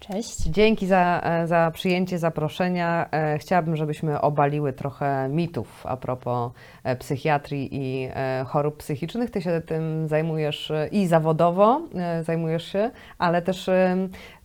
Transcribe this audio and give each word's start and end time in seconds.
Cześć. 0.00 0.42
Dzięki 0.42 0.86
za, 0.86 1.20
e, 1.24 1.46
za 1.46 1.70
przyjęcie 1.74 2.18
zaproszenia. 2.18 3.08
E, 3.10 3.38
chciałabym, 3.38 3.76
żebyśmy 3.76 4.20
obaliły 4.20 4.72
trochę 4.72 5.28
mitów 5.28 5.86
a 5.86 5.96
propos 5.96 6.52
e, 6.84 6.96
psychiatrii 6.96 7.68
i 7.72 8.08
chorób 8.46 8.76
psychicznych. 8.76 9.30
Ty 9.30 9.42
się 9.42 9.60
tym 9.66 10.08
zajmujesz 10.08 10.72
i 10.92 11.06
zawodowo 11.06 11.80
zajmujesz 12.22 12.72
się, 12.72 12.90
ale 13.18 13.42
też 13.42 13.70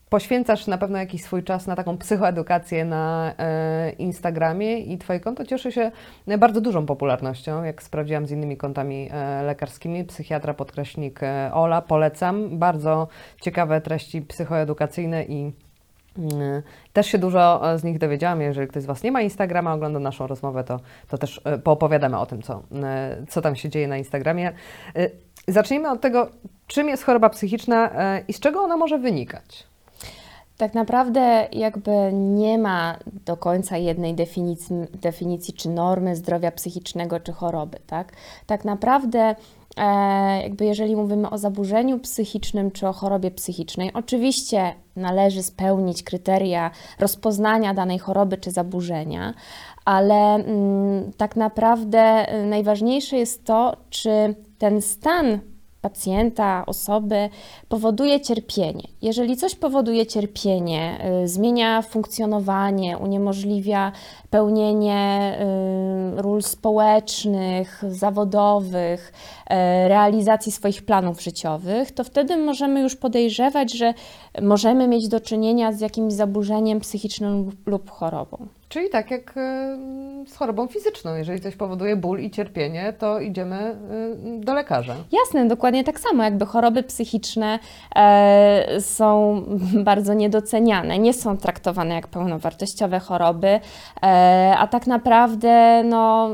poświęcasz 0.09 0.67
na 0.67 0.77
pewno 0.77 0.97
jakiś 0.97 1.23
swój 1.23 1.43
czas 1.43 1.67
na 1.67 1.75
taką 1.75 1.97
psychoedukację 1.97 2.85
na 2.85 3.33
e, 3.37 3.89
Instagramie 3.91 4.79
i 4.79 4.97
Twoje 4.97 5.19
konto 5.19 5.45
cieszy 5.45 5.71
się 5.71 5.91
bardzo 6.37 6.61
dużą 6.61 6.85
popularnością, 6.85 7.63
jak 7.63 7.83
sprawdziłam 7.83 8.27
z 8.27 8.31
innymi 8.31 8.57
kontami 8.57 9.09
e, 9.11 9.43
lekarskimi. 9.43 10.03
Psychiatra 10.03 10.53
podkreśnik 10.53 11.23
e, 11.23 11.51
Ola, 11.53 11.81
polecam. 11.81 12.59
Bardzo 12.59 13.07
ciekawe 13.41 13.81
treści 13.81 14.21
psychoedukacyjne 14.21 15.23
i 15.23 15.51
mm, 16.17 16.61
też 16.93 17.07
się 17.07 17.17
dużo 17.17 17.61
z 17.77 17.83
nich 17.83 17.97
dowiedziałam. 17.97 18.41
Jeżeli 18.41 18.67
ktoś 18.67 18.83
z 18.83 18.85
Was 18.85 19.03
nie 19.03 19.11
ma 19.11 19.21
Instagrama, 19.21 19.73
ogląda 19.73 19.99
naszą 19.99 20.27
rozmowę, 20.27 20.63
to, 20.63 20.79
to 21.07 21.17
też 21.17 21.41
poopowiadamy 21.63 22.19
o 22.19 22.25
tym, 22.25 22.41
co, 22.41 22.63
co 23.29 23.41
tam 23.41 23.55
się 23.55 23.69
dzieje 23.69 23.87
na 23.87 23.97
Instagramie. 23.97 24.51
Zacznijmy 25.47 25.91
od 25.91 26.01
tego, 26.01 26.29
czym 26.67 26.87
jest 26.89 27.03
choroba 27.03 27.29
psychiczna 27.29 27.89
i 28.27 28.33
z 28.33 28.39
czego 28.39 28.61
ona 28.61 28.77
może 28.77 28.97
wynikać. 28.97 29.74
Tak 30.57 30.73
naprawdę 30.73 31.47
jakby 31.51 31.91
nie 32.13 32.57
ma 32.57 32.97
do 33.25 33.37
końca 33.37 33.77
jednej 33.77 34.13
definicji, 34.13 34.75
definicji 35.01 35.53
czy 35.53 35.69
normy 35.69 36.15
zdrowia 36.15 36.51
psychicznego 36.51 37.19
czy 37.19 37.31
choroby, 37.31 37.77
tak? 37.87 38.11
Tak 38.45 38.65
naprawdę 38.65 39.35
e, 39.77 40.41
jakby 40.43 40.65
jeżeli 40.65 40.95
mówimy 40.95 41.29
o 41.29 41.37
zaburzeniu 41.37 41.99
psychicznym 41.99 42.71
czy 42.71 42.87
o 42.87 42.93
chorobie 42.93 43.31
psychicznej, 43.31 43.93
oczywiście 43.93 44.73
należy 44.95 45.43
spełnić 45.43 46.03
kryteria 46.03 46.71
rozpoznania 46.99 47.73
danej 47.73 47.99
choroby 47.99 48.37
czy 48.37 48.51
zaburzenia, 48.51 49.33
ale 49.85 50.35
mm, 50.35 51.11
tak 51.17 51.35
naprawdę 51.35 52.25
najważniejsze 52.45 53.17
jest 53.17 53.45
to, 53.45 53.77
czy 53.89 54.35
ten 54.57 54.81
stan 54.81 55.39
pacjenta, 55.89 56.63
osoby 56.65 57.29
powoduje 57.69 58.21
cierpienie. 58.21 58.87
Jeżeli 59.01 59.37
coś 59.37 59.55
powoduje 59.55 60.05
cierpienie, 60.05 60.97
y, 61.23 61.27
zmienia 61.27 61.81
funkcjonowanie, 61.81 62.97
uniemożliwia 62.97 63.91
pełnienie 64.35 65.37
y, 66.17 66.21
ról 66.21 66.41
społecznych, 66.41 67.83
zawodowych, 67.89 69.13
y, 69.13 69.53
realizacji 69.87 70.51
swoich 70.51 70.85
planów 70.85 71.21
życiowych, 71.21 71.91
to 71.91 72.03
wtedy 72.03 72.37
możemy 72.37 72.81
już 72.81 72.95
podejrzewać, 72.95 73.73
że 73.73 73.93
możemy 74.41 74.87
mieć 74.87 75.07
do 75.07 75.19
czynienia 75.19 75.71
z 75.71 75.79
jakimś 75.81 76.13
zaburzeniem 76.13 76.79
psychicznym 76.79 77.51
lub 77.65 77.91
chorobą. 77.91 78.47
Czyli 78.69 78.89
tak 78.89 79.11
jak 79.11 79.33
z 80.27 80.35
chorobą 80.35 80.67
fizyczną. 80.67 81.15
Jeżeli 81.15 81.41
coś 81.41 81.55
powoduje 81.55 81.95
ból 81.95 82.19
i 82.19 82.31
cierpienie, 82.31 82.93
to 82.93 83.19
idziemy 83.19 83.75
do 84.39 84.53
lekarza. 84.53 84.95
Jasne, 85.11 85.47
dokładnie 85.47 85.83
tak 85.83 85.99
samo. 85.99 86.23
Jakby 86.23 86.45
choroby 86.45 86.83
psychiczne 86.83 87.59
e, 87.95 88.81
są 88.81 89.41
bardzo 89.89 90.13
niedoceniane, 90.13 90.99
nie 90.99 91.13
są 91.13 91.37
traktowane 91.37 91.95
jak 91.95 92.07
pełnowartościowe 92.07 92.99
choroby, 92.99 93.47
e, 93.47 93.59
a 94.57 94.67
tak 94.67 94.87
naprawdę 94.87 95.83
no, 95.83 96.29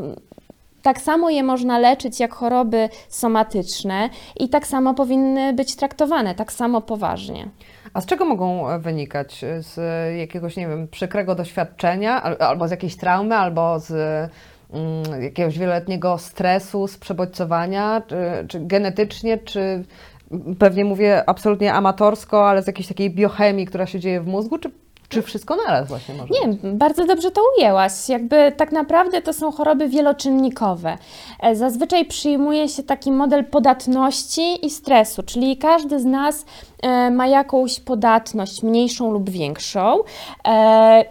tak 0.82 1.02
samo 1.02 1.30
je 1.30 1.44
można 1.44 1.80
leczyć 1.80 2.20
jak 2.20 2.34
choroby 2.34 2.90
somatyczne 3.10 4.10
i 4.40 4.50
tak 4.50 4.68
samo 4.68 4.94
powinny 4.94 5.54
być 5.54 5.76
traktowane, 5.76 6.36
tak 6.36 6.52
samo 6.52 6.82
poważnie. 6.82 7.50
A 7.94 8.02
z 8.02 8.06
czego 8.06 8.26
mogą 8.26 8.70
e, 8.70 8.80
wynikać? 8.80 9.46
Z 9.60 9.80
jakiegoś, 10.18 10.58
nie 10.58 10.68
wiem, 10.68 10.88
przykrego 10.88 11.36
doświadczenia, 11.36 12.24
albo 12.24 12.68
z 12.68 12.72
jakiejś 12.72 12.96
traumy, 12.96 13.36
albo 13.36 13.80
z 13.80 13.92
mm, 14.74 15.24
jakiegoś 15.24 15.60
wieloletniego 15.60 16.18
stresu, 16.18 16.88
z 16.88 16.98
przebodźcowania, 16.98 18.02
czy, 18.08 18.18
czy 18.48 18.60
genetycznie, 18.60 19.38
czy 19.38 19.84
pewnie 20.60 20.86
mówię 20.86 21.30
absolutnie 21.30 21.74
amatorsko, 21.74 22.50
ale 22.50 22.64
z 22.64 22.68
jakiejś 22.68 22.88
takiej 22.88 23.10
biochemii, 23.10 23.66
która 23.66 23.86
się 23.86 24.00
dzieje 24.00 24.22
w 24.22 24.28
mózgu, 24.28 24.58
czy 24.58 24.72
czy 25.12 25.22
wszystko 25.22 25.56
naraz 25.56 25.88
właśnie 25.88 26.16
może? 26.16 26.34
Nie, 26.34 26.74
bardzo 26.74 27.06
dobrze 27.06 27.32
to 27.32 27.42
ujęłaś. 27.58 28.10
Jakby 28.10 28.54
tak 28.58 28.72
naprawdę 28.72 29.22
to 29.22 29.34
są 29.34 29.52
choroby 29.52 29.90
wieloczynnikowe. 29.90 30.98
E, 31.40 31.56
zazwyczaj 31.56 32.06
przyjmuje 32.06 32.70
się 32.70 32.84
taki 32.84 33.12
model 33.12 33.46
podatności 33.46 34.66
i 34.66 34.70
stresu, 34.70 35.24
czyli 35.24 35.58
każdy 35.58 36.00
z 36.00 36.06
nas 36.06 36.46
e, 36.84 37.12
ma 37.12 37.28
jakąś 37.28 37.80
podatność, 37.80 38.64
mniejszą 38.64 39.12
lub 39.12 39.30
większą 39.30 40.00
e, 40.48 41.06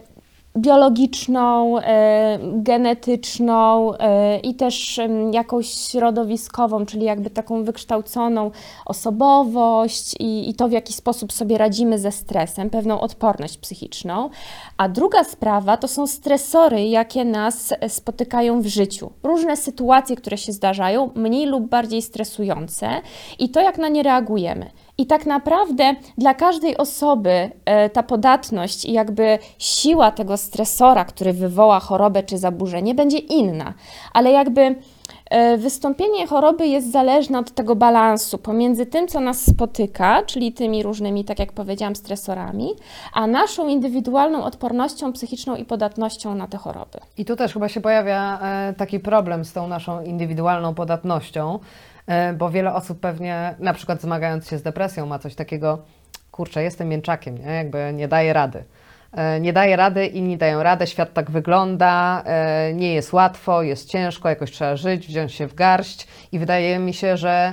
biologiczną, 0.57 1.79
e, 1.79 2.39
genetyczną 2.43 3.95
e, 3.95 4.39
i 4.39 4.55
też 4.55 5.01
jakąś 5.33 5.67
środowiskową, 5.67 6.87
czyli 6.87 7.05
jakby 7.05 7.31
taką 7.31 7.65
wykształconą 7.65 8.51
osobowość 8.87 10.15
i, 10.21 10.51
i 10.51 10.55
to, 10.55 10.69
w 10.69 10.73
jaki 10.73 10.93
sposób 10.93 11.33
sobie 11.33 11.59
radzimy 11.59 11.99
ze 11.99 12.13
stresem, 12.13 12.71
pewną 12.71 13.01
odporność 13.01 13.59
psychiczną. 13.59 14.31
A 14.77 14.89
druga 14.89 15.25
sprawa 15.25 15.77
to 15.77 15.89
są 15.89 16.07
stresory, 16.07 16.85
jakie 16.85 17.25
nas 17.25 17.75
spotykają 17.89 18.63
w 18.63 18.67
życiu. 18.67 19.11
Różne 19.23 19.57
sytuacje, 19.57 20.17
które 20.17 20.39
się 20.39 20.53
zdarzają, 20.53 21.11
mniej 21.15 21.47
lub 21.47 21.69
bardziej 21.69 22.03
stresujące 22.03 22.89
i 23.39 23.49
to, 23.49 23.61
jak 23.61 23.79
na 23.79 23.89
nie 23.89 24.03
reagujemy. 24.03 24.71
I 25.01 25.07
tak 25.07 25.27
naprawdę 25.27 25.95
dla 26.19 26.35
każdej 26.35 26.77
osoby 26.77 27.51
e, 27.65 27.91
ta 27.91 28.03
podatność 28.03 28.85
i 28.85 28.93
jakby 28.93 29.39
siła 29.59 30.11
tego 30.11 30.37
stresora, 30.37 31.05
który 31.05 31.33
wywoła 31.33 31.81
chorobę 31.81 32.23
czy 32.23 32.39
zaburzenie, 32.39 32.95
będzie 32.95 33.19
inna. 33.19 33.75
Ale 34.13 34.31
jakby 34.31 34.75
e, 35.31 35.57
wystąpienie 35.57 36.27
choroby 36.27 36.67
jest 36.67 36.93
zależne 36.93 37.39
od 37.39 37.51
tego 37.51 37.77
balansu 37.77 38.39
pomiędzy 38.39 38.87
tym, 38.87 39.09
co 39.09 39.21
nas 39.21 39.47
spotyka, 39.47 40.23
czyli 40.23 40.53
tymi 40.53 40.83
różnymi, 40.83 41.25
tak 41.25 41.39
jak 41.39 41.53
powiedziałam, 41.53 41.97
stresorami, 41.97 42.69
a 43.13 43.27
naszą 43.27 43.69
indywidualną 43.69 44.45
odpornością 44.45 45.13
psychiczną 45.13 45.57
i 45.57 45.65
podatnością 45.65 46.35
na 46.35 46.47
te 46.47 46.59
choroby. 46.59 46.99
I 47.19 47.25
tu 47.25 47.37
też 47.37 47.53
chyba 47.53 47.69
się 47.69 47.81
pojawia 47.81 48.39
e, 48.43 48.75
taki 48.77 49.01
problem 49.01 49.45
z 49.45 49.53
tą 49.53 49.69
naszą 49.69 50.03
indywidualną 50.03 50.75
podatnością 50.75 51.59
bo 52.39 52.51
wiele 52.51 52.75
osób 52.75 53.01
pewnie, 53.01 53.55
na 53.59 53.75
przykład 53.75 54.01
zmagając 54.01 54.49
się 54.49 54.59
z 54.59 54.63
depresją, 54.63 55.07
ma 55.07 55.19
coś 55.19 55.35
takiego, 55.35 55.79
kurczę, 56.31 56.63
jestem 56.63 56.89
mięczakiem, 56.89 57.39
nie? 57.39 57.53
jakby 57.53 57.93
nie 57.95 58.09
daje 58.09 58.33
rady. 58.33 58.65
E, 59.13 59.41
nie 59.41 59.53
daje 59.53 59.77
rady, 59.77 60.07
inni 60.07 60.37
dają 60.37 60.63
radę, 60.63 60.87
świat 60.87 61.13
tak 61.13 61.31
wygląda, 61.31 62.23
e, 62.27 62.75
nie 62.75 62.95
jest 62.95 63.13
łatwo, 63.13 63.63
jest 63.63 63.89
ciężko, 63.89 64.29
jakoś 64.29 64.51
trzeba 64.51 64.77
żyć, 64.77 65.07
wziąć 65.07 65.33
się 65.33 65.47
w 65.47 65.55
garść 65.55 66.09
i 66.33 66.39
wydaje 66.39 66.79
mi 66.79 66.95
się, 66.95 67.17
że 67.17 67.53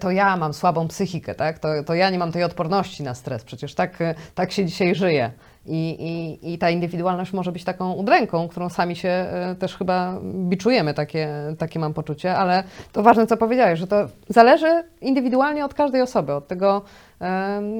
to 0.00 0.10
ja 0.10 0.36
mam 0.36 0.54
słabą 0.54 0.88
psychikę, 0.88 1.34
tak? 1.34 1.58
to, 1.58 1.68
to 1.86 1.94
ja 1.94 2.10
nie 2.10 2.18
mam 2.18 2.32
tej 2.32 2.44
odporności 2.44 3.02
na 3.02 3.14
stres, 3.14 3.44
przecież 3.44 3.74
tak, 3.74 3.98
tak 4.34 4.52
się 4.52 4.64
dzisiaj 4.64 4.94
żyje. 4.94 5.30
I, 5.66 5.96
i, 6.42 6.52
I 6.52 6.58
ta 6.58 6.70
indywidualność 6.70 7.32
może 7.32 7.52
być 7.52 7.64
taką 7.64 7.92
udręką, 7.92 8.48
którą 8.48 8.68
sami 8.68 8.96
się 8.96 9.08
e, 9.08 9.56
też 9.58 9.76
chyba 9.76 10.18
biczujemy, 10.22 10.94
takie, 10.94 11.28
takie 11.58 11.78
mam 11.78 11.94
poczucie, 11.94 12.36
ale 12.36 12.64
to 12.92 13.02
ważne, 13.02 13.26
co 13.26 13.36
powiedziałeś, 13.36 13.78
że 13.78 13.86
to 13.86 14.08
zależy 14.28 14.84
indywidualnie 15.00 15.64
od 15.64 15.74
każdej 15.74 16.02
osoby, 16.02 16.34
od 16.34 16.48
tego, 16.48 16.82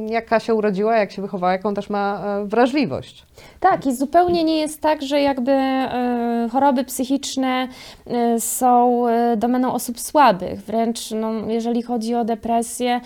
jaka 0.09 0.41
się 0.41 0.55
urodziła, 0.55 0.97
jak 0.97 1.12
się 1.12 1.23
wychowała, 1.23 1.53
jaką 1.53 1.75
też 1.75 1.91
ma 1.91 2.23
e, 2.25 2.47
wrażliwość. 2.47 3.27
Tak, 3.61 3.87
i 3.87 3.94
zupełnie 3.94 4.44
nie 4.44 4.59
jest 4.59 4.81
tak, 4.81 5.03
że 5.03 5.21
jakby 5.21 5.53
e, 5.53 6.49
choroby 6.53 6.85
psychiczne 6.85 7.69
e, 8.06 8.41
są 8.41 9.03
domeną 9.37 9.73
osób 9.73 10.00
słabych. 10.00 10.61
Wręcz, 10.61 11.11
no, 11.11 11.33
jeżeli 11.49 11.83
chodzi 11.83 12.15
o 12.15 12.25
depresję, 12.25 13.00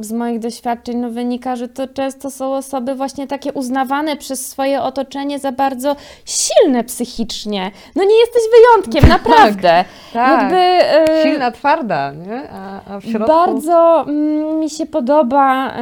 z 0.00 0.12
moich 0.12 0.38
doświadczeń 0.38 0.96
no, 0.96 1.10
wynika, 1.10 1.56
że 1.56 1.68
to 1.68 1.88
często 1.88 2.30
są 2.30 2.54
osoby 2.54 2.94
właśnie 2.94 3.26
takie 3.26 3.52
uznawane 3.52 4.16
przez 4.16 4.50
swoje 4.50 4.82
otoczenie 4.82 5.38
za 5.38 5.52
bardzo 5.52 5.96
silne 6.24 6.84
psychicznie. 6.84 7.70
No 7.96 8.04
nie 8.04 8.18
jesteś 8.20 8.42
wyjątkiem, 8.52 9.02
tak, 9.10 9.10
naprawdę. 9.10 9.84
tak, 10.12 10.40
jakby, 10.42 10.78
Silna, 11.22 11.50
twarda, 11.50 12.12
nie? 12.12 12.50
A, 12.50 12.94
a 12.94 13.00
w 13.00 13.04
środku... 13.04 13.28
Bardzo 13.28 13.71
bardzo 13.72 14.10
mm, 14.10 14.60
mi 14.60 14.70
się 14.70 14.86
podoba 14.86 15.74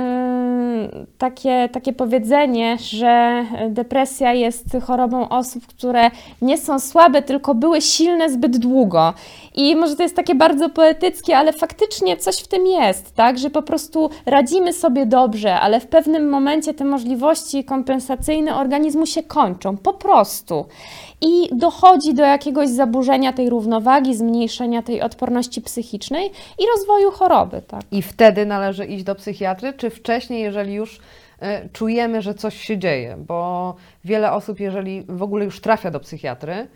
takie, 1.19 1.69
takie 1.73 1.93
powiedzenie, 1.93 2.77
że 2.81 3.45
depresja 3.69 4.33
jest 4.33 4.65
chorobą 4.87 5.29
osób, 5.29 5.67
które 5.67 6.11
nie 6.43 6.59
są 6.59 6.79
słabe, 6.79 7.23
tylko 7.23 7.55
były 7.55 7.81
silne 7.81 8.31
zbyt 8.31 8.59
długo. 8.59 9.15
I 9.55 9.77
może 9.77 9.97
to 9.97 10.03
jest 10.03 10.17
takie 10.17 10.35
bardzo 10.35 10.69
poetyckie, 10.69 11.37
ale 11.37 11.53
faktycznie 11.53 12.17
coś 12.17 12.37
w 12.37 12.49
tym 12.49 12.67
jest, 12.67 13.15
tak? 13.15 13.39
Że 13.39 13.51
po 13.51 13.63
prostu 13.63 14.11
radzimy 14.27 14.73
sobie 14.73 15.07
dobrze, 15.07 15.61
ale 15.61 15.81
w 15.81 15.87
pewnym 15.87 16.29
momencie 16.29 16.75
te 16.75 16.85
możliwości 16.85 17.65
kompensacyjne 17.65 18.57
organizmu 18.57 19.07
się 19.07 19.23
kończą. 19.23 19.77
Po 19.77 19.93
prostu 19.93 20.65
i 21.21 21.49
dochodzi 21.53 22.15
do 22.15 22.23
jakiegoś 22.23 22.69
zaburzenia 22.69 23.33
tej 23.33 23.51
równowagi, 23.51 24.17
zmniejszenia 24.17 24.83
tej 24.83 25.03
odporności 25.03 25.61
psychicznej 25.61 26.31
i 26.59 26.63
rozwoju 26.77 27.11
choroby. 27.11 27.63
Tak? 27.63 27.83
I 27.91 28.03
wtedy 28.03 28.47
należy 28.47 28.85
iść 28.85 29.05
do 29.05 29.15
psychiatry, 29.15 29.73
czy 29.73 29.91
wcześniej, 29.91 30.43
jeżeli 30.43 30.75
już 30.75 31.01
e, 31.41 31.69
czujemy, 31.69 32.23
że 32.23 32.35
coś 32.35 32.61
się 32.61 32.79
dzieje? 32.79 33.17
Bo 33.27 33.75
wiele 34.05 34.33
osób, 34.33 34.61
jeżeli 34.61 35.05
w 35.09 35.23
ogóle 35.23 35.45
już 35.45 35.61
trafia 35.61 35.91
do 35.91 36.01
psychiatry, 36.01 36.67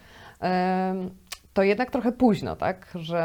to 1.55 1.63
jednak 1.63 1.91
trochę 1.91 2.13
późno, 2.13 2.57
tak? 2.57 2.89
Że, 2.95 3.19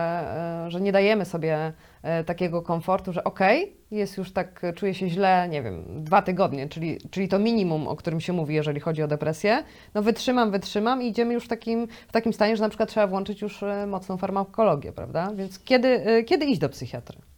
e, 0.66 0.72
że 0.72 0.81
nie 0.81 0.92
dajemy 0.92 1.26
sobie 1.26 1.74
e, 2.04 2.24
takiego 2.24 2.62
komfortu, 2.62 3.14
że 3.14 3.24
okej, 3.24 3.64
okay, 3.64 3.76
jest 3.92 4.18
już 4.18 4.31
tak, 4.31 4.62
czuję 4.76 4.94
się 4.94 5.10
źle, 5.10 5.48
nie 5.50 5.64
wiem, 5.64 6.04
dwa 6.04 6.22
tygodnie, 6.22 6.70
czyli, 6.70 6.98
czyli 7.12 7.28
to 7.28 7.40
minimum, 7.40 7.88
o 7.88 7.96
którym 7.96 8.22
się 8.22 8.34
mówi, 8.34 8.56
jeżeli 8.56 8.80
chodzi 8.80 9.04
o 9.04 9.08
depresję, 9.08 9.64
no 9.94 10.02
wytrzymam, 10.02 10.52
wytrzymam 10.52 11.02
i 11.02 11.08
idziemy 11.08 11.34
już 11.34 11.46
w 11.46 11.48
takim, 11.48 11.88
w 12.08 12.12
takim 12.12 12.34
stanie, 12.34 12.58
że 12.58 12.64
na 12.64 12.70
przykład 12.70 12.90
trzeba 12.90 13.08
włączyć 13.08 13.42
już 13.42 13.64
e, 13.64 13.88
mocną 13.88 14.18
farmakologię, 14.18 14.92
prawda? 14.92 15.32
Więc 15.36 15.60
kiedy, 15.60 16.24
kiedy 16.28 16.46
iść 16.46 16.60
do 16.60 16.70
psychiatry? 16.70 17.29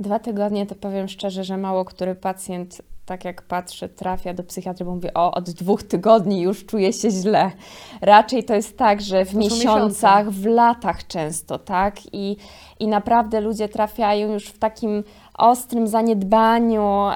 Dwa 0.00 0.18
tygodnie 0.18 0.66
to 0.66 0.74
powiem 0.74 1.08
szczerze, 1.08 1.44
że 1.44 1.56
mało 1.56 1.84
który 1.84 2.14
pacjent 2.14 2.82
tak 3.06 3.24
jak 3.24 3.42
patrzę, 3.42 3.88
trafia 3.88 4.34
do 4.34 4.42
psychiatry, 4.44 4.84
bo 4.84 4.94
mówię, 4.94 5.14
o, 5.14 5.34
od 5.34 5.50
dwóch 5.50 5.82
tygodni 5.82 6.40
już 6.42 6.66
czuję 6.66 6.92
się 6.92 7.10
źle. 7.10 7.50
Raczej 8.00 8.44
to 8.44 8.54
jest 8.54 8.78
tak, 8.78 9.00
że 9.00 9.24
w 9.24 9.34
miesiącach, 9.34 10.30
w 10.30 10.46
latach 10.46 11.06
często, 11.06 11.58
tak? 11.58 11.96
I, 12.12 12.36
I 12.80 12.88
naprawdę 12.88 13.40
ludzie 13.40 13.68
trafiają 13.68 14.32
już 14.32 14.46
w 14.46 14.58
takim 14.58 15.04
ostrym 15.38 15.88
zaniedbaniu, 15.88 17.06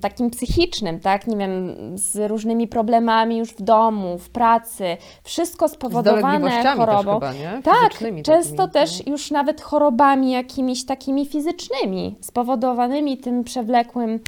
takim 0.00 0.30
psychicznym, 0.30 1.00
tak? 1.00 1.26
Nie 1.26 1.36
wiem, 1.36 1.74
z 1.94 2.30
różnymi 2.30 2.68
problemami 2.68 3.38
już 3.38 3.50
w 3.50 3.62
domu, 3.62 4.18
w 4.18 4.30
pracy. 4.30 4.96
Wszystko 5.24 5.68
spowodowane 5.68 6.74
chorobą. 6.76 7.20
Też 7.20 7.36
chyba, 7.36 7.52
nie? 7.52 7.62
Tak, 7.62 7.92
często 8.24 8.56
takimi. 8.56 8.72
też 8.72 9.06
no. 9.06 9.12
już 9.12 9.30
nawet 9.30 9.60
chorobami 9.60 10.30
jakimiś 10.30 10.86
takimi 10.86 11.26
fizycznymi, 11.26 12.16
spowodowanymi 12.20 13.18
tym 13.18 13.44
przewlekłym, 13.44 14.20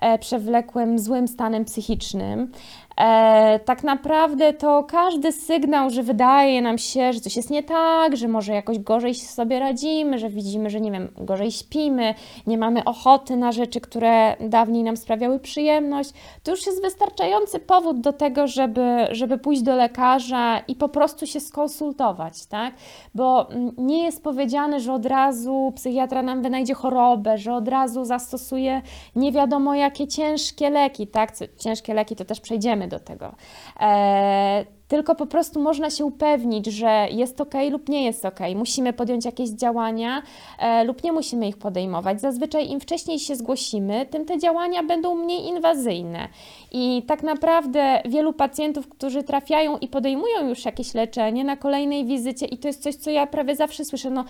e, 0.00 0.18
przewlekłym 0.18 0.98
złym 0.98 1.28
stanem 1.28 1.64
psychicznym. 1.64 2.52
E, 3.00 3.60
tak 3.64 3.84
naprawdę 3.84 4.52
to 4.52 4.84
każdy 4.84 5.32
sygnał, 5.32 5.90
że 5.90 6.02
wydaje 6.02 6.62
nam 6.62 6.78
się, 6.78 7.12
że 7.12 7.20
coś 7.20 7.36
jest 7.36 7.50
nie 7.50 7.62
tak, 7.62 8.16
że 8.16 8.28
może 8.28 8.52
jakoś 8.52 8.78
gorzej 8.78 9.14
sobie 9.14 9.58
radzimy, 9.58 10.18
że 10.18 10.28
widzimy, 10.28 10.70
że 10.70 10.80
nie 10.80 10.92
wiem, 10.92 11.08
gorzej 11.16 11.52
śpimy, 11.52 12.14
nie 12.46 12.58
mamy 12.58 12.84
ochoty 12.84 13.36
na 13.36 13.52
rzeczy, 13.52 13.80
które 13.80 14.36
dawniej 14.40 14.82
nam 14.82 14.96
sprawiały 14.96 15.40
przyjemność, 15.40 16.10
to 16.42 16.50
już 16.50 16.66
jest 16.66 16.82
wystarczający 16.82 17.58
powód 17.58 18.00
do 18.00 18.12
tego, 18.12 18.46
żeby, 18.46 19.06
żeby 19.10 19.38
pójść 19.38 19.62
do 19.62 19.76
lekarza 19.76 20.58
i 20.68 20.76
po 20.76 20.88
prostu 20.88 21.26
się 21.26 21.40
skonsultować, 21.40 22.46
tak? 22.46 22.74
Bo 23.14 23.48
nie 23.78 24.04
jest 24.04 24.22
powiedziane, 24.22 24.80
że 24.80 24.92
od 24.92 25.06
razu 25.06 25.72
psychiatra 25.76 26.22
nam 26.22 26.42
wynajdzie 26.42 26.74
chorobę, 26.74 27.38
że 27.38 27.54
od 27.54 27.68
razu 27.68 28.04
zastosuje 28.04 28.82
nie 29.16 29.32
wiadomo 29.32 29.74
jakie 29.74 30.08
ciężkie 30.08 30.70
leki, 30.70 31.06
tak? 31.06 31.32
Ciężkie 31.58 31.94
leki 31.94 32.16
to 32.16 32.24
też 32.24 32.40
przejdziemy 32.40 32.81
do 32.88 33.00
tego. 33.00 33.34
E, 33.80 34.64
tylko 34.92 35.14
po 35.14 35.26
prostu 35.26 35.60
można 35.60 35.90
się 35.90 36.04
upewnić, 36.04 36.66
że 36.66 37.06
jest 37.10 37.40
ok 37.40 37.54
lub 37.70 37.88
nie 37.88 38.04
jest 38.04 38.24
ok. 38.24 38.38
Musimy 38.56 38.92
podjąć 38.92 39.24
jakieś 39.24 39.50
działania 39.50 40.22
e, 40.58 40.84
lub 40.84 41.04
nie 41.04 41.12
musimy 41.12 41.48
ich 41.48 41.56
podejmować. 41.56 42.20
Zazwyczaj 42.20 42.70
im 42.70 42.80
wcześniej 42.80 43.18
się 43.18 43.36
zgłosimy, 43.36 44.06
tym 44.06 44.24
te 44.24 44.38
działania 44.38 44.82
będą 44.82 45.14
mniej 45.14 45.46
inwazyjne. 45.46 46.28
I 46.72 47.02
tak 47.06 47.22
naprawdę 47.22 48.02
wielu 48.04 48.32
pacjentów, 48.32 48.88
którzy 48.88 49.22
trafiają 49.22 49.78
i 49.78 49.88
podejmują 49.88 50.48
już 50.48 50.64
jakieś 50.64 50.94
leczenie 50.94 51.44
na 51.44 51.56
kolejnej 51.56 52.04
wizycie, 52.04 52.46
i 52.46 52.58
to 52.58 52.68
jest 52.68 52.82
coś, 52.82 52.94
co 52.94 53.10
ja 53.10 53.26
prawie 53.26 53.56
zawsze 53.56 53.84
słyszę, 53.84 54.10
no 54.10 54.24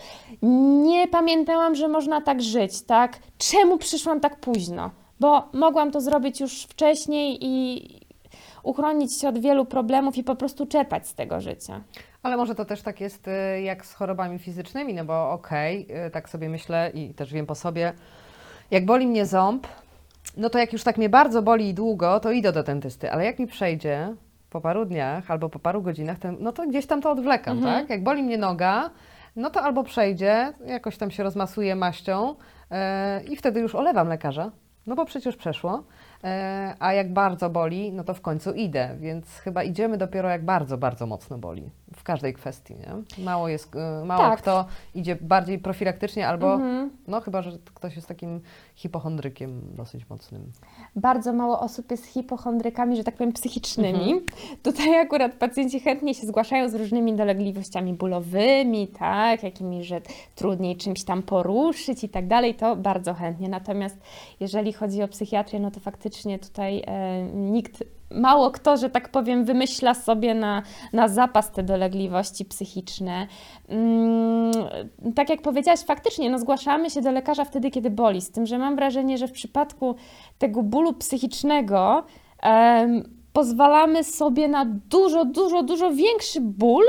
nie 0.82 1.08
pamiętałam, 1.08 1.74
że 1.74 1.88
można 1.88 2.20
tak 2.20 2.42
żyć, 2.42 2.82
tak? 2.82 3.18
Czemu 3.38 3.78
przyszłam 3.78 4.20
tak 4.20 4.40
późno? 4.40 4.90
Bo 5.20 5.42
mogłam 5.52 5.90
to 5.90 6.00
zrobić 6.00 6.40
już 6.40 6.62
wcześniej 6.62 7.38
i, 7.40 7.88
uchronić 8.62 9.20
się 9.20 9.28
od 9.28 9.38
wielu 9.38 9.64
problemów 9.64 10.16
i 10.16 10.24
po 10.24 10.36
prostu 10.36 10.66
czerpać 10.66 11.08
z 11.08 11.14
tego 11.14 11.40
życia. 11.40 11.80
Ale 12.22 12.36
może 12.36 12.54
to 12.54 12.64
też 12.64 12.82
tak 12.82 13.00
jest 13.00 13.28
y, 13.28 13.62
jak 13.62 13.86
z 13.86 13.94
chorobami 13.94 14.38
fizycznymi, 14.38 14.94
no 14.94 15.04
bo 15.04 15.30
okej, 15.30 15.84
okay, 15.84 16.10
tak 16.10 16.28
sobie 16.28 16.48
myślę 16.48 16.90
i 16.94 17.14
też 17.14 17.32
wiem 17.32 17.46
po 17.46 17.54
sobie, 17.54 17.92
jak 18.70 18.84
boli 18.84 19.06
mnie 19.06 19.26
ząb, 19.26 19.66
no 20.36 20.50
to 20.50 20.58
jak 20.58 20.72
już 20.72 20.84
tak 20.84 20.96
mnie 20.96 21.08
bardzo 21.08 21.42
boli 21.42 21.68
i 21.68 21.74
długo, 21.74 22.20
to 22.20 22.30
idę 22.30 22.52
do 22.52 22.62
dentysty, 22.62 23.12
ale 23.12 23.24
jak 23.24 23.38
mi 23.38 23.46
przejdzie 23.46 24.14
po 24.50 24.60
paru 24.60 24.84
dniach 24.84 25.30
albo 25.30 25.48
po 25.48 25.58
paru 25.58 25.82
godzinach, 25.82 26.16
no 26.40 26.52
to 26.52 26.66
gdzieś 26.66 26.86
tam 26.86 27.02
to 27.02 27.10
odwlekam, 27.10 27.56
mhm. 27.58 27.80
tak? 27.80 27.90
Jak 27.90 28.02
boli 28.02 28.22
mnie 28.22 28.38
noga, 28.38 28.90
no 29.36 29.50
to 29.50 29.62
albo 29.62 29.84
przejdzie, 29.84 30.52
jakoś 30.66 30.96
tam 30.96 31.10
się 31.10 31.22
rozmasuje 31.22 31.76
maścią 31.76 32.34
yy, 32.70 32.76
i 33.24 33.36
wtedy 33.36 33.60
już 33.60 33.74
olewam 33.74 34.08
lekarza, 34.08 34.50
no 34.86 34.94
bo 34.94 35.04
przecież 35.04 35.36
przeszło. 35.36 35.84
E, 36.24 36.74
a 36.78 36.92
jak 36.92 37.12
bardzo 37.12 37.50
boli, 37.50 37.92
no 37.92 38.04
to 38.04 38.14
w 38.14 38.20
końcu 38.20 38.52
idę, 38.52 38.96
więc 39.00 39.26
chyba 39.38 39.62
idziemy 39.62 39.98
dopiero 39.98 40.28
jak 40.28 40.44
bardzo, 40.44 40.78
bardzo 40.78 41.06
mocno 41.06 41.38
boli 41.38 41.70
w 41.96 42.02
każdej 42.02 42.34
kwestii, 42.34 42.74
nie? 42.74 43.24
Mało 43.24 43.48
jest, 43.48 43.76
e, 43.76 44.04
mało 44.04 44.22
tak. 44.22 44.38
kto 44.40 44.66
idzie 44.94 45.16
bardziej 45.20 45.58
profilaktycznie 45.58 46.28
albo, 46.28 46.54
mhm. 46.54 46.90
no 47.08 47.20
chyba, 47.20 47.42
że 47.42 47.50
ktoś 47.74 47.96
jest 47.96 48.08
takim 48.08 48.40
hipochondrykiem 48.74 49.60
dosyć 49.74 50.08
mocnym. 50.10 50.52
Bardzo 50.96 51.32
mało 51.32 51.60
osób 51.60 51.90
jest 51.90 52.06
hipochondrykami, 52.06 52.96
że 52.96 53.04
tak 53.04 53.14
powiem, 53.14 53.32
psychicznymi. 53.32 54.12
Mhm. 54.12 54.22
Tutaj 54.62 55.00
akurat 55.00 55.34
pacjenci 55.34 55.80
chętnie 55.80 56.14
się 56.14 56.26
zgłaszają 56.26 56.68
z 56.68 56.74
różnymi 56.74 57.14
dolegliwościami 57.14 57.94
bólowymi, 57.94 58.88
tak, 58.88 59.42
jakimi, 59.42 59.84
że 59.84 60.00
trudniej 60.34 60.76
czymś 60.76 61.04
tam 61.04 61.22
poruszyć 61.22 62.04
i 62.04 62.08
tak 62.08 62.26
dalej, 62.26 62.54
to 62.54 62.76
bardzo 62.76 63.14
chętnie. 63.14 63.48
Natomiast 63.48 63.96
jeżeli 64.40 64.72
chodzi 64.72 65.02
o 65.02 65.08
psychiatrię, 65.08 65.60
no 65.60 65.70
to 65.70 65.80
faktycznie 65.80 66.11
tutaj 66.38 66.82
e, 66.86 67.22
nikt 67.34 67.84
mało 68.14 68.50
kto, 68.50 68.76
że 68.76 68.90
tak 68.90 69.08
powiem, 69.08 69.44
wymyśla 69.44 69.94
sobie 69.94 70.34
na, 70.34 70.62
na 70.92 71.08
zapas 71.08 71.50
te 71.50 71.62
dolegliwości 71.62 72.44
psychiczne. 72.44 73.26
Mm, 73.68 74.52
tak 75.14 75.30
jak 75.30 75.42
powiedziałaś, 75.42 75.80
faktycznie 75.80 76.30
no, 76.30 76.38
zgłaszamy 76.38 76.90
się 76.90 77.00
do 77.00 77.12
lekarza 77.12 77.44
wtedy, 77.44 77.70
kiedy 77.70 77.90
boli, 77.90 78.20
z 78.20 78.30
tym, 78.30 78.46
że 78.46 78.58
mam 78.58 78.76
wrażenie, 78.76 79.18
że 79.18 79.28
w 79.28 79.32
przypadku 79.32 79.94
tego 80.38 80.62
bólu 80.62 80.92
psychicznego 80.92 82.04
pozwalamy 83.32 84.04
sobie 84.04 84.48
na 84.48 84.64
dużo, 84.64 85.24
dużo, 85.24 85.62
dużo 85.62 85.90
większy 85.90 86.40
ból 86.40 86.84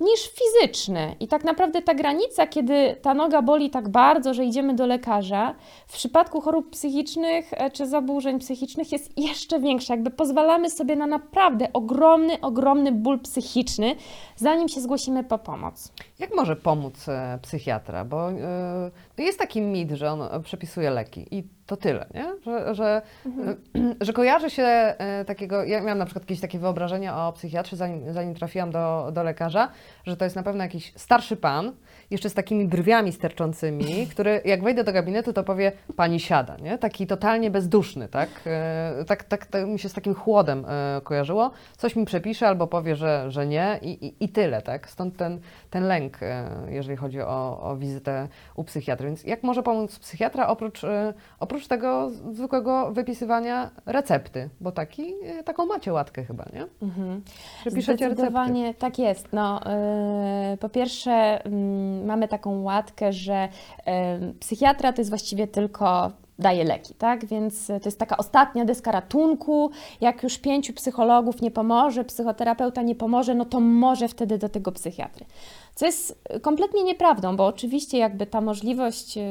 niż 0.00 0.30
fizyczny. 0.30 1.16
I 1.20 1.28
tak 1.28 1.44
naprawdę 1.44 1.82
ta 1.82 1.94
granica, 1.94 2.46
kiedy 2.46 2.96
ta 3.02 3.14
noga 3.14 3.42
boli 3.42 3.70
tak 3.70 3.88
bardzo, 3.88 4.34
że 4.34 4.44
idziemy 4.44 4.74
do 4.74 4.86
lekarza, 4.86 5.54
w 5.86 5.92
przypadku 5.92 6.40
chorób 6.40 6.70
psychicznych 6.70 7.52
e, 7.52 7.70
czy 7.70 7.86
zaburzeń 7.86 8.38
psychicznych 8.38 8.92
jest 8.92 9.18
jeszcze 9.18 9.60
większa. 9.60 9.94
Jakby 9.94 10.10
pozwalamy 10.10 10.70
sobie 10.70 10.96
na 10.96 11.06
naprawdę 11.06 11.72
ogromny, 11.72 12.40
ogromny 12.40 12.92
ból 12.92 13.20
psychiczny, 13.20 13.96
zanim 14.36 14.68
się 14.68 14.80
zgłosimy 14.80 15.24
po 15.24 15.38
pomoc. 15.38 15.92
Jak 16.18 16.36
może 16.36 16.56
pomóc 16.56 17.08
e, 17.08 17.38
psychiatra? 17.42 18.04
Bo 18.04 18.30
yy, 18.30 19.24
jest 19.24 19.38
taki 19.38 19.62
mit, 19.62 19.90
że 19.90 20.10
on 20.12 20.42
przepisuje 20.42 20.90
leki 20.90 21.26
i 21.30 21.44
to 21.66 21.76
tyle, 21.76 22.06
nie? 22.14 22.26
Że, 22.42 22.74
że, 22.74 23.02
mhm. 23.26 23.56
że 24.00 24.12
kojarzy 24.12 24.50
się 24.50 24.94
takiego, 25.26 25.64
ja 25.64 25.80
miałam 25.80 25.98
na 25.98 26.04
przykład 26.04 26.22
jakieś 26.22 26.40
takie 26.40 26.58
wyobrażenie 26.58 27.12
o 27.12 27.32
psychiatrze, 27.32 27.76
zanim, 27.76 28.12
zanim 28.12 28.34
trafiłam 28.34 28.70
do, 28.70 29.10
do 29.12 29.22
lekarza, 29.22 29.68
że 30.06 30.16
to 30.16 30.24
jest 30.24 30.36
na 30.36 30.42
pewno 30.42 30.64
jakiś 30.64 30.92
starszy 30.96 31.36
pan, 31.36 31.72
jeszcze 32.14 32.30
z 32.30 32.34
takimi 32.34 32.68
brwiami 32.68 33.12
sterczącymi, 33.12 34.06
który 34.06 34.40
jak 34.44 34.62
wejdę 34.62 34.84
do 34.84 34.92
gabinetu, 34.92 35.32
to 35.32 35.44
powie, 35.44 35.72
pani 35.96 36.20
siada, 36.20 36.56
nie? 36.56 36.78
Taki 36.78 37.06
totalnie 37.06 37.50
bezduszny, 37.50 38.08
tak? 38.08 38.28
E, 38.46 39.04
tak, 39.06 39.24
tak, 39.24 39.46
tak 39.46 39.66
mi 39.66 39.78
się 39.78 39.88
z 39.88 39.92
takim 39.92 40.14
chłodem 40.14 40.64
e, 40.68 41.00
kojarzyło. 41.04 41.50
Coś 41.76 41.96
mi 41.96 42.04
przepisze 42.04 42.48
albo 42.48 42.66
powie, 42.66 42.96
że, 42.96 43.30
że 43.30 43.46
nie 43.46 43.78
i, 43.82 44.06
i, 44.06 44.24
i 44.24 44.28
tyle, 44.28 44.62
tak? 44.62 44.90
Stąd 44.90 45.16
ten, 45.16 45.40
ten 45.70 45.84
lęk, 45.84 46.22
e, 46.22 46.50
jeżeli 46.68 46.96
chodzi 46.96 47.20
o, 47.20 47.60
o 47.62 47.76
wizytę 47.76 48.28
u 48.56 48.64
psychiatry. 48.64 49.06
Więc 49.06 49.24
jak 49.24 49.42
może 49.42 49.62
pomóc 49.62 49.98
psychiatra 49.98 50.46
oprócz, 50.48 50.82
oprócz 51.40 51.66
tego 51.66 52.10
zwykłego 52.10 52.92
wypisywania 52.92 53.70
recepty? 53.86 54.50
Bo 54.60 54.72
taki, 54.72 55.14
taką 55.44 55.66
macie 55.66 55.92
łatkę 55.92 56.24
chyba, 56.24 56.44
nie? 56.52 56.66
Mhm. 56.82 57.22
Przepiszecie 57.60 58.06
Zdecydowanie 58.06 58.62
recepty. 58.62 58.80
tak 58.80 58.98
jest. 58.98 59.28
No, 59.32 59.60
yy, 60.50 60.56
po 60.56 60.68
pierwsze... 60.68 61.40
Yy, 61.44 62.03
mamy 62.04 62.28
taką 62.28 62.62
łatkę, 62.62 63.12
że 63.12 63.48
psychiatra 64.40 64.92
to 64.92 65.00
jest 65.00 65.10
właściwie 65.10 65.46
tylko 65.46 66.12
daje 66.38 66.64
leki, 66.64 66.94
tak? 66.94 67.24
Więc 67.24 67.66
to 67.66 67.84
jest 67.84 67.98
taka 67.98 68.16
ostatnia 68.16 68.64
deska 68.64 68.92
ratunku. 68.92 69.70
Jak 70.00 70.22
już 70.22 70.38
pięciu 70.38 70.72
psychologów 70.72 71.42
nie 71.42 71.50
pomoże, 71.50 72.04
psychoterapeuta 72.04 72.82
nie 72.82 72.94
pomoże, 72.94 73.34
no 73.34 73.44
to 73.44 73.60
może 73.60 74.08
wtedy 74.08 74.38
do 74.38 74.48
tego 74.48 74.72
psychiatry. 74.72 75.24
Co 75.74 75.86
jest 75.86 76.24
kompletnie 76.42 76.84
nieprawdą, 76.84 77.36
bo 77.36 77.46
oczywiście 77.46 77.98
jakby 77.98 78.26
ta 78.26 78.40
możliwość 78.40 79.18
e, 79.18 79.22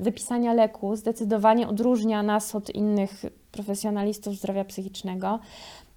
wypisania 0.00 0.52
leku 0.52 0.96
zdecydowanie 0.96 1.68
odróżnia 1.68 2.22
nas 2.22 2.54
od 2.54 2.70
innych 2.70 3.24
profesjonalistów 3.52 4.34
zdrowia 4.34 4.64
psychicznego. 4.64 5.38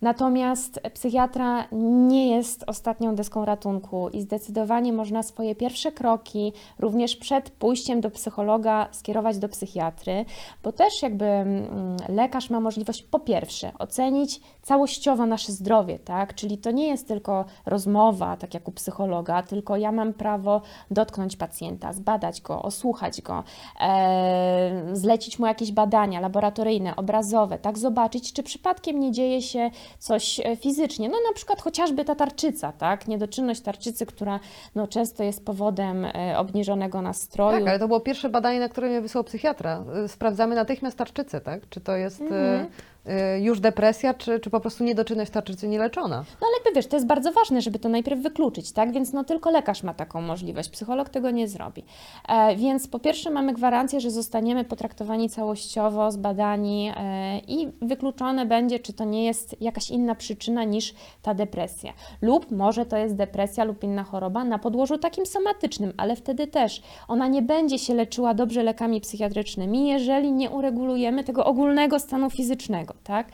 Natomiast 0.01 0.79
psychiatra 0.93 1.67
nie 2.07 2.35
jest 2.35 2.63
ostatnią 2.67 3.15
deską 3.15 3.45
ratunku 3.45 4.09
i 4.09 4.21
zdecydowanie 4.21 4.93
można 4.93 5.23
swoje 5.23 5.55
pierwsze 5.55 5.91
kroki 5.91 6.53
również 6.79 7.15
przed 7.15 7.49
pójściem 7.49 8.01
do 8.01 8.11
psychologa 8.11 8.87
skierować 8.91 9.37
do 9.37 9.49
psychiatry, 9.49 10.25
bo 10.63 10.71
też 10.71 11.01
jakby 11.01 11.25
mm, 11.25 11.97
lekarz 12.09 12.49
ma 12.49 12.59
możliwość 12.59 13.03
po 13.03 13.19
pierwsze 13.19 13.71
ocenić 13.79 14.41
całościowo 14.61 15.25
nasze 15.25 15.51
zdrowie, 15.51 15.99
tak? 15.99 16.35
Czyli 16.35 16.57
to 16.57 16.71
nie 16.71 16.87
jest 16.87 17.07
tylko 17.07 17.45
rozmowa, 17.65 18.37
tak 18.37 18.53
jak 18.53 18.67
u 18.67 18.71
psychologa, 18.71 19.43
tylko 19.43 19.77
ja 19.77 19.91
mam 19.91 20.13
prawo 20.13 20.61
dotknąć 20.91 21.35
pacjenta, 21.35 21.93
zbadać 21.93 22.41
go, 22.41 22.61
osłuchać 22.61 23.21
go, 23.21 23.43
e, 23.79 24.89
zlecić 24.93 25.39
mu 25.39 25.45
jakieś 25.45 25.71
badania 25.71 26.19
laboratoryjne, 26.19 26.95
obrazowe, 26.95 27.59
tak? 27.59 27.77
Zobaczyć, 27.77 28.33
czy 28.33 28.43
przypadkiem 28.43 28.99
nie 28.99 29.11
dzieje 29.11 29.41
się 29.41 29.71
coś 29.99 30.39
e, 30.39 30.55
fizycznie. 30.55 31.09
No 31.09 31.17
na 31.27 31.33
przykład 31.33 31.61
chociażby 31.61 32.05
ta 32.05 32.15
tarczyca, 32.15 32.71
tak? 32.71 33.07
Niedoczynność 33.07 33.61
tarczycy, 33.61 34.05
która 34.05 34.39
no, 34.75 34.87
często 34.87 35.23
jest 35.23 35.45
powodem 35.45 36.05
e, 36.05 36.37
obniżonego 36.37 37.01
nastroju. 37.01 37.59
Tak, 37.59 37.67
ale 37.67 37.79
to 37.79 37.87
było 37.87 37.99
pierwsze 37.99 38.29
badanie, 38.29 38.59
na 38.59 38.69
które 38.69 38.87
mnie 38.89 39.01
wysłał 39.01 39.23
psychiatra. 39.23 39.83
E, 40.05 40.07
sprawdzamy 40.07 40.55
natychmiast 40.55 40.97
tarczycę, 40.97 41.41
tak? 41.41 41.69
Czy 41.69 41.81
to 41.81 41.95
jest... 41.95 42.21
Mhm. 42.21 42.67
Y, 43.09 43.39
już 43.39 43.59
depresja, 43.59 44.13
czy, 44.13 44.39
czy 44.39 44.49
po 44.49 44.59
prostu 44.59 44.83
niedoczynność 44.83 45.31
tarczycy 45.31 45.67
nieleczona. 45.67 46.17
No 46.17 46.47
ale 46.47 46.51
jakby 46.57 46.75
wiesz, 46.75 46.87
to 46.87 46.95
jest 46.95 47.07
bardzo 47.07 47.31
ważne, 47.31 47.61
żeby 47.61 47.79
to 47.79 47.89
najpierw 47.89 48.21
wykluczyć, 48.21 48.71
tak? 48.71 48.91
Więc 48.91 49.13
no 49.13 49.23
tylko 49.23 49.51
lekarz 49.51 49.83
ma 49.83 49.93
taką 49.93 50.21
możliwość, 50.21 50.69
psycholog 50.69 51.09
tego 51.09 51.31
nie 51.31 51.47
zrobi. 51.47 51.83
E, 52.27 52.55
więc 52.55 52.87
po 52.87 52.99
pierwsze 52.99 53.29
mamy 53.29 53.53
gwarancję, 53.53 54.01
że 54.01 54.11
zostaniemy 54.11 54.65
potraktowani 54.65 55.29
całościowo, 55.29 56.11
zbadani 56.11 56.91
e, 56.97 57.39
i 57.39 57.67
wykluczone 57.81 58.45
będzie, 58.45 58.79
czy 58.79 58.93
to 58.93 59.03
nie 59.03 59.25
jest 59.25 59.61
jakaś 59.61 59.91
inna 59.91 60.15
przyczyna 60.15 60.63
niż 60.63 60.93
ta 61.21 61.33
depresja. 61.33 61.93
Lub 62.21 62.51
może 62.51 62.85
to 62.85 62.97
jest 62.97 63.15
depresja 63.15 63.63
lub 63.63 63.83
inna 63.83 64.03
choroba 64.03 64.43
na 64.43 64.59
podłożu 64.59 64.97
takim 64.97 65.25
somatycznym, 65.25 65.93
ale 65.97 66.15
wtedy 66.15 66.47
też 66.47 66.81
ona 67.07 67.27
nie 67.27 67.41
będzie 67.41 67.79
się 67.79 67.93
leczyła 67.93 68.33
dobrze 68.33 68.63
lekami 68.63 69.01
psychiatrycznymi, 69.01 69.87
jeżeli 69.87 70.31
nie 70.31 70.49
uregulujemy 70.49 71.23
tego 71.23 71.45
ogólnego 71.45 71.99
stanu 71.99 72.29
fizycznego 72.29 72.98
tak? 73.03 73.27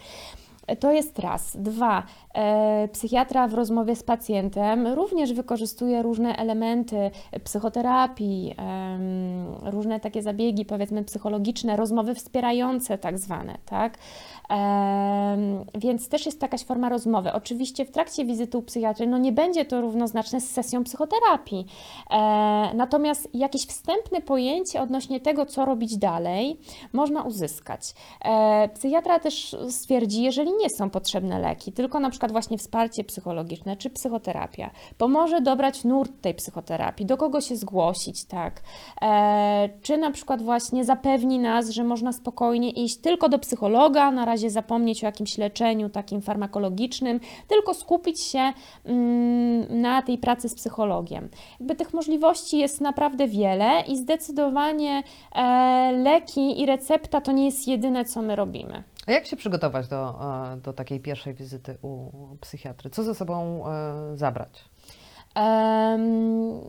To 0.79 0.91
jest 0.91 1.19
raz. 1.19 1.57
Dwa, 1.57 2.03
e, 2.33 2.87
psychiatra 2.87 3.47
w 3.47 3.53
rozmowie 3.53 3.95
z 3.95 4.03
pacjentem 4.03 4.87
również 4.87 5.33
wykorzystuje 5.33 6.01
różne 6.01 6.35
elementy 6.37 7.11
psychoterapii, 7.43 8.55
różne 9.63 9.99
takie 9.99 10.21
zabiegi, 10.21 10.65
powiedzmy, 10.65 11.03
psychologiczne, 11.03 11.75
rozmowy 11.75 12.15
wspierające, 12.15 12.97
tak 12.97 13.19
zwane, 13.19 13.57
tak? 13.65 13.97
Więc 15.75 16.09
też 16.09 16.25
jest 16.25 16.41
jakaś 16.41 16.63
forma 16.63 16.89
rozmowy. 16.89 17.33
Oczywiście 17.33 17.85
w 17.85 17.91
trakcie 17.91 18.25
wizyty 18.25 18.57
u 18.57 18.61
psychiatry 18.61 19.07
no 19.07 19.17
nie 19.17 19.31
będzie 19.31 19.65
to 19.65 19.81
równoznaczne 19.81 20.41
z 20.41 20.51
sesją 20.51 20.83
psychoterapii. 20.83 21.65
E, 22.11 22.17
natomiast 22.75 23.29
jakieś 23.33 23.65
wstępne 23.65 24.21
pojęcie 24.21 24.81
odnośnie 24.81 25.19
tego, 25.19 25.45
co 25.45 25.65
robić 25.65 25.97
dalej, 25.97 26.59
można 26.93 27.23
uzyskać. 27.23 27.81
E, 28.25 28.69
psychiatra 28.69 29.19
też 29.19 29.55
stwierdzi, 29.69 30.23
jeżeli 30.23 30.53
nie 30.53 30.69
są 30.69 30.89
potrzebne 30.89 31.39
leki, 31.39 31.71
tylko 31.71 31.99
na 31.99 32.09
przykład 32.09 32.31
właśnie 32.31 32.57
wsparcie 32.57 33.03
psychologiczne 33.03 33.77
czy 33.77 33.89
psychoterapia, 33.89 34.69
pomoże 34.97 35.41
dobrać 35.41 35.83
nurt 35.83 36.21
tej 36.21 36.33
psychoterapii, 36.33 37.05
do 37.05 37.17
kogo 37.17 37.41
się 37.41 37.55
zgłosić, 37.55 38.25
tak? 38.25 38.61
E, 39.01 39.69
czy 39.81 39.97
na 39.97 40.11
przykład 40.11 40.41
właśnie 40.41 40.85
zapewni 40.85 41.39
nas, 41.39 41.69
że 41.69 41.83
można 41.83 42.13
spokojnie 42.13 42.71
iść 42.71 42.97
tylko 42.97 43.29
do 43.29 43.39
psychologa, 43.39 44.11
na 44.11 44.25
razie 44.25 44.34
razie 44.35 44.49
zapomnieć 44.49 45.03
o 45.03 45.05
jakimś 45.05 45.37
leczeniu 45.37 45.89
takim 45.89 46.21
farmakologicznym, 46.21 47.19
tylko 47.47 47.73
skupić 47.73 48.21
się 48.21 48.53
mm, 48.85 49.81
na 49.81 50.01
tej 50.01 50.17
pracy 50.17 50.49
z 50.49 50.55
psychologiem. 50.55 51.29
Jakby 51.59 51.75
tych 51.75 51.93
możliwości 51.93 52.57
jest 52.57 52.81
naprawdę 52.81 53.27
wiele 53.27 53.83
i 53.87 53.97
zdecydowanie 53.97 55.03
e, 55.35 55.91
leki 55.91 56.61
i 56.61 56.65
recepta 56.65 57.21
to 57.21 57.31
nie 57.31 57.45
jest 57.45 57.67
jedyne, 57.67 58.05
co 58.05 58.21
my 58.21 58.35
robimy. 58.35 58.83
A 59.07 59.11
jak 59.11 59.25
się 59.25 59.35
przygotować 59.35 59.87
do, 59.87 60.15
e, 60.53 60.57
do 60.57 60.73
takiej 60.73 60.99
pierwszej 60.99 61.33
wizyty 61.33 61.77
u 61.81 62.09
psychiatry? 62.41 62.89
Co 62.89 63.03
ze 63.03 63.15
sobą 63.15 63.63
e, 63.67 64.17
zabrać? 64.17 64.65
Um, 65.35 66.61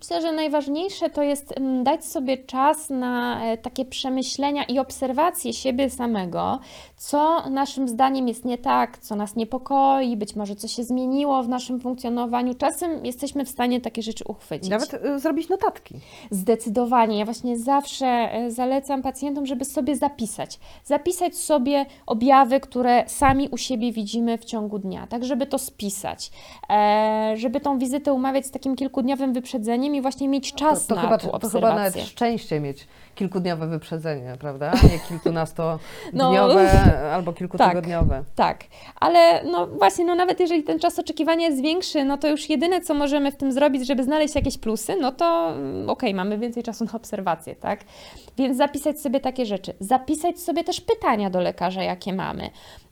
Myślę, 0.00 0.20
że 0.20 0.32
najważniejsze 0.32 1.10
to 1.10 1.22
jest 1.22 1.54
dać 1.82 2.04
sobie 2.04 2.38
czas 2.38 2.90
na 2.90 3.40
takie 3.62 3.84
przemyślenia 3.84 4.64
i 4.64 4.78
obserwacje 4.78 5.52
siebie 5.52 5.90
samego, 5.90 6.58
co 7.00 7.50
naszym 7.50 7.88
zdaniem 7.88 8.28
jest 8.28 8.44
nie 8.44 8.58
tak, 8.58 8.98
co 8.98 9.16
nas 9.16 9.36
niepokoi, 9.36 10.16
być 10.16 10.36
może 10.36 10.56
coś 10.56 10.72
się 10.72 10.84
zmieniło 10.84 11.42
w 11.42 11.48
naszym 11.48 11.80
funkcjonowaniu. 11.80 12.54
Czasem 12.54 13.04
jesteśmy 13.04 13.44
w 13.44 13.48
stanie 13.48 13.80
takie 13.80 14.02
rzeczy 14.02 14.24
uchwycić. 14.28 14.70
Nawet 14.70 14.94
y, 14.94 15.18
zrobić 15.18 15.48
notatki. 15.48 15.94
Zdecydowanie. 16.30 17.18
Ja 17.18 17.24
właśnie 17.24 17.58
zawsze 17.58 18.06
e, 18.06 18.50
zalecam 18.50 19.02
pacjentom, 19.02 19.46
żeby 19.46 19.64
sobie 19.64 19.96
zapisać. 19.96 20.58
Zapisać 20.84 21.36
sobie 21.36 21.86
objawy, 22.06 22.60
które 22.60 23.04
sami 23.06 23.48
u 23.48 23.56
siebie 23.56 23.92
widzimy 23.92 24.38
w 24.38 24.44
ciągu 24.44 24.78
dnia, 24.78 25.06
tak 25.06 25.24
żeby 25.24 25.46
to 25.46 25.58
spisać, 25.58 26.30
e, 26.70 27.32
żeby 27.36 27.60
tą 27.60 27.78
wizytę 27.78 28.12
umawiać 28.12 28.46
z 28.46 28.50
takim 28.50 28.76
kilkudniowym 28.76 29.32
wyprzedzeniem 29.32 29.94
i 29.94 30.00
właśnie 30.00 30.28
mieć 30.28 30.52
czas 30.52 30.86
to, 30.86 30.94
to 30.94 31.02
na 31.02 31.18
chyba, 31.18 31.38
To 31.38 31.48
chyba 31.48 31.74
nawet 31.74 32.00
szczęście 32.00 32.60
mieć 32.60 32.86
kilkudniowe 33.14 33.66
wyprzedzenie, 33.66 34.36
prawda? 34.40 34.72
Nie 34.92 34.98
kilkunastodniowe 35.08 35.80
no, 37.02 37.08
albo 37.12 37.32
kilkutygodniowe. 37.32 38.24
Tak, 38.34 38.58
tak, 38.58 38.70
ale 39.00 39.44
no 39.44 39.66
właśnie, 39.66 40.04
no 40.04 40.14
nawet 40.14 40.40
jeżeli 40.40 40.62
ten 40.62 40.78
czas 40.78 40.98
oczekiwania 40.98 41.46
jest 41.46 41.62
większy, 41.62 42.04
no 42.04 42.18
to 42.18 42.28
już 42.28 42.50
jedyne, 42.50 42.80
co 42.80 42.94
możemy 42.94 43.32
w 43.32 43.36
tym 43.36 43.52
zrobić, 43.52 43.86
żeby 43.86 44.04
znaleźć 44.04 44.34
jakieś 44.34 44.58
plusy, 44.58 44.96
no 45.00 45.12
to 45.12 45.50
mm, 45.50 45.90
okej, 45.90 46.10
okay, 46.10 46.14
mamy 46.14 46.38
więcej 46.38 46.62
czasu 46.62 46.84
na 46.84 46.92
obserwację, 46.92 47.56
tak? 47.56 47.80
Więc 48.38 48.56
zapisać 48.56 49.00
sobie 49.00 49.20
takie 49.20 49.46
rzeczy. 49.46 49.74
Zapisać 49.80 50.40
sobie 50.40 50.64
też 50.64 50.80
pytania 50.80 51.30
do 51.30 51.40
lekarza, 51.40 51.82
jakie 51.82 52.12
mamy. 52.12 52.50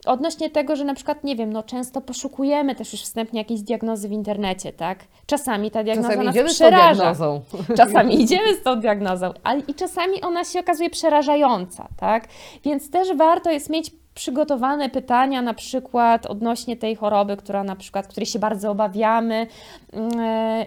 Odnośnie 0.09 0.51
tego, 0.51 0.77
że 0.77 0.85
na 0.85 0.95
przykład, 0.95 1.25
nie 1.25 1.37
wiem, 1.37 1.53
no 1.53 1.63
często 1.63 2.01
poszukujemy 2.01 2.75
też 2.75 2.93
już 2.93 3.03
wstępnie 3.03 3.41
jakiejś 3.41 3.61
diagnozy 3.61 4.09
w 4.09 4.13
internecie, 4.13 4.73
tak? 4.73 4.99
Czasami 5.27 5.71
ta 5.71 5.85
diagnoza 5.85 6.09
czasami 6.09 6.27
nas 6.27 6.35
idziemy 6.35 6.51
przeraża. 6.51 7.15
Z 7.15 7.19
tą 7.19 7.41
diagnozą. 7.41 7.41
Czasami 7.81 8.23
idziemy 8.23 8.55
z 8.55 8.63
tą 8.63 8.81
diagnozą, 8.81 9.33
ale 9.45 9.61
i 9.61 9.75
czasami 9.75 10.23
ona 10.23 10.45
się 10.45 10.61
okazuje 10.61 10.91
przerażająca, 10.91 11.89
tak? 11.97 12.29
Więc 12.65 12.91
też 12.91 13.17
warto 13.17 13.51
jest 13.51 13.71
mieć 13.71 13.91
przygotowane 14.15 14.91
pytania, 14.91 15.43
na 15.43 15.55
przykład 15.55 16.27
odnośnie 16.27 16.77
tej 16.77 16.97
choroby, 16.97 17.37
która 17.37 17.65
na 17.65 17.77
przykład, 17.77 18.07
której 18.07 18.27
się 18.27 18.39
bardzo 18.39 18.71
obawiamy 18.71 19.47
yy, 19.93 20.01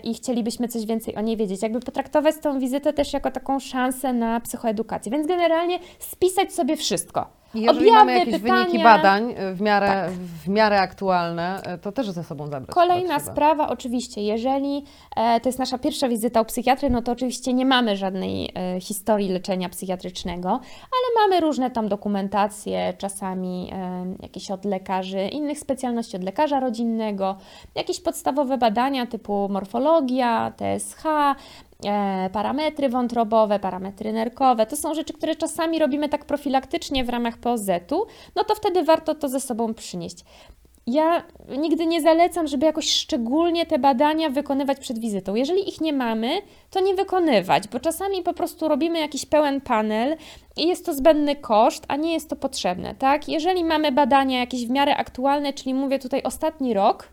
i 0.04 0.14
chcielibyśmy 0.14 0.68
coś 0.68 0.86
więcej 0.86 1.16
o 1.16 1.22
niej 1.22 1.38
wiedzieć. 1.38 1.62
Jakby 1.62 1.80
potraktować 1.80 2.36
tą 2.42 2.60
wizytę 2.60 2.94
też 2.94 3.14
jako 3.14 3.32
taką 3.32 3.60
szansę 3.60 4.14
na 4.14 4.40
psychoedukację. 4.40 5.12
Więc 5.12 5.28
generalnie 5.28 5.80
spisać 6.00 6.54
sobie 6.54 6.78
wszystko 6.78 7.41
jeżeli 7.56 7.80
Objawy, 7.80 8.00
mamy 8.00 8.20
jakieś 8.20 8.34
pytania, 8.42 8.66
wyniki 8.66 8.84
badań 8.84 9.34
e, 9.38 9.54
w 9.54 9.62
miarę, 9.62 9.88
tak. 9.88 10.12
w 10.12 10.48
miarę 10.48 10.82
aktualne, 10.82 11.62
e, 11.64 11.78
to 11.78 11.92
też 11.92 12.10
ze 12.10 12.24
sobą 12.24 12.48
zabrać. 12.48 12.76
Kolejna 12.76 13.20
sprawa, 13.20 13.70
oczywiście, 13.70 14.22
jeżeli 14.22 14.84
e, 15.16 15.40
to 15.40 15.50
jest 15.50 15.60
nasza 15.60 15.78
pierwsza 15.78 16.10
wizyta 16.10 16.42
u 16.42 16.46
psychiatry, 16.46 16.90
no 16.90 17.02
to 17.02 17.12
oczywiście 17.12 17.54
nie 17.54 17.66
mamy 17.66 17.98
żadnej 17.98 18.52
e, 18.56 18.80
historii 18.82 19.30
leczenia 19.30 19.70
psychiatrycznego, 19.70 20.50
ale 20.50 21.28
mamy 21.28 21.42
różne 21.42 21.72
tam 21.72 21.88
dokumentacje, 21.88 22.94
czasami 22.98 23.70
e, 23.74 24.06
jakieś 24.22 24.52
od 24.52 24.66
lekarzy, 24.66 25.28
innych 25.28 25.60
specjalności 25.60 26.18
od 26.18 26.24
lekarza 26.24 26.60
rodzinnego, 26.60 27.36
jakieś 27.76 28.00
podstawowe 28.00 28.58
badania 28.58 29.06
typu 29.06 29.50
morfologia, 29.50 30.52
TSH, 30.58 31.04
parametry 32.32 32.90
wątrobowe, 32.90 33.60
parametry 33.60 34.14
nerkowe. 34.14 34.66
To 34.66 34.76
są 34.76 34.94
rzeczy, 34.94 35.14
które 35.14 35.36
czasami 35.36 35.80
robimy 35.80 36.10
tak 36.10 36.26
profilaktycznie 36.26 37.04
w 37.04 37.10
ramach 37.10 37.38
POZ-u, 37.38 38.06
no 38.36 38.44
to 38.44 38.56
wtedy 38.56 38.84
warto 38.84 39.16
to 39.16 39.30
ze 39.30 39.40
sobą 39.40 39.74
przynieść. 39.74 40.26
Ja 40.88 41.24
nigdy 41.58 41.86
nie 41.86 42.02
zalecam, 42.02 42.48
żeby 42.48 42.66
jakoś 42.66 42.92
szczególnie 42.92 43.66
te 43.66 43.80
badania 43.80 44.30
wykonywać 44.30 44.80
przed 44.80 45.00
wizytą. 45.00 45.36
Jeżeli 45.36 45.70
ich 45.70 45.82
nie 45.82 45.94
mamy, 45.94 46.42
to 46.70 46.80
nie 46.80 46.96
wykonywać, 46.96 47.68
bo 47.68 47.80
czasami 47.80 48.24
po 48.24 48.34
prostu 48.34 48.68
robimy 48.68 49.00
jakiś 49.00 49.26
pełen 49.26 49.62
panel 49.62 50.18
i 50.58 50.68
jest 50.68 50.86
to 50.86 50.94
zbędny 50.94 51.36
koszt, 51.36 51.86
a 51.88 51.96
nie 51.96 52.14
jest 52.14 52.30
to 52.30 52.36
potrzebne, 52.36 52.96
tak? 52.96 53.30
Jeżeli 53.30 53.64
mamy 53.64 53.92
badania 53.92 54.40
jakieś 54.40 54.68
w 54.68 54.70
miarę 54.70 54.98
aktualne, 54.98 55.54
czyli 55.54 55.74
mówię 55.74 56.00
tutaj 56.00 56.24
ostatni 56.24 56.74
rok, 56.74 57.10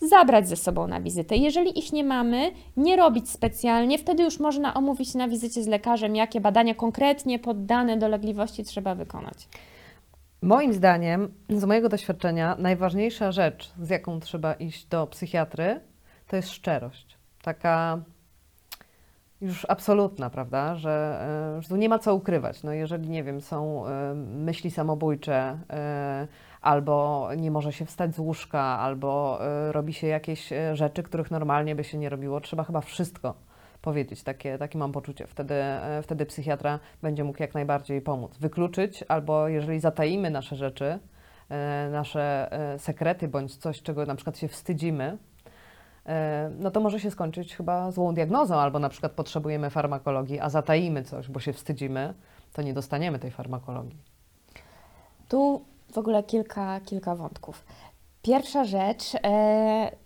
zabrać 0.00 0.48
ze 0.48 0.56
sobą 0.56 0.86
na 0.86 1.00
wizytę. 1.00 1.36
Jeżeli 1.36 1.78
ich 1.78 1.92
nie 1.92 2.04
mamy, 2.04 2.52
nie 2.76 2.96
robić 2.96 3.30
specjalnie, 3.30 3.98
wtedy 3.98 4.22
już 4.22 4.40
można 4.40 4.74
omówić 4.74 5.14
na 5.14 5.28
wizycie 5.28 5.62
z 5.62 5.66
lekarzem, 5.66 6.16
jakie 6.16 6.40
badania 6.40 6.74
konkretnie 6.74 7.38
poddane 7.38 7.96
dolegliwości 7.96 8.64
trzeba 8.64 8.94
wykonać. 8.94 9.48
Moim 10.42 10.72
zdaniem, 10.72 11.34
z 11.48 11.64
mojego 11.64 11.88
doświadczenia, 11.88 12.56
najważniejsza 12.58 13.32
rzecz, 13.32 13.72
z 13.82 13.90
jaką 13.90 14.20
trzeba 14.20 14.54
iść 14.54 14.86
do 14.86 15.06
psychiatry, 15.06 15.80
to 16.28 16.36
jest 16.36 16.50
szczerość. 16.50 17.18
Taka 17.42 18.00
już 19.40 19.66
absolutna, 19.68 20.30
prawda, 20.30 20.74
że, 20.74 21.18
e, 21.58 21.62
że 21.62 21.68
tu 21.68 21.76
nie 21.76 21.88
ma 21.88 21.98
co 21.98 22.14
ukrywać. 22.14 22.62
No 22.62 22.72
jeżeli, 22.72 23.08
nie 23.08 23.24
wiem, 23.24 23.40
są 23.40 23.86
e, 23.86 24.14
myśli 24.14 24.70
samobójcze, 24.70 25.58
e, 25.70 26.28
albo 26.66 27.28
nie 27.36 27.50
może 27.50 27.72
się 27.72 27.84
wstać 27.86 28.14
z 28.14 28.18
łóżka, 28.18 28.60
albo 28.60 29.38
robi 29.70 29.92
się 29.92 30.06
jakieś 30.06 30.50
rzeczy, 30.72 31.02
których 31.02 31.30
normalnie 31.30 31.74
by 31.74 31.84
się 31.84 31.98
nie 31.98 32.08
robiło, 32.08 32.40
trzeba 32.40 32.64
chyba 32.64 32.80
wszystko 32.80 33.34
powiedzieć. 33.82 34.22
Takie, 34.22 34.58
takie 34.58 34.78
mam 34.78 34.92
poczucie. 34.92 35.26
Wtedy, 35.26 35.54
wtedy 36.02 36.26
psychiatra 36.26 36.78
będzie 37.02 37.24
mógł 37.24 37.42
jak 37.42 37.54
najbardziej 37.54 38.00
pomóc. 38.00 38.38
Wykluczyć, 38.38 39.04
albo 39.08 39.48
jeżeli 39.48 39.80
zataimy 39.80 40.30
nasze 40.30 40.56
rzeczy, 40.56 40.98
nasze 41.92 42.50
sekrety, 42.78 43.28
bądź 43.28 43.56
coś, 43.56 43.82
czego 43.82 44.06
na 44.06 44.14
przykład 44.14 44.38
się 44.38 44.48
wstydzimy, 44.48 45.18
no 46.58 46.70
to 46.70 46.80
może 46.80 47.00
się 47.00 47.10
skończyć 47.10 47.56
chyba 47.56 47.90
złą 47.90 48.14
diagnozą, 48.14 48.54
albo 48.54 48.78
na 48.78 48.88
przykład 48.88 49.12
potrzebujemy 49.12 49.70
farmakologii, 49.70 50.40
a 50.40 50.48
zataimy 50.48 51.02
coś, 51.02 51.28
bo 51.28 51.40
się 51.40 51.52
wstydzimy, 51.52 52.14
to 52.52 52.62
nie 52.62 52.74
dostaniemy 52.74 53.18
tej 53.18 53.30
farmakologii. 53.30 53.98
Tu 55.28 55.64
w 55.92 55.98
ogóle 55.98 56.22
kilka, 56.22 56.80
kilka 56.80 57.14
wątków. 57.14 57.64
Pierwsza 58.22 58.64
rzecz, 58.64 59.02
e, 59.24 59.96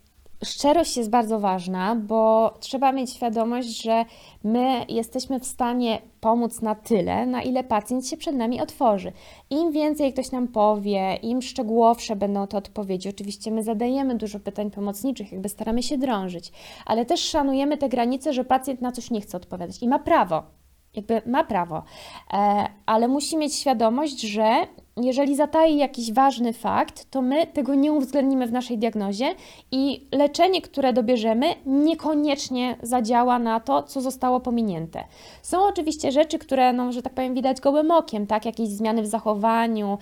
szczerość 0.45 0.97
jest 0.97 1.11
bardzo 1.11 1.41
ważna, 1.41 1.97
bo 1.97 2.55
trzeba 2.61 2.93
mieć 2.93 3.11
świadomość, 3.11 3.83
że 3.83 4.05
my 4.45 4.85
jesteśmy 4.89 5.41
w 5.41 5.47
stanie 5.47 6.03
pomóc 6.21 6.63
na 6.63 6.75
tyle, 6.75 7.27
na 7.27 7.43
ile 7.43 7.65
pacjent 7.65 8.07
się 8.07 8.17
przed 8.17 8.37
nami 8.37 8.61
otworzy. 8.61 9.13
Im 9.51 9.73
więcej 9.73 10.13
ktoś 10.13 10.31
nam 10.31 10.49
powie, 10.49 11.15
im 11.15 11.43
szczegółowsze 11.43 12.17
będą 12.17 12.47
te 12.47 12.57
odpowiedzi. 12.57 13.09
Oczywiście 13.09 13.51
my 13.51 13.63
zadajemy 13.63 14.15
dużo 14.15 14.41
pytań 14.41 14.71
pomocniczych, 14.71 15.33
jakby 15.33 15.49
staramy 15.49 15.83
się 15.83 15.99
drążyć, 15.99 16.53
ale 16.87 17.07
też 17.07 17.21
szanujemy 17.21 17.79
te 17.79 17.89
granice, 17.89 18.33
że 18.33 18.45
pacjent 18.45 18.81
na 18.81 18.93
coś 18.93 19.11
nie 19.11 19.21
chce 19.21 19.37
odpowiadać 19.37 19.83
i 19.83 19.89
ma 19.89 19.99
prawo. 19.99 20.43
Jakby 20.95 21.23
ma 21.27 21.45
prawo, 21.45 21.83
e, 22.33 22.67
ale 22.87 23.09
musi 23.09 23.37
mieć 23.37 23.55
świadomość, 23.55 24.21
że 24.21 24.67
jeżeli 25.02 25.37
zatai 25.37 25.76
jakiś 25.76 26.12
ważny 26.12 26.52
fakt, 26.52 27.11
to 27.11 27.23
my 27.23 27.47
tego 27.47 27.75
nie 27.75 27.92
uwzględnimy 27.92 28.47
w 28.47 28.52
naszej 28.52 28.78
diagnozie 28.78 29.35
i 29.73 30.07
leczenie, 30.12 30.62
które 30.62 30.92
dobierzemy, 30.92 31.47
niekoniecznie 31.66 32.76
zadziała 32.83 33.38
na 33.38 33.61
to, 33.61 33.83
co 33.83 34.00
zostało 34.00 34.40
pominięte. 34.40 35.04
Są 35.42 35.64
oczywiście 35.64 36.12
rzeczy, 36.12 36.38
które, 36.38 36.73
no, 36.73 36.92
że 36.92 37.02
tak 37.02 37.14
powiem, 37.14 37.35
widać 37.35 37.61
gołym 37.61 37.90
okiem, 37.90 38.26
tak? 38.26 38.47
Jakieś 38.47 38.69
zmiany 38.69 39.02
w 39.02 39.07
zachowaniu, 39.07 39.99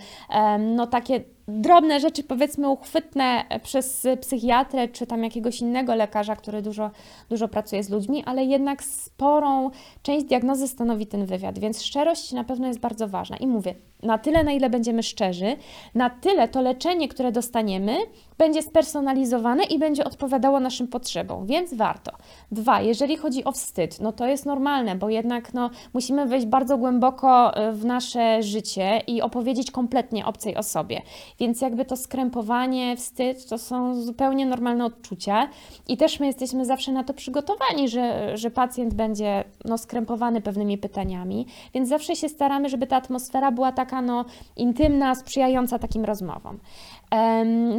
no 0.59 0.87
takie 0.87 1.21
drobne 1.49 2.00
rzeczy, 2.00 2.23
powiedzmy, 2.23 2.69
uchwytne 2.69 3.45
przez 3.62 4.07
psychiatrę 4.21 4.88
czy 4.88 5.07
tam 5.07 5.25
jakiegoś 5.25 5.61
innego 5.61 5.95
lekarza, 5.95 6.37
który 6.37 6.62
dużo, 6.62 6.90
dużo 7.31 7.49
pracuje 7.49 7.83
z 7.83 7.90
ludźmi, 7.90 8.23
ale 8.26 8.45
jednak 8.45 8.85
sporą 8.85 9.71
część 10.02 10.26
diagnozy 10.26 10.69
stanowi 10.69 11.07
ten 11.07 11.26
wywiad, 11.26 11.59
więc 11.59 11.83
szczerość 11.83 12.33
na 12.33 12.45
pewno 12.45 12.67
jest 12.67 12.81
bardzo 12.81 13.09
ważna. 13.09 13.37
I 13.37 13.47
mówię, 13.47 13.75
na 14.02 14.19
tyle, 14.19 14.45
na 14.45 14.52
ile 14.52 14.71
będziemy 14.71 15.02
szczerzy, 15.02 15.57
na 15.95 16.11
tyle 16.11 16.49
to 16.49 16.62
leczenie, 16.62 17.09
które 17.09 17.33
dostaniemy, 17.33 17.97
będzie 18.38 18.62
spersonalizowane 18.62 19.64
i 19.64 19.78
będzie 19.78 20.05
odpowiadało 20.05 20.61
naszym 20.61 20.88
potrzebom, 20.88 21.47
więc 21.47 21.75
warto. 21.75 22.12
Dwa, 22.52 22.81
jeżeli 22.81 23.17
chodzi 23.17 23.45
o 23.45 23.52
wstyd, 23.52 24.00
no 24.00 24.12
to 24.12 24.26
jest 24.26 24.47
normalne, 24.47 24.95
bo 24.95 25.09
jednak 25.09 25.55
no, 25.55 25.71
musimy 25.95 26.26
wejść 26.26 26.47
bardzo 26.47 26.78
głęboko 26.78 27.57
e, 27.57 27.73
w 27.73 27.85
nasze 27.85 28.43
życie 28.43 29.02
i 29.07 29.23
opowiedzieć 29.23 29.71
kompletnie 29.71 30.26
obcej 30.26 30.57
osobie. 30.57 31.02
Więc 31.38 31.61
jakby 31.61 31.85
to 31.85 31.97
skrępowanie, 31.97 32.97
wstyd 32.97 33.47
to 33.47 33.59
są 33.59 33.95
zupełnie 33.95 34.46
normalne 34.46 34.85
odczucia 34.85 35.48
i 35.88 35.96
też 35.96 36.20
my 36.20 36.27
jesteśmy 36.27 36.64
zawsze 36.64 36.92
na 36.92 37.05
to 37.05 37.14
przygotowani, 37.14 37.88
że, 37.88 38.37
że 38.37 38.51
pacjent 38.51 38.94
będzie 38.94 39.44
no, 39.64 39.79
skrępowany 39.79 40.40
pewnymi 40.40 40.79
pytaniami, 40.79 41.46
więc 41.74 41.88
zawsze 41.88 42.16
się 42.16 42.29
staramy, 42.29 42.68
żeby 42.68 42.87
ta 42.87 42.96
atmosfera 42.96 43.53
była 43.53 43.72
taka 43.72 44.03
no, 44.03 44.24
intymna, 44.57 45.14
sprzyjająca 45.14 45.79
takim 45.79 46.05
rozmowom. 46.05 46.59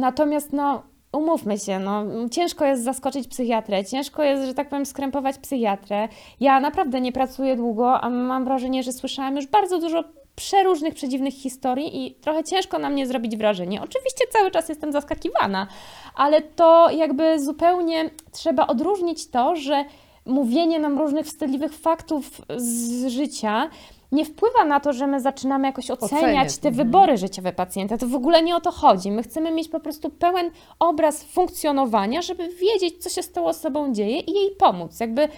Natomiast 0.00 0.52
no, 0.52 0.82
umówmy 1.12 1.58
się, 1.58 1.78
no, 1.78 2.04
ciężko 2.30 2.64
jest 2.64 2.84
zaskoczyć 2.84 3.28
psychiatrę, 3.28 3.84
ciężko 3.84 4.22
jest, 4.22 4.46
że 4.46 4.54
tak 4.54 4.68
powiem, 4.68 4.86
skrępować 4.86 5.38
psychiatrę. 5.38 6.08
Ja 6.40 6.60
naprawdę 6.60 7.00
nie 7.00 7.12
pracuję 7.12 7.56
długo, 7.56 8.00
a 8.00 8.10
mam 8.10 8.44
wrażenie, 8.44 8.82
że 8.82 8.92
słyszałam 8.92 9.36
już 9.36 9.46
bardzo 9.46 9.80
dużo 9.80 10.04
przeróżnych, 10.40 10.94
przedziwnych 10.94 11.34
historii 11.34 12.06
i 12.06 12.14
trochę 12.14 12.44
ciężko 12.44 12.78
na 12.78 12.90
mnie 12.90 13.06
zrobić 13.06 13.36
wrażenie. 13.36 13.82
Oczywiście 13.82 14.24
cały 14.32 14.50
czas 14.50 14.68
jestem 14.68 14.92
zaskakiwana, 14.92 15.66
ale 16.14 16.42
to 16.42 16.90
jakby 16.90 17.40
zupełnie 17.40 18.10
trzeba 18.32 18.66
odróżnić 18.66 19.30
to, 19.30 19.56
że 19.56 19.84
mówienie 20.26 20.78
nam 20.78 20.98
różnych 20.98 21.26
wstydliwych 21.26 21.74
faktów 21.74 22.40
z 22.56 23.06
życia 23.06 23.70
nie 24.12 24.24
wpływa 24.24 24.64
na 24.64 24.80
to, 24.80 24.92
że 24.92 25.06
my 25.06 25.20
zaczynamy 25.20 25.66
jakoś 25.66 25.90
oceniać 25.90 26.48
Ocenię. 26.48 26.62
te 26.62 26.68
mhm. 26.68 26.74
wybory 26.74 27.16
życiowe 27.16 27.52
pacjenta. 27.52 27.98
To 27.98 28.06
w 28.06 28.14
ogóle 28.14 28.42
nie 28.42 28.56
o 28.56 28.60
to 28.60 28.70
chodzi. 28.70 29.10
My 29.10 29.22
chcemy 29.22 29.50
mieć 29.50 29.68
po 29.68 29.80
prostu 29.80 30.10
pełen 30.10 30.50
obraz 30.78 31.24
funkcjonowania, 31.24 32.22
żeby 32.22 32.48
wiedzieć, 32.48 33.02
co 33.02 33.08
się 33.10 33.22
z 33.22 33.32
tą 33.32 33.46
osobą 33.46 33.92
dzieje 33.92 34.18
i 34.18 34.32
jej 34.32 34.50
pomóc. 34.50 35.00
Jakby 35.00 35.28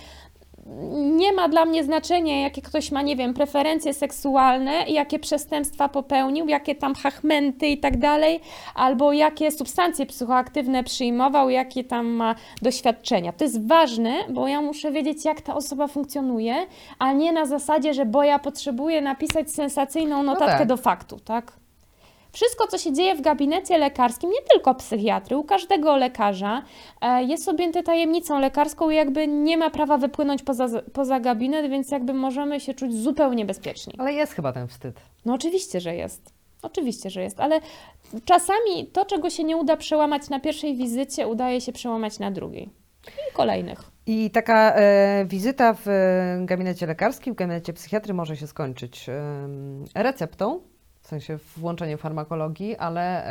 nie 0.93 1.33
ma 1.33 1.49
dla 1.49 1.65
mnie 1.65 1.85
znaczenia, 1.85 2.41
jakie 2.41 2.63
ktoś 2.63 2.93
ma, 2.93 3.03
nie 3.03 3.17
wiem, 3.17 3.35
preferencje 3.35 3.95
seksualne, 3.95 4.73
jakie 4.89 5.19
przestępstwa 5.19 5.89
popełnił, 5.89 6.49
jakie 6.49 6.75
tam 6.75 6.95
hachmenty 6.95 7.67
i 7.67 7.79
tak 7.79 7.99
dalej, 7.99 8.41
albo 8.75 9.13
jakie 9.13 9.51
substancje 9.51 10.07
psychoaktywne 10.07 10.85
przyjmował, 10.85 11.51
jakie 11.51 11.85
tam 11.85 12.07
ma 12.07 12.35
doświadczenia. 12.63 13.33
To 13.33 13.45
jest 13.45 13.67
ważne, 13.67 14.15
bo 14.31 14.49
ja 14.49 14.61
muszę 14.61 14.93
wiedzieć, 14.93 15.25
jak 15.25 15.41
ta 15.41 15.55
osoba 15.55 15.87
funkcjonuje, 15.87 16.67
a 16.99 17.13
nie 17.13 17.33
na 17.33 17.47
zasadzie, 17.47 17.95
że 17.95 18.07
bo 18.07 18.23
ja 18.23 18.39
potrzebuję 18.39 19.01
napisać 19.01 19.51
sensacyjną 19.51 20.23
no 20.23 20.33
notatkę 20.33 20.53
no 20.53 20.59
tak. 20.59 20.69
do 20.69 20.77
faktu, 20.77 21.19
tak? 21.21 21.62
Wszystko, 22.33 22.67
co 22.67 22.79
się 22.79 22.93
dzieje 22.93 23.15
w 23.15 23.21
gabinecie 23.21 23.79
lekarskim, 23.79 24.31
nie 24.31 24.43
tylko 24.53 24.75
psychiatry, 24.75 25.37
u 25.37 25.45
każdego 25.45 25.97
lekarza 25.97 26.63
e, 27.01 27.25
jest 27.25 27.49
objęte 27.49 27.83
tajemnicą 27.83 28.41
lekarską 28.41 28.91
i 28.91 28.97
jakby 28.97 29.29
nie 29.29 29.57
ma 29.57 29.71
prawa 29.71 29.99
wypłynąć 29.99 30.43
poza, 30.43 30.69
poza 30.93 31.21
gabinet, 31.21 31.71
więc 31.71 31.91
jakby 31.91 32.15
możemy 32.15 32.61
się 32.61 32.75
czuć 32.75 32.95
zupełnie 32.95 33.45
bezpieczni. 33.45 33.95
Ale 33.99 34.13
jest 34.13 34.33
chyba 34.33 34.53
ten 34.53 34.69
wstyd. 34.69 35.01
No 35.25 35.35
oczywiście, 35.35 35.81
że 35.81 35.95
jest. 35.95 36.33
Oczywiście, 36.63 37.11
że 37.11 37.23
jest, 37.23 37.41
ale 37.41 37.61
czasami 38.25 38.87
to, 38.93 39.05
czego 39.05 39.31
się 39.31 39.45
nie 39.45 39.57
uda 39.57 39.77
przełamać 39.77 40.29
na 40.29 40.41
pierwszej 40.41 40.77
wizycie, 40.77 41.29
udaje 41.29 41.61
się 41.61 41.73
przełamać 41.73 42.19
na 42.19 42.31
drugiej 42.31 42.71
i 43.31 43.35
kolejnych. 43.35 43.93
I 44.07 44.31
taka 44.31 44.75
e, 44.75 45.25
wizyta 45.25 45.75
w 45.75 45.89
e, 45.89 46.39
gabinecie 46.45 46.87
lekarskim, 46.87 47.35
w 47.35 47.37
gabinecie 47.37 47.73
psychiatry 47.73 48.15
może 48.15 48.37
się 48.37 48.47
skończyć 48.47 49.09
e, 49.09 49.49
receptą 49.95 50.61
w 51.03 51.07
sensie 51.07 51.39
włączenie 51.57 51.97
farmakologii, 51.97 52.77
ale 52.77 53.27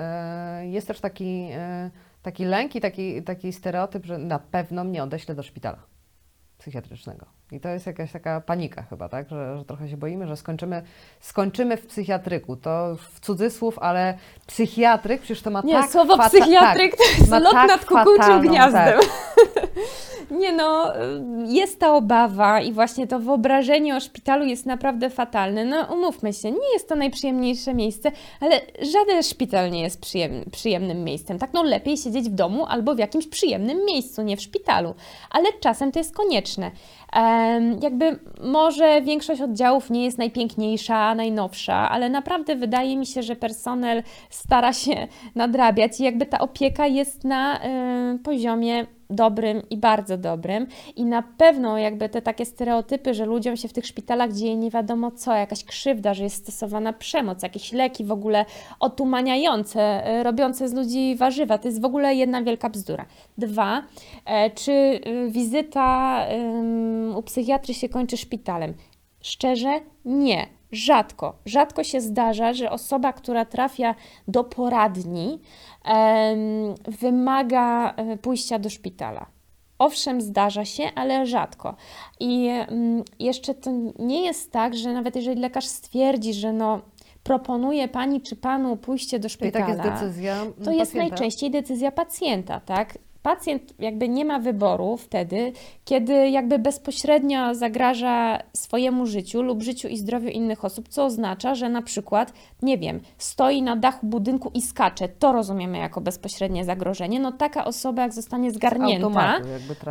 e, 0.59 0.67
jest 0.67 0.87
też 0.87 0.99
taki, 0.99 1.49
e, 1.51 1.91
taki 2.21 2.45
lęk 2.45 2.75
i 2.75 2.81
taki, 2.81 3.23
taki 3.23 3.53
stereotyp, 3.53 4.05
że 4.05 4.17
na 4.17 4.39
pewno 4.39 4.83
mnie 4.83 5.03
odeślę 5.03 5.35
do 5.35 5.43
szpitala 5.43 5.77
psychiatrycznego. 6.57 7.25
I 7.51 7.59
to 7.59 7.69
jest 7.69 7.87
jakaś 7.87 8.11
taka 8.11 8.41
panika 8.41 8.83
chyba, 8.83 9.09
tak? 9.09 9.29
Że, 9.29 9.57
że 9.57 9.65
trochę 9.65 9.89
się 9.89 9.97
boimy, 9.97 10.27
że 10.27 10.37
skończymy, 10.37 10.81
skończymy 11.19 11.77
w 11.77 11.87
psychiatryku. 11.87 12.55
To 12.55 12.95
w 12.95 13.19
cudzysłów, 13.19 13.79
ale 13.79 14.17
psychiatryk 14.47 15.21
przecież 15.21 15.41
to 15.41 15.49
ma 15.49 15.61
Nie, 15.61 15.73
tak... 15.73 15.91
słowo 15.91 16.17
psychiatryk 16.17 16.91
tak, 16.97 16.99
to 16.99 17.17
jest 17.17 17.31
lot 17.31 17.53
tak 17.53 17.67
nad 17.67 17.85
kukułczym 17.85 18.41
gniazdem. 18.41 18.99
Tak. 18.99 19.61
Nie 20.31 20.51
no, 20.53 20.93
jest 21.45 21.79
ta 21.79 21.95
obawa 21.95 22.61
i 22.61 22.73
właśnie 22.73 23.07
to 23.07 23.19
wyobrażenie 23.19 23.95
o 23.95 23.99
szpitalu 23.99 24.45
jest 24.45 24.65
naprawdę 24.65 25.09
fatalne. 25.09 25.65
No 25.65 25.87
umówmy 25.93 26.33
się, 26.33 26.51
nie 26.51 26.73
jest 26.73 26.89
to 26.89 26.95
najprzyjemniejsze 26.95 27.73
miejsce, 27.73 28.11
ale 28.39 28.61
żaden 28.91 29.23
szpital 29.23 29.71
nie 29.71 29.81
jest 29.81 30.01
przyjemny, 30.01 30.45
przyjemnym 30.51 31.03
miejscem. 31.03 31.39
Tak, 31.39 31.53
no 31.53 31.63
lepiej 31.63 31.97
siedzieć 31.97 32.29
w 32.29 32.33
domu 32.33 32.65
albo 32.65 32.95
w 32.95 32.99
jakimś 32.99 33.27
przyjemnym 33.27 33.85
miejscu, 33.85 34.21
nie 34.21 34.37
w 34.37 34.41
szpitalu. 34.41 34.95
Ale 35.29 35.45
czasem 35.59 35.91
to 35.91 35.99
jest 35.99 36.15
konieczne. 36.15 36.71
Em, 37.13 37.79
jakby 37.83 38.19
może 38.43 39.01
większość 39.01 39.41
oddziałów 39.41 39.89
nie 39.89 40.05
jest 40.05 40.17
najpiękniejsza, 40.17 41.15
najnowsza, 41.15 41.89
ale 41.89 42.09
naprawdę 42.09 42.55
wydaje 42.55 42.97
mi 42.97 43.05
się, 43.05 43.23
że 43.23 43.35
personel 43.35 44.03
stara 44.29 44.73
się 44.73 45.07
nadrabiać 45.35 45.99
i 45.99 46.03
jakby 46.03 46.25
ta 46.25 46.39
opieka 46.39 46.87
jest 46.87 47.23
na 47.23 47.65
y, 48.15 48.19
poziomie 48.19 48.85
dobrym 49.11 49.61
i 49.69 49.77
bardzo 49.77 50.17
dobrym. 50.17 50.67
I 50.95 51.05
na 51.05 51.23
pewno 51.37 51.77
jakby 51.77 52.09
te 52.09 52.21
takie 52.21 52.45
stereotypy, 52.45 53.13
że 53.13 53.25
ludziom 53.25 53.57
się 53.57 53.67
w 53.67 53.73
tych 53.73 53.85
szpitalach 53.85 54.33
dzieje 54.33 54.55
nie 54.55 54.71
wiadomo 54.71 55.11
co, 55.11 55.35
jakaś 55.35 55.63
krzywda, 55.63 56.13
że 56.13 56.23
jest 56.23 56.35
stosowana 56.35 56.93
przemoc, 56.93 57.43
jakieś 57.43 57.71
leki 57.71 58.03
w 58.03 58.11
ogóle 58.11 58.45
otumaniające, 58.79 60.11
y, 60.19 60.23
robiące 60.23 60.69
z 60.69 60.73
ludzi 60.73 61.15
warzywa, 61.15 61.57
to 61.57 61.67
jest 61.67 61.81
w 61.81 61.85
ogóle 61.85 62.15
jedna 62.15 62.43
wielka 62.43 62.69
bzdura. 62.69 63.05
Dwa, 63.37 63.83
e, 64.25 64.49
czy 64.49 64.71
y, 64.71 65.29
wizyta 65.29 66.25
u 67.15 67.23
psychiatry 67.23 67.73
się 67.73 67.89
kończy 67.89 68.17
szpitalem? 68.17 68.73
Szczerze, 69.21 69.79
nie. 70.05 70.47
Rzadko. 70.71 71.35
Rzadko 71.45 71.83
się 71.83 72.01
zdarza, 72.01 72.53
że 72.53 72.71
osoba, 72.71 73.13
która 73.13 73.45
trafia 73.45 73.95
do 74.27 74.43
poradni, 74.43 75.39
wymaga 76.87 77.93
e, 77.95 78.17
pójścia 78.17 78.59
do 78.59 78.69
szpitala. 78.69 79.25
Owszem, 79.79 80.21
zdarza 80.21 80.65
się, 80.65 80.83
ale 80.95 81.25
rzadko. 81.25 81.75
I 82.19 82.47
mm, 82.47 83.03
jeszcze 83.19 83.53
to 83.53 83.71
nie 83.99 84.25
jest 84.25 84.51
tak, 84.51 84.75
że 84.75 84.93
nawet 84.93 85.15
jeżeli 85.15 85.41
lekarz 85.41 85.65
stwierdzi, 85.65 86.33
że 86.33 86.53
no, 86.53 86.81
proponuje 87.23 87.87
pani 87.87 88.21
czy 88.21 88.35
panu 88.35 88.77
pójście 88.77 89.19
do 89.19 89.27
I 89.27 89.29
szpitala, 89.29 89.65
tak 89.65 89.77
jest 89.77 90.01
decyzja 90.01 90.35
to 90.63 90.71
jest 90.71 90.91
pacjenta. 90.91 91.09
najczęściej 91.09 91.51
decyzja 91.51 91.91
pacjenta, 91.91 92.59
tak? 92.59 92.97
Pacjent 93.23 93.73
jakby 93.79 94.09
nie 94.09 94.25
ma 94.25 94.39
wyboru 94.39 94.97
wtedy, 94.97 95.51
kiedy 95.85 96.29
jakby 96.29 96.59
bezpośrednio 96.59 97.55
zagraża 97.55 98.39
swojemu 98.53 99.05
życiu 99.05 99.41
lub 99.41 99.61
życiu 99.61 99.87
i 99.87 99.97
zdrowiu 99.97 100.27
innych 100.27 100.65
osób, 100.65 100.89
co 100.89 101.05
oznacza, 101.05 101.55
że 101.55 101.69
na 101.69 101.81
przykład, 101.81 102.33
nie 102.61 102.77
wiem, 102.77 102.99
stoi 103.17 103.61
na 103.61 103.75
dachu 103.75 104.05
budynku 104.05 104.51
i 104.53 104.61
skacze, 104.61 105.09
to 105.09 105.31
rozumiemy 105.33 105.77
jako 105.77 106.01
bezpośrednie 106.01 106.65
zagrożenie. 106.65 107.19
No 107.19 107.31
taka 107.31 107.65
osoba, 107.65 108.01
jak 108.01 108.13
zostanie 108.13 108.51
zgarnięta, 108.51 109.07
Automatu 109.07 109.47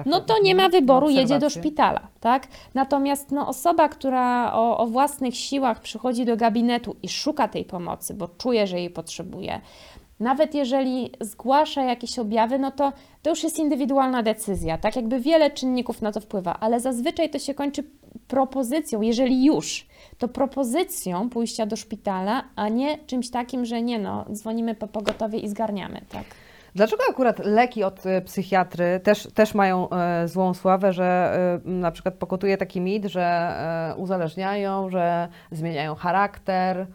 no 0.06 0.20
to 0.20 0.34
nie 0.42 0.54
ma 0.54 0.68
wyboru, 0.68 1.10
jedzie 1.10 1.38
do 1.38 1.50
szpitala, 1.50 2.00
tak? 2.20 2.48
Natomiast 2.74 3.30
no, 3.30 3.48
osoba, 3.48 3.88
która 3.88 4.52
o, 4.54 4.78
o 4.78 4.86
własnych 4.86 5.36
siłach 5.36 5.80
przychodzi 5.80 6.24
do 6.24 6.36
gabinetu 6.36 6.96
i 7.02 7.08
szuka 7.08 7.48
tej 7.48 7.64
pomocy, 7.64 8.14
bo 8.14 8.28
czuje, 8.28 8.66
że 8.66 8.78
jej 8.78 8.90
potrzebuje, 8.90 9.60
nawet 10.20 10.54
jeżeli 10.54 11.12
zgłasza 11.20 11.82
jakieś 11.82 12.18
objawy, 12.18 12.58
no 12.58 12.70
to 12.70 12.92
to 13.22 13.30
już 13.30 13.42
jest 13.42 13.58
indywidualna 13.58 14.22
decyzja, 14.22 14.78
tak? 14.78 14.96
Jakby 14.96 15.20
wiele 15.20 15.50
czynników 15.50 16.02
na 16.02 16.12
to 16.12 16.20
wpływa, 16.20 16.56
ale 16.60 16.80
zazwyczaj 16.80 17.30
to 17.30 17.38
się 17.38 17.54
kończy 17.54 17.84
propozycją, 18.28 19.00
jeżeli 19.00 19.44
już, 19.44 19.86
to 20.18 20.28
propozycją 20.28 21.30
pójścia 21.30 21.66
do 21.66 21.76
szpitala, 21.76 22.44
a 22.56 22.68
nie 22.68 22.98
czymś 22.98 23.30
takim, 23.30 23.64
że 23.64 23.82
nie 23.82 23.98
no, 23.98 24.24
dzwonimy 24.32 24.74
po 24.74 24.86
pogotowie 24.86 25.38
i 25.38 25.48
zgarniamy, 25.48 26.00
tak? 26.08 26.24
Dlaczego 26.74 27.02
akurat 27.10 27.38
leki 27.38 27.84
od 27.84 28.06
e, 28.06 28.22
psychiatry 28.22 29.00
też, 29.00 29.28
też 29.34 29.54
mają 29.54 29.90
e, 29.90 30.28
złą 30.28 30.54
sławę, 30.54 30.92
że 30.92 31.32
e, 31.66 31.70
na 31.70 31.90
przykład 31.90 32.14
pokutuje 32.14 32.56
taki 32.56 32.80
mit, 32.80 33.04
że 33.04 33.54
uzależniają, 33.96 34.90
że 34.90 35.28
zmieniają 35.50 35.94
charakter, 35.94 36.86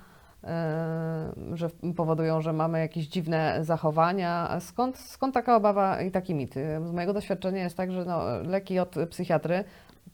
że 1.53 1.69
powodują, 1.95 2.41
że 2.41 2.53
mamy 2.53 2.79
jakieś 2.79 3.07
dziwne 3.07 3.57
zachowania. 3.61 4.57
Skąd, 4.59 4.97
skąd 4.97 5.33
taka 5.33 5.55
obawa 5.55 6.01
i 6.01 6.11
taki 6.11 6.35
mit? 6.35 6.53
Z 6.83 6.91
mojego 6.91 7.13
doświadczenia 7.13 7.63
jest 7.63 7.77
tak, 7.77 7.91
że 7.91 8.05
no, 8.05 8.21
leki 8.43 8.79
od 8.79 8.95
psychiatry 9.09 9.63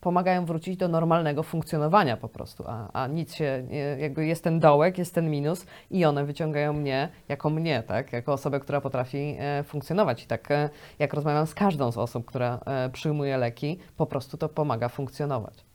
pomagają 0.01 0.45
wrócić 0.45 0.77
do 0.77 0.87
normalnego 0.87 1.43
funkcjonowania 1.43 2.17
po 2.17 2.29
prostu, 2.29 2.63
a, 2.67 2.91
a 2.93 3.07
nic 3.07 3.33
się, 3.35 3.67
jakby 3.99 4.25
jest 4.25 4.43
ten 4.43 4.59
dołek, 4.59 4.97
jest 4.97 5.15
ten 5.15 5.29
minus 5.29 5.65
i 5.91 6.05
one 6.05 6.25
wyciągają 6.25 6.73
mnie 6.73 7.09
jako 7.29 7.49
mnie, 7.49 7.83
tak, 7.87 8.13
jako 8.13 8.33
osobę, 8.33 8.59
która 8.59 8.81
potrafi 8.81 9.35
e, 9.39 9.63
funkcjonować 9.63 10.23
i 10.23 10.27
tak 10.27 10.51
e, 10.51 10.69
jak 10.99 11.13
rozmawiam 11.13 11.47
z 11.47 11.53
każdą 11.53 11.91
z 11.91 11.97
osób, 11.97 12.25
która 12.25 12.59
e, 12.65 12.89
przyjmuje 12.89 13.37
leki, 13.37 13.79
po 13.97 14.05
prostu 14.05 14.37
to 14.37 14.49
pomaga 14.49 14.89
funkcjonować. 14.89 15.70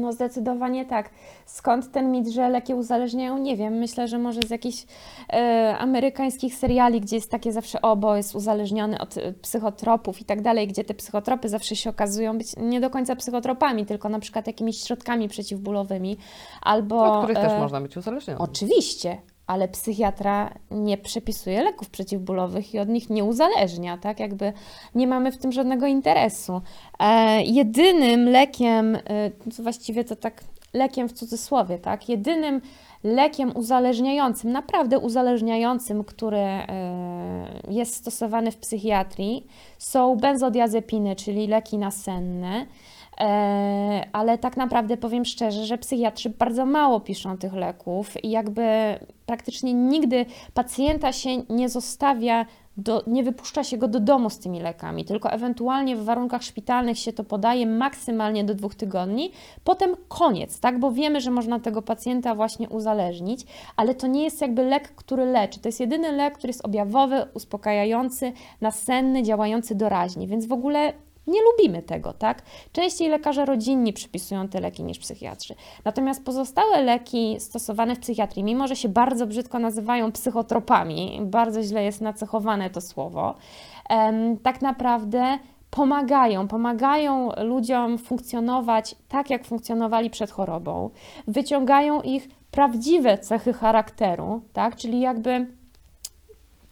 No 0.00 0.12
zdecydowanie 0.12 0.84
tak. 0.84 1.10
Skąd 1.46 1.92
ten 1.92 2.12
mit, 2.12 2.28
że 2.28 2.48
leki 2.48 2.74
uzależniają? 2.74 3.38
Nie 3.38 3.56
wiem. 3.56 3.74
Myślę, 3.74 4.08
że 4.08 4.18
może 4.18 4.40
z 4.42 4.50
jakichś 4.50 4.86
e, 5.32 5.76
amerykańskich 5.78 6.54
seriali, 6.54 7.00
gdzie 7.00 7.16
jest 7.16 7.30
takie 7.30 7.52
zawsze 7.52 7.82
o, 7.82 7.96
bo 7.96 8.16
jest 8.16 8.34
uzależniony 8.34 8.98
od 8.98 9.16
e, 9.16 9.32
psychotropów 9.32 10.20
i 10.20 10.24
tak 10.24 10.42
dalej, 10.42 10.68
gdzie 10.68 10.84
te 10.84 10.94
psychotropy 10.94 11.48
zawsze 11.48 11.76
się 11.76 11.90
okazują 11.90 12.38
być 12.38 12.48
nie 12.56 12.80
do 12.80 12.90
końca 12.90 13.16
psychotropami, 13.16 13.86
tylko 13.86 14.08
na 14.08 14.18
przykład 14.18 14.46
jakimiś 14.46 14.82
środkami 14.82 15.28
przeciwbólowymi 15.28 16.16
albo... 16.62 17.12
Od 17.12 17.24
których 17.24 17.38
też 17.38 17.52
e, 17.52 17.60
można 17.60 17.80
być 17.80 17.96
uzależniony. 17.96 18.40
Oczywiście, 18.40 19.18
ale 19.48 19.68
psychiatra 19.68 20.54
nie 20.70 20.98
przepisuje 20.98 21.62
leków 21.62 21.90
przeciwbólowych 21.90 22.74
i 22.74 22.78
od 22.78 22.88
nich 22.88 23.10
nie 23.10 23.24
uzależnia, 23.24 23.98
tak? 23.98 24.20
Jakby 24.20 24.52
nie 24.94 25.06
mamy 25.06 25.32
w 25.32 25.38
tym 25.38 25.52
żadnego 25.52 25.86
interesu. 25.86 26.60
E, 26.98 27.42
jedynym 27.42 28.28
lekiem, 28.28 28.96
e, 28.96 29.00
właściwie 29.62 30.04
to 30.04 30.16
tak 30.16 30.44
lekiem 30.72 31.08
w 31.08 31.12
cudzysłowie, 31.12 31.78
tak? 31.78 32.08
Jedynym 32.08 32.60
lekiem 33.04 33.56
uzależniającym, 33.56 34.52
naprawdę 34.52 34.98
uzależniającym, 34.98 36.04
który 36.04 36.38
e, 36.38 36.66
jest 37.68 37.94
stosowany 37.94 38.52
w 38.52 38.56
psychiatrii, 38.56 39.46
są 39.78 40.16
benzodiazepiny, 40.16 41.16
czyli 41.16 41.46
leki 41.46 41.78
nasenne. 41.78 42.66
E, 43.20 44.06
ale 44.12 44.38
tak 44.38 44.56
naprawdę 44.56 44.96
powiem 44.96 45.24
szczerze, 45.24 45.66
że 45.66 45.78
psychiatrzy 45.78 46.30
bardzo 46.30 46.66
mało 46.66 47.00
piszą 47.00 47.38
tych 47.38 47.52
leków 47.52 48.24
i 48.24 48.30
jakby 48.30 48.62
praktycznie 49.26 49.74
nigdy 49.74 50.26
pacjenta 50.54 51.12
się 51.12 51.30
nie 51.48 51.68
zostawia, 51.68 52.46
do, 52.78 53.02
nie 53.06 53.24
wypuszcza 53.24 53.64
się 53.64 53.78
go 53.78 53.88
do 53.88 54.00
domu 54.00 54.30
z 54.30 54.38
tymi 54.38 54.60
lekami, 54.60 55.04
tylko 55.04 55.30
ewentualnie 55.30 55.96
w 55.96 56.04
warunkach 56.04 56.42
szpitalnych 56.42 56.98
się 56.98 57.12
to 57.12 57.24
podaje 57.24 57.66
maksymalnie 57.66 58.44
do 58.44 58.54
dwóch 58.54 58.74
tygodni, 58.74 59.32
potem 59.64 59.96
koniec, 60.08 60.60
tak? 60.60 60.80
Bo 60.80 60.92
wiemy, 60.92 61.20
że 61.20 61.30
można 61.30 61.60
tego 61.60 61.82
pacjenta 61.82 62.34
właśnie 62.34 62.68
uzależnić, 62.68 63.46
ale 63.76 63.94
to 63.94 64.06
nie 64.06 64.24
jest 64.24 64.40
jakby 64.40 64.62
lek, 64.62 64.94
który 64.94 65.26
leczy. 65.26 65.60
To 65.60 65.68
jest 65.68 65.80
jedyny 65.80 66.12
lek, 66.12 66.34
który 66.34 66.50
jest 66.50 66.64
objawowy, 66.64 67.24
uspokajający, 67.34 68.32
nasenny, 68.60 69.22
działający 69.22 69.74
doraźnie, 69.74 70.26
więc 70.26 70.46
w 70.46 70.52
ogóle 70.52 70.92
nie 71.28 71.40
lubimy 71.42 71.82
tego, 71.82 72.12
tak? 72.12 72.42
Częściej 72.72 73.08
lekarze 73.08 73.44
rodzinni 73.44 73.92
przypisują 73.92 74.48
te 74.48 74.60
leki 74.60 74.84
niż 74.84 74.98
psychiatrzy. 74.98 75.54
Natomiast 75.84 76.24
pozostałe 76.24 76.82
leki 76.82 77.36
stosowane 77.40 77.96
w 77.96 78.00
psychiatrii, 78.00 78.44
mimo 78.44 78.68
że 78.68 78.76
się 78.76 78.88
bardzo 78.88 79.26
brzydko 79.26 79.58
nazywają 79.58 80.12
psychotropami, 80.12 81.20
bardzo 81.22 81.62
źle 81.62 81.84
jest 81.84 82.00
nacechowane 82.00 82.70
to 82.70 82.80
słowo, 82.80 83.34
tak 84.42 84.62
naprawdę 84.62 85.38
pomagają, 85.70 86.48
pomagają 86.48 87.30
ludziom 87.42 87.98
funkcjonować 87.98 88.94
tak, 89.08 89.30
jak 89.30 89.44
funkcjonowali 89.44 90.10
przed 90.10 90.30
chorobą, 90.30 90.90
wyciągają 91.26 92.02
ich 92.02 92.28
prawdziwe 92.50 93.18
cechy 93.18 93.52
charakteru, 93.52 94.40
tak? 94.52 94.76
Czyli 94.76 95.00
jakby 95.00 95.57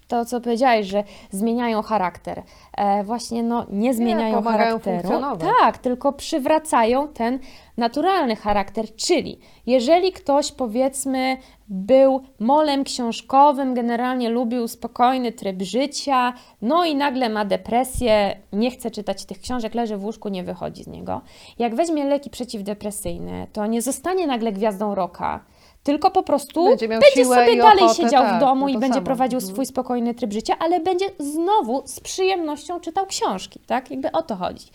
to, 0.08 0.24
co 0.24 0.40
powiedziałeś, 0.40 0.86
że 0.86 1.04
zmieniają 1.30 1.82
charakter. 1.82 2.42
E, 2.76 3.04
właśnie 3.04 3.42
no, 3.42 3.66
nie 3.70 3.94
zmieniają 3.94 4.34
pomagają 4.34 4.80
charakteru. 4.80 5.20
Tak, 5.60 5.78
tylko 5.78 6.12
przywracają 6.12 7.08
ten 7.08 7.38
naturalny 7.76 8.36
charakter. 8.36 8.94
Czyli 8.96 9.40
jeżeli 9.66 10.12
ktoś 10.12 10.52
powiedzmy 10.52 11.36
był 11.68 12.22
molem 12.38 12.84
książkowym, 12.84 13.74
generalnie 13.74 14.30
lubił 14.30 14.68
spokojny 14.68 15.32
tryb 15.32 15.62
życia, 15.62 16.32
no 16.62 16.84
i 16.84 16.96
nagle 16.96 17.28
ma 17.28 17.44
depresję, 17.44 18.36
nie 18.52 18.70
chce 18.70 18.90
czytać 18.90 19.24
tych 19.24 19.40
książek, 19.40 19.74
leży 19.74 19.96
w 19.96 20.04
łóżku, 20.04 20.28
nie 20.28 20.44
wychodzi 20.44 20.84
z 20.84 20.86
niego. 20.86 21.20
Jak 21.58 21.74
weźmie 21.74 22.04
leki 22.04 22.30
przeciwdepresyjne, 22.30 23.46
to 23.52 23.66
nie 23.66 23.82
zostanie 23.82 24.26
nagle 24.26 24.52
gwiazdą 24.52 24.94
roka, 24.94 25.44
tylko 25.86 26.10
po 26.10 26.22
prostu 26.22 26.64
Będzie 26.64 26.88
będzie 26.88 27.24
sobie 27.24 27.56
dalej 27.56 27.84
ochotę, 27.84 28.02
siedział 28.02 28.22
tak, 28.22 28.36
w 28.36 28.40
domu 28.40 28.60
no 28.60 28.68
i 28.68 28.78
będzie 28.78 28.94
samo. 28.94 29.06
prowadził 29.06 29.36
Mhm. 29.38 29.52
swój 29.54 29.66
spokojny 29.66 30.14
tryb 30.14 30.32
życia, 30.32 30.54
ale 30.58 30.80
będzie 30.80 31.06
znowu 31.18 31.82
z 31.86 32.00
przyjemnością 32.00 32.80
czytał 32.80 33.06
książki, 33.06 33.60
tak? 33.66 33.90
Jakby 33.90 34.12
o 34.12 34.22
to 34.22 34.36
chodzi. 34.36 34.66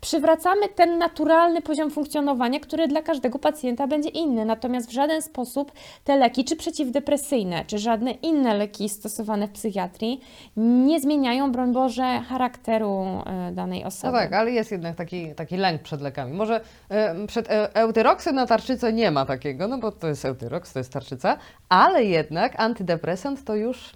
Przywracamy 0.00 0.68
ten 0.68 0.98
naturalny 0.98 1.62
poziom 1.62 1.90
funkcjonowania, 1.90 2.60
który 2.60 2.88
dla 2.88 3.02
każdego 3.02 3.38
pacjenta 3.38 3.86
będzie 3.86 4.08
inny, 4.08 4.44
natomiast 4.44 4.88
w 4.88 4.92
żaden 4.92 5.22
sposób 5.22 5.72
te 6.04 6.16
leki, 6.16 6.44
czy 6.44 6.56
przeciwdepresyjne, 6.56 7.64
czy 7.66 7.78
żadne 7.78 8.10
inne 8.10 8.54
leki 8.54 8.88
stosowane 8.88 9.48
w 9.48 9.50
psychiatrii 9.52 10.20
nie 10.56 11.00
zmieniają, 11.00 11.52
broń 11.52 11.72
Boże, 11.72 12.20
charakteru 12.28 13.04
e, 13.26 13.52
danej 13.52 13.80
No 13.80 13.86
osoby. 13.86 14.12
tak, 14.18 14.32
ale 14.32 14.50
jest 14.50 14.72
jednak 14.72 14.96
taki, 14.96 15.34
taki 15.34 15.56
lęk 15.56 15.82
przed 15.82 16.00
lekami. 16.00 16.32
Może 16.32 16.60
e, 16.88 17.26
przed 17.26 17.50
e, 17.50 17.74
eutyroksem 17.74 18.34
na 18.34 18.46
tarczycę 18.46 18.92
nie 18.92 19.10
ma 19.10 19.26
takiego, 19.26 19.68
no 19.68 19.78
bo 19.78 19.92
to 19.92 20.08
jest 20.08 20.24
eutyroks, 20.60 20.72
to 20.72 20.78
jest 20.78 20.92
tarczyca, 20.92 21.36
ale 21.68 22.04
jednak 22.04 22.60
antydepresant 22.60 23.44
to 23.44 23.54
już, 23.54 23.92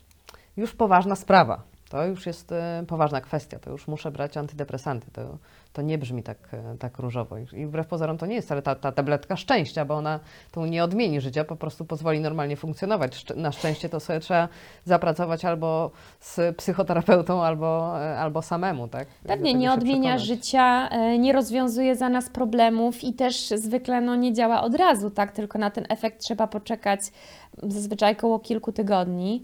już 0.57 0.75
poważna 0.75 1.17
sprawa. 1.17 1.63
To 1.89 2.07
już 2.07 2.27
jest 2.27 2.53
e, 2.53 2.85
poważna 2.89 3.21
kwestia, 3.21 3.59
to 3.59 3.71
już 3.71 3.89
muszę 3.89 4.11
brać 4.11 4.37
antydepresanty. 4.37 5.11
To, 5.11 5.39
to 5.75 5.83
nie 5.83 5.99
brzmi 5.99 6.23
tak, 6.23 6.39
e, 6.53 6.77
tak 6.79 6.99
różowo. 6.99 7.37
I 7.39 7.67
wbrew 7.67 7.87
pozorom 7.87 8.19
to 8.19 8.27
nie 8.27 8.35
jest 8.35 8.49
wcale 8.49 8.63
ta, 8.63 8.75
ta 8.75 8.93
tabletka 8.93 9.37
szczęścia, 9.37 9.85
bo 9.85 9.95
ona 9.95 10.21
tu 10.53 10.67
nie 10.67 10.85
odmieni 10.85 11.21
życia, 11.21 11.45
po 11.45 11.57
prostu 11.57 11.85
pozwoli 11.85 12.21
normalnie 12.21 12.57
funkcjonować. 12.57 13.25
Na 13.37 13.53
szczęście 13.53 13.89
to 13.89 14.01
sobie 14.01 14.21
trzeba 14.21 14.49
zapracować 14.85 15.45
albo 15.45 15.91
z 16.21 16.57
psychoterapeutą, 16.57 17.43
albo, 17.43 18.01
e, 18.03 18.19
albo 18.19 18.43
samemu, 18.43 18.89
tak? 18.89 19.09
Pewnie 19.27 19.55
nie 19.55 19.73
odmienia 19.73 20.17
przekonać. 20.17 20.23
życia, 20.23 20.89
e, 20.89 21.19
nie 21.19 21.33
rozwiązuje 21.33 21.97
za 21.97 22.09
nas 22.09 22.29
problemów 22.29 23.05
i 23.05 23.13
też 23.13 23.49
zwykle 23.49 24.01
no, 24.01 24.17
nie 24.17 24.33
działa 24.33 24.63
od 24.63 24.75
razu, 24.75 25.11
tak? 25.11 25.33
Tylko 25.33 25.59
na 25.59 25.71
ten 25.71 25.87
efekt 25.89 26.21
trzeba 26.21 26.47
poczekać 26.47 27.01
zazwyczaj 27.63 28.13
około 28.13 28.39
kilku 28.39 28.73
tygodni. 28.73 29.43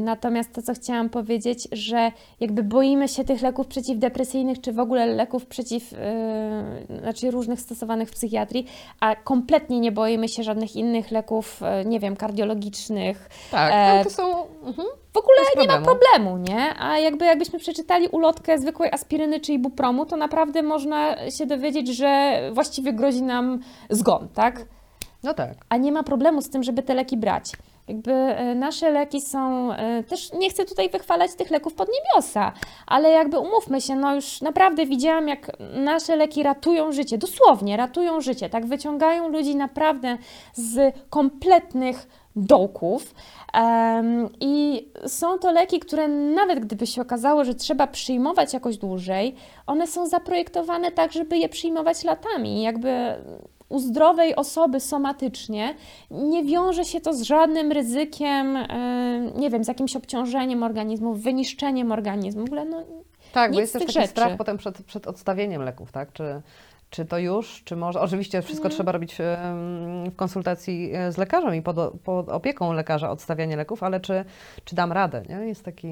Natomiast 0.00 0.52
to, 0.52 0.62
co 0.62 0.74
chciałam 0.74 1.08
powiedzieć, 1.08 1.68
że 1.72 2.12
jakby 2.40 2.62
boimy 2.62 3.08
się 3.08 3.24
tych 3.24 3.42
leków 3.42 3.66
przeciwdepresyjnych, 3.66 4.60
czy 4.60 4.72
w 4.72 4.78
ogóle 4.78 5.06
leków 5.06 5.46
przeciw, 5.46 5.92
yy, 5.92 6.98
znaczy 7.00 7.30
różnych 7.30 7.60
stosowanych 7.60 8.08
w 8.08 8.12
psychiatrii, 8.12 8.66
a 9.00 9.16
kompletnie 9.16 9.80
nie 9.80 9.92
boimy 9.92 10.28
się 10.28 10.42
żadnych 10.42 10.76
innych 10.76 11.10
leków, 11.10 11.60
yy, 11.78 11.84
nie 11.84 12.00
wiem, 12.00 12.16
kardiologicznych. 12.16 13.28
Tak, 13.50 13.72
E, 13.74 13.98
no 13.98 14.04
to 14.04 14.10
są... 14.10 14.46
Mhm. 14.66 14.88
W 15.12 15.16
ogóle 15.16 15.36
nie 15.56 15.62
ma 15.62 15.74
problemu. 15.80 15.84
problemu, 15.84 16.38
nie? 16.38 16.74
A 16.78 16.98
jakby 16.98 17.24
jakbyśmy 17.24 17.58
przeczytali 17.58 18.08
ulotkę 18.08 18.58
zwykłej 18.58 18.90
aspiryny 18.92 19.40
czy 19.40 19.52
ibupromu, 19.52 20.06
to 20.06 20.16
naprawdę 20.16 20.62
można 20.62 21.30
się 21.30 21.46
dowiedzieć, 21.46 21.88
że 21.96 22.40
właściwie 22.52 22.92
grozi 22.92 23.22
nam 23.22 23.60
zgon, 23.90 24.28
tak? 24.34 24.66
No 25.24 25.34
tak. 25.34 25.54
a 25.68 25.76
nie 25.76 25.92
ma 25.92 26.02
problemu 26.02 26.42
z 26.42 26.50
tym, 26.50 26.62
żeby 26.62 26.82
te 26.82 26.94
leki 26.94 27.16
brać. 27.16 27.52
Jakby 27.88 28.12
e, 28.12 28.54
nasze 28.54 28.90
leki 28.90 29.20
są, 29.20 29.72
e, 29.72 30.02
też 30.02 30.32
nie 30.32 30.50
chcę 30.50 30.64
tutaj 30.64 30.90
wychwalać 30.90 31.34
tych 31.34 31.50
leków 31.50 31.74
pod 31.74 31.88
niebiosa, 31.88 32.52
ale 32.86 33.10
jakby 33.10 33.38
umówmy 33.38 33.80
się, 33.80 33.96
no 33.96 34.14
już 34.14 34.40
naprawdę 34.40 34.86
widziałam, 34.86 35.28
jak 35.28 35.52
nasze 35.74 36.16
leki 36.16 36.42
ratują 36.42 36.92
życie, 36.92 37.18
dosłownie 37.18 37.76
ratują 37.76 38.20
życie, 38.20 38.50
tak 38.50 38.66
wyciągają 38.66 39.28
ludzi 39.28 39.56
naprawdę 39.56 40.18
z 40.54 40.94
kompletnych 41.10 42.08
dołków. 42.36 43.14
I 44.40 44.86
są 45.06 45.38
to 45.38 45.52
leki, 45.52 45.80
które 45.80 46.08
nawet 46.08 46.60
gdyby 46.60 46.86
się 46.86 47.02
okazało, 47.02 47.44
że 47.44 47.54
trzeba 47.54 47.86
przyjmować 47.86 48.54
jakoś 48.54 48.76
dłużej, 48.76 49.34
one 49.66 49.86
są 49.86 50.06
zaprojektowane 50.06 50.92
tak, 50.92 51.12
żeby 51.12 51.38
je 51.38 51.48
przyjmować 51.48 52.04
latami. 52.04 52.62
Jakby 52.62 53.14
u 53.68 53.78
zdrowej 53.78 54.34
osoby 54.36 54.80
somatycznie 54.80 55.74
nie 56.10 56.44
wiąże 56.44 56.84
się 56.84 57.00
to 57.00 57.14
z 57.14 57.22
żadnym 57.22 57.72
ryzykiem, 57.72 58.56
e, 58.56 59.30
nie 59.36 59.50
wiem, 59.50 59.64
z 59.64 59.68
jakimś 59.68 59.96
obciążeniem 59.96 60.62
organizmu, 60.62 61.14
wyniszczeniem 61.14 61.92
organizmu. 61.92 62.42
W 62.42 62.46
ogóle 62.46 62.64
no, 62.64 62.82
Tak, 63.32 63.52
bo 63.52 63.60
jest 63.60 63.72
też 63.72 63.82
taki 63.82 63.92
rzeczy. 63.92 64.08
strach 64.08 64.36
potem 64.36 64.58
przed, 64.58 64.82
przed 64.82 65.06
odstawieniem 65.06 65.62
leków, 65.62 65.92
tak? 65.92 66.12
Czy, 66.12 66.40
czy 66.90 67.04
to 67.04 67.18
już, 67.18 67.62
czy 67.64 67.76
może. 67.76 68.00
Oczywiście 68.00 68.42
wszystko 68.42 68.64
Mhm. 68.64 68.76
trzeba 68.76 68.92
robić 68.92 69.16
w 69.18 70.16
konsultacji 70.16 70.90
e, 70.94 71.12
z 71.12 71.16
lekarzem 71.18 71.54
i 71.54 71.62
pod, 71.62 71.76
pod 72.04 72.28
opieką 72.28 72.72
lekarza 72.72 73.10
odstawianie 73.10 73.56
leków, 73.56 73.82
ale 73.82 74.00
czy, 74.00 74.24
czy 74.64 74.76
dam 74.76 74.92
radę? 74.92 75.22
Nie? 75.28 75.34
Jest 75.46 75.64
taki. 75.64 75.88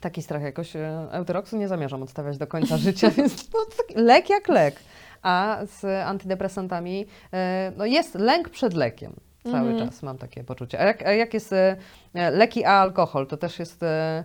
Taki 0.00 0.22
strach 0.22 0.42
jakoś 0.42 0.76
e, 0.76 1.06
Eutyroksu 1.12 1.56
nie 1.56 1.68
zamierzam 1.68 2.02
odstawiać 2.02 2.38
do 2.38 2.46
końca 2.46 2.76
życia, 2.76 3.10
więc 3.16 3.52
no, 3.52 3.60
lek 3.94 4.30
jak 4.30 4.48
lek. 4.48 4.74
A 5.22 5.58
z 5.64 5.84
antydepresantami 6.06 7.06
e, 7.32 7.72
no 7.76 7.86
jest 7.86 8.14
lęk 8.14 8.48
przed 8.48 8.74
lekiem. 8.74 9.12
Cały 9.44 9.70
Mhm. 9.70 9.78
czas 9.78 10.02
mam 10.02 10.18
takie 10.18 10.44
poczucie. 10.44 10.80
A 10.80 10.84
jak, 10.84 11.06
a 11.06 11.12
jak 11.12 11.34
jest 11.34 11.52
e, 11.52 11.76
leki, 12.14 12.64
a 12.64 12.70
alkohol, 12.72 13.26
to 13.26 13.36
też 13.36 13.58
jest. 13.58 13.82
E, 13.82 14.24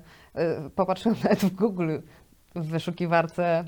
popatrzyłam 0.75 1.17
nawet 1.23 1.39
w 1.39 1.55
Google 1.55 1.97
w 2.55 2.67
wyszukiwarce. 2.67 3.63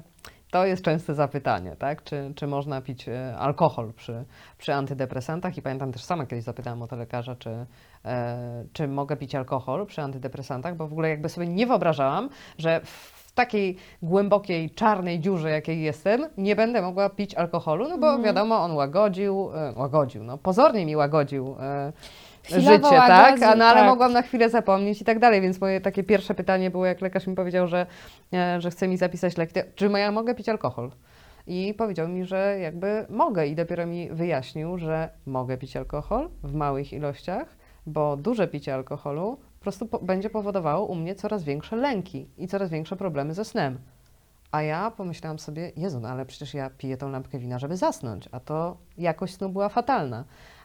To 0.52 0.66
jest 0.66 0.84
częste 0.84 1.14
zapytanie, 1.14 1.76
tak? 1.76 2.04
Czy, 2.04 2.34
czy 2.36 2.48
można 2.48 2.82
pić 2.82 3.06
alkohol 3.38 3.94
przy, 3.94 4.26
przy 4.58 4.74
antydepresantach? 4.74 5.58
I 5.58 5.62
pamiętam 5.62 5.92
też 5.92 6.04
sama 6.04 6.26
kiedyś 6.26 6.44
zapytałam 6.44 6.82
o 6.82 6.88
to 6.88 6.96
lekarza, 6.96 7.36
czy, 7.36 7.66
e, 8.06 8.66
czy 8.74 8.88
mogę 8.88 9.18
pić 9.18 9.36
alkohol 9.36 9.86
przy 9.86 10.02
antydepresantach, 10.02 10.78
bo 10.78 10.88
w 10.88 10.92
ogóle 10.92 11.10
jakby 11.10 11.30
sobie 11.30 11.48
nie 11.48 11.68
wyobrażałam, 11.68 12.30
że 12.58 12.80
w 12.84 13.17
takiej 13.38 13.76
głębokiej, 14.02 14.70
czarnej 14.70 15.20
dziurze, 15.20 15.50
jakiej 15.50 15.82
jestem, 15.82 16.26
nie 16.38 16.56
będę 16.56 16.82
mogła 16.82 17.10
pić 17.10 17.36
alkoholu, 17.36 17.88
no 17.90 17.98
bo 17.98 18.08
Mhm. 18.08 18.24
wiadomo, 18.24 18.64
on 18.64 18.72
łagodził, 18.76 19.50
e, 19.56 19.74
łagodził, 19.76 20.24
no 20.24 20.38
pozornie 20.38 20.86
mi 20.86 20.96
łagodził 20.96 21.56
e, 21.60 21.94
Chwilowo 22.44 22.72
życie, 22.72 22.90
tak? 23.08 23.44
A, 23.44 23.56
no, 23.56 23.66
ale 23.66 23.80
tak. 23.80 23.90
mogłam 23.90 24.14
na 24.14 24.22
chwilę 24.22 24.50
zapomnieć 24.50 25.02
i 25.02 25.06
tak 25.06 25.20
dalej, 25.20 25.42
więc 25.42 25.62
moje 25.62 25.82
takie 25.82 26.04
pierwsze 26.04 26.34
pytanie 26.34 26.70
było, 26.72 26.86
jak 26.86 27.02
lekarz 27.02 27.28
mi 27.28 27.36
powiedział, 27.36 27.68
że, 27.68 27.86
e, 28.34 28.62
że 28.62 28.72
chce 28.72 28.88
mi 28.88 28.98
zapisać 28.98 29.38
lek, 29.38 29.52
to- 29.52 29.60
czy 29.76 29.86
ja 29.88 30.12
mogę 30.12 30.36
pić 30.36 30.50
alkohol? 30.50 30.92
I 31.48 31.74
powiedział 31.78 32.08
mi, 32.08 32.26
że 32.26 32.58
jakby 32.62 33.06
mogę 33.10 33.48
i 33.48 33.56
dopiero 33.56 33.86
mi 33.86 34.10
wyjaśnił, 34.12 34.78
że 34.78 35.10
mogę 35.26 35.58
pić 35.58 35.78
alkohol 35.78 36.30
w 36.44 36.54
małych 36.54 36.94
ilościach, 36.94 37.48
bo 37.86 38.18
duże 38.18 38.48
picie 38.48 38.74
alkoholu 38.74 39.38
prostu 39.68 39.86
po, 39.86 40.00
będzie 40.00 40.30
powodowało 40.30 40.86
u 40.86 40.96
mnie 40.96 41.16
coraz 41.16 41.44
większe 41.44 41.76
lęki 41.76 42.28
i 42.38 42.48
coraz 42.48 42.70
większe 42.70 42.96
problemy 42.96 43.34
ze 43.34 43.46
snem. 43.46 43.78
A 44.52 44.62
ja 44.62 44.92
pomyślałam 44.92 45.40
sobie, 45.40 45.72
Jezu, 45.76 46.00
no 46.00 46.10
ale 46.10 46.26
przecież 46.26 46.54
ja 46.54 46.70
piję 46.70 46.98
tą 46.98 47.10
lampkę 47.10 47.40
wina, 47.40 47.60
żeby 47.60 47.78
zasnąć, 47.78 48.30
a 48.32 48.40
to 48.40 48.78
jakość 48.98 49.34
snu 49.34 49.50
była 49.50 49.70
fatalna. 49.70 50.24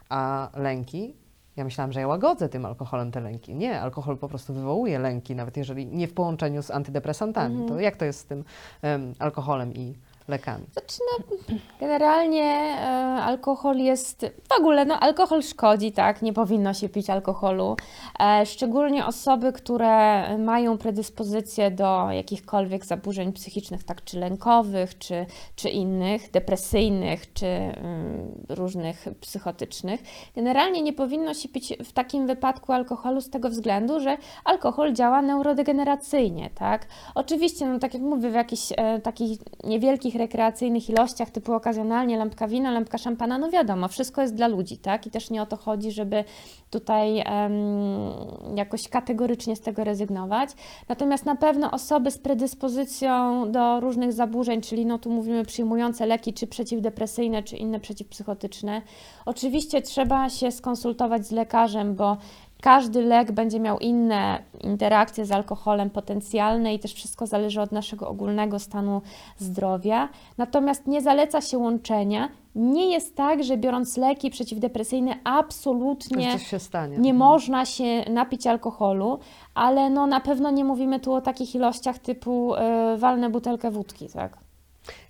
A 0.09 0.49
lęki, 0.55 1.15
ja 1.55 1.63
myślałam, 1.63 1.91
że 1.91 1.99
ja 1.99 2.07
łagodzę 2.07 2.49
tym 2.49 2.65
alkoholem 2.65 3.11
te 3.11 3.21
lęki. 3.21 3.55
Nie, 3.55 3.81
alkohol 3.81 4.17
po 4.17 4.29
prostu 4.29 4.53
wywołuje 4.53 4.99
lęki, 4.99 5.35
nawet 5.35 5.57
jeżeli 5.57 5.85
nie 5.85 6.07
w 6.07 6.13
połączeniu 6.13 6.61
z 6.61 6.71
antydepresantami. 6.71 7.55
Mhm. 7.55 7.69
To 7.69 7.79
jak 7.79 7.95
to 7.95 8.05
jest 8.05 8.19
z 8.19 8.25
tym 8.25 8.43
em, 8.81 9.13
alkoholem 9.19 9.73
i 9.73 9.93
lekami? 10.27 10.65
Znaczy, 10.73 10.97
no, 10.99 11.37
generalnie 11.79 12.43
e, 12.43 12.87
alkohol 13.23 13.77
jest, 13.77 14.25
w 14.49 14.59
ogóle, 14.59 14.85
no 14.85 14.99
alkohol 14.99 15.43
szkodzi, 15.43 15.91
tak, 15.91 16.21
nie 16.21 16.33
powinno 16.33 16.73
się 16.73 16.89
pić 16.89 17.09
alkoholu. 17.09 17.77
E, 18.19 18.45
szczególnie 18.45 19.05
osoby, 19.05 19.53
które 19.53 20.23
mają 20.37 20.77
predyspozycję 20.77 21.71
do 21.71 22.11
jakichkolwiek 22.11 22.85
zaburzeń 22.85 23.33
psychicznych, 23.33 23.83
tak, 23.83 24.03
czy 24.03 24.19
lękowych, 24.19 24.97
czy, 24.97 25.25
czy 25.55 25.69
innych, 25.69 26.31
depresyjnych, 26.31 27.33
czy 27.33 27.45
mm, 27.45 28.45
różnych 28.49 29.05
psychotycznych. 29.21 30.01
Generalnie 30.35 30.81
nie 30.81 30.93
powinno 30.93 31.33
się 31.33 31.49
pić 31.49 31.73
w 31.85 31.93
takim 31.93 32.27
wypadku 32.27 32.73
alkoholu 32.73 33.21
z 33.21 33.29
tego 33.29 33.49
względu, 33.49 33.99
że 33.99 34.17
alkohol 34.45 34.93
działa 34.93 35.21
neurodegeneracyjnie, 35.21 36.49
tak. 36.55 36.87
Oczywiście, 37.15 37.67
no 37.67 37.79
tak 37.79 37.93
jak 37.93 38.03
mówię, 38.03 38.29
w 38.29 38.33
jakichś 38.33 38.71
e, 38.77 38.99
takich 38.99 39.39
niewielkich 39.63 40.12
rekreacyjnych 40.15 40.89
ilościach, 40.89 41.29
typu 41.29 41.53
okazjonalnie 41.53 42.17
lampka 42.17 42.47
wina, 42.47 42.71
lampka 42.71 42.97
szampana, 42.97 43.37
no 43.37 43.49
wiadomo, 43.49 43.87
wszystko 43.87 44.21
jest 44.21 44.35
dla 44.35 44.47
ludzi, 44.47 44.77
tak? 44.77 45.07
I 45.07 45.11
też 45.11 45.29
nie 45.29 45.41
o 45.41 45.45
to 45.45 45.57
chodzi, 45.57 45.91
żeby 45.91 46.23
tutaj 46.69 47.19
em, 47.19 47.53
jakoś 48.55 48.89
kategorycznie 48.89 49.55
z 49.55 49.61
tego 49.61 49.83
rezygnować. 49.83 50.49
Natomiast 50.89 51.25
na 51.25 51.35
pewno 51.35 51.71
osoby 51.71 52.11
z 52.11 52.17
predyspozycją 52.17 53.51
do 53.51 53.79
różnych 53.79 54.13
zaburzeń, 54.13 54.61
czyli 54.61 54.85
no 54.85 54.97
tu 54.99 55.09
mówimy 55.09 55.45
przyjmujące 55.45 56.05
leki, 56.05 56.33
czy 56.33 56.47
przeciwdepresyjne, 56.47 57.43
czy 57.43 57.57
inne 57.57 57.79
przeciwpsychotyczne, 57.79 58.81
oczywiście 59.25 59.81
trzeba 59.81 60.29
się 60.29 60.51
skonsultować 60.51 61.27
z 61.27 61.31
lekarzem, 61.31 61.95
bo 61.95 62.17
każdy 62.63 63.01
lek 63.01 63.31
będzie 63.31 63.59
miał 63.59 63.79
inne 63.79 64.43
interakcje 64.61 65.25
z 65.25 65.31
alkoholem 65.31 65.89
potencjalne 65.89 66.73
i 66.73 66.79
też 66.79 66.93
wszystko 66.93 67.27
zależy 67.27 67.61
od 67.61 67.71
naszego 67.71 68.07
ogólnego 68.09 68.59
stanu 68.59 69.01
zdrowia. 69.37 70.09
Natomiast 70.37 70.87
nie 70.87 71.01
zaleca 71.01 71.41
się 71.41 71.57
łączenia. 71.57 72.29
Nie 72.55 72.91
jest 72.91 73.15
tak, 73.15 73.43
że 73.43 73.57
biorąc 73.57 73.97
leki 73.97 74.29
przeciwdepresyjne 74.29 75.15
absolutnie 75.23 76.25
nie 77.01 77.11
Mhm. 77.11 77.17
można 77.17 77.65
się 77.65 78.05
napić 78.09 78.47
alkoholu, 78.47 79.19
ale 79.55 79.89
no 79.89 80.07
na 80.07 80.19
pewno 80.19 80.51
nie 80.51 80.65
mówimy 80.65 80.99
tu 80.99 81.13
o 81.13 81.21
takich 81.21 81.55
ilościach 81.55 81.97
typu 81.99 82.53
yy, 82.91 82.97
walnę 82.97 83.29
butelkę 83.29 83.71
wódki, 83.71 84.07
tak? 84.09 84.37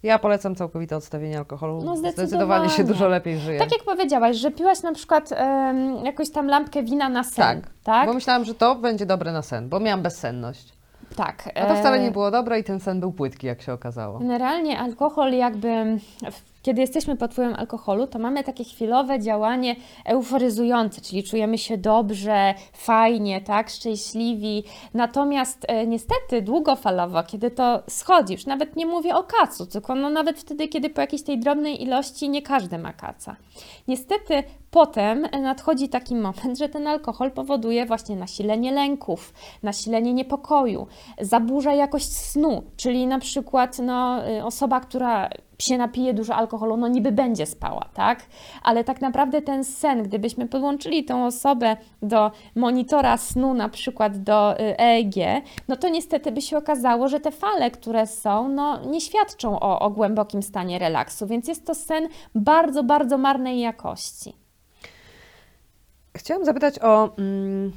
Ja 0.03 0.19
polecam 0.19 0.55
całkowite 0.55 0.95
odstawienie 0.97 1.37
alkoholu. 1.37 1.73
No, 1.83 1.97
zdecydowanie 1.97 2.27
zdecydowanie. 2.27 2.69
się 2.69 2.83
dużo 2.83 3.07
lepiej 3.07 3.39
żyje. 3.39 3.59
Tak 3.59 3.71
jak 3.71 3.83
powiedziałaś, 3.83 4.35
że 4.37 4.51
piłaś 4.51 4.81
na 4.83 4.93
przykład 4.93 5.29
em, 5.31 6.05
jakąś 6.05 6.29
tam 6.29 6.47
lampkę 6.47 6.83
wina 6.83 7.09
na 7.09 7.23
sen, 7.23 7.61
Tak, 7.61 7.69
tak? 7.83 8.07
Bo 8.07 8.13
myślałam, 8.13 8.45
że 8.45 8.53
to 8.55 8.75
będzie 8.75 9.05
dobre 9.05 9.31
na 9.31 9.41
sen, 9.41 9.69
bo 9.69 9.79
miałam 9.79 10.01
bezsenność. 10.01 10.73
Tak. 11.15 11.49
A 11.55 11.65
to 11.65 11.75
wcale 11.75 11.97
e, 11.97 11.99
nie 12.03 12.11
było 12.11 12.31
dobre 12.31 12.59
i 12.59 12.63
ten 12.63 12.79
sen 12.79 12.99
był 12.99 13.11
płytki, 13.11 13.47
jak 13.47 13.61
się 13.61 13.73
okazało. 13.73 14.19
Generalnie 14.19 14.79
alkohol 14.79 15.31
jakby, 15.33 15.97
w- 16.31 16.52
kiedy 16.63 16.81
jesteśmy 16.81 17.15
pod 17.15 17.31
wpływem 17.31 17.55
alkoholu, 17.55 18.07
to 18.07 18.19
mamy 18.19 18.43
takie 18.43 18.63
chwilowe 18.63 19.19
działanie 19.19 19.75
euforyzujące, 20.05 21.01
czyli 21.01 21.23
czujemy 21.23 21.57
się 21.57 21.77
dobrze, 21.77 22.53
fajnie, 22.73 23.41
tak, 23.41 23.69
szczęśliwi. 23.69 24.63
Natomiast 24.93 25.65
e, 25.67 25.87
niestety 25.87 26.41
długofalowo, 26.41 27.23
kiedy 27.23 27.51
to 27.51 27.83
schodzi, 27.89 28.33
już 28.33 28.45
nawet 28.45 28.75
nie 28.75 28.85
mówię 28.85 29.15
o 29.15 29.23
kacu, 29.23 29.65
tylko 29.65 29.95
no 29.95 30.09
nawet 30.09 30.39
wtedy, 30.39 30.67
kiedy 30.67 30.89
po 30.89 31.01
jakiejś 31.01 31.23
tej 31.23 31.39
drobnej 31.39 31.83
ilości 31.83 32.29
nie 32.29 32.41
każdy 32.41 32.77
ma 32.77 32.93
kaca. 32.93 33.35
Niestety 33.87 34.43
potem 34.73 35.27
nadchodzi 35.41 35.89
taki 35.89 36.15
moment, 36.15 36.57
że 36.57 36.69
ten 36.69 36.87
alkohol 36.87 37.31
powoduje 37.31 37.85
właśnie 37.85 38.15
nasilenie 38.15 38.71
lęków, 38.71 39.33
nasilenie 39.63 40.13
niepokoju, 40.13 40.87
zaburza 41.21 41.73
jakość 41.73 42.11
snu, 42.11 42.63
czyli 42.77 43.07
na 43.07 43.19
przykład 43.19 43.79
no, 43.79 44.29
y, 44.29 44.43
osoba, 44.43 44.79
która 44.79 45.29
się 45.59 45.77
napije 45.77 46.13
dużo 46.13 46.35
alkoholu, 46.35 46.77
no 46.77 46.87
niby 46.87 47.11
będzie 47.11 47.45
spała, 47.45 47.89
tak? 47.93 48.25
Ale 48.63 48.83
tak 48.83 49.01
naprawdę 49.01 49.41
ten 49.41 49.63
sen, 49.63 50.03
gdybyśmy 50.03 50.47
podłączyli 50.47 51.05
tą 51.05 51.25
osobę 51.25 51.77
do 52.01 52.31
monitora 52.55 53.17
snu, 53.17 53.53
na 53.53 53.69
przykład 53.69 54.17
do 54.17 54.59
EEG, 54.59 55.15
no 55.67 55.75
to 55.75 55.89
niestety 55.89 56.31
by 56.31 56.41
się 56.41 56.57
okazało, 56.57 57.07
że 57.07 57.19
te 57.19 57.31
fale, 57.31 57.71
które 57.71 58.07
są, 58.07 58.47
no 58.47 58.85
nie 58.85 59.01
świadczą 59.01 59.59
o, 59.59 59.79
o 59.79 59.89
głębokim 59.89 60.43
stanie 60.43 60.79
relaksu, 60.79 61.27
więc 61.27 61.47
jest 61.47 61.65
to 61.65 61.75
sen 61.75 62.07
bardzo, 62.35 62.83
bardzo 62.83 63.17
marnej 63.17 63.59
jakości. 63.59 64.42
Chciałam 66.17 66.45
zapytać 66.45 66.79
o 66.81 67.15
mm, 67.17 67.71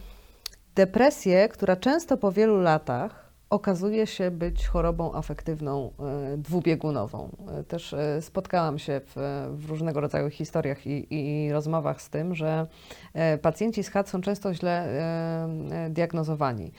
depresję, 0.74 1.48
która 1.48 1.76
często 1.76 2.16
po 2.16 2.32
wielu 2.32 2.60
latach 2.60 3.32
okazuje 3.50 4.06
się 4.06 4.30
być 4.30 4.66
chorobą 4.66 5.14
afektywną 5.14 5.90
e, 5.98 6.36
dwubiegunową. 6.36 7.36
E, 7.58 7.64
też 7.64 7.92
e, 7.92 8.22
spotkałam 8.22 8.78
się 8.78 9.00
w, 9.04 9.14
w 9.56 9.70
różnego 9.70 10.00
rodzaju 10.00 10.30
historiach 10.30 10.86
i, 10.86 11.14
i, 11.14 11.52
rozmowach 11.52 12.02
z 12.02 12.10
tym, 12.10 12.34
że 12.34 12.66
pacjenci 13.42 13.82
z 13.82 13.90
HAD 13.90 14.08
są 14.08 14.20
często 14.20 14.54
źle 14.54 14.88
diagnozowani. 15.90 16.72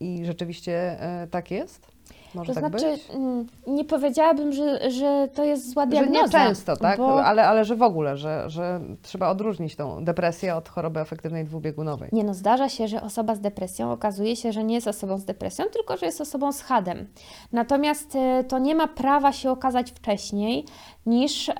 I 0.00 0.24
rzeczywiście 0.24 0.98
tak 1.30 1.50
jest? 1.50 1.95
Może 2.36 2.54
to 2.54 2.60
tak 2.60 2.70
znaczy, 2.70 2.92
być? 2.92 3.10
Mm, 3.16 3.46
nie 3.66 3.84
powiedziałabym, 3.84 4.52
że, 4.52 4.90
że 4.90 5.28
to 5.34 5.44
jest 5.44 5.70
zła 5.70 5.86
diagnoza. 5.86 6.26
Że 6.26 6.38
nie 6.38 6.44
często, 6.46 6.76
tak? 6.76 6.98
Bo... 6.98 7.24
Ale, 7.24 7.48
ale 7.48 7.64
że 7.64 7.76
w 7.76 7.82
ogóle, 7.82 8.16
że, 8.16 8.50
że 8.50 8.80
trzeba 9.02 9.28
odróżnić 9.28 9.76
tą 9.76 10.04
depresję 10.04 10.56
od 10.56 10.68
choroby 10.68 11.00
afektywnej 11.00 11.44
dwubiegunowej. 11.44 12.08
Nie 12.12 12.24
no, 12.24 12.34
zdarza 12.34 12.68
się, 12.68 12.88
że 12.88 13.02
osoba 13.02 13.34
z 13.34 13.40
depresją 13.40 13.92
okazuje 13.92 14.36
się, 14.36 14.52
że 14.52 14.64
nie 14.64 14.74
jest 14.74 14.88
osobą 14.88 15.18
z 15.18 15.24
depresją, 15.24 15.64
tylko 15.72 15.96
że 15.96 16.06
jest 16.06 16.20
osobą 16.20 16.52
z 16.52 16.62
hadem. 16.62 17.06
Natomiast 17.52 18.16
e, 18.16 18.44
to 18.44 18.58
nie 18.58 18.74
ma 18.74 18.88
prawa 18.88 19.32
się 19.32 19.50
okazać 19.50 19.90
wcześniej 19.90 20.64
niż 21.06 21.48
e, 21.48 21.52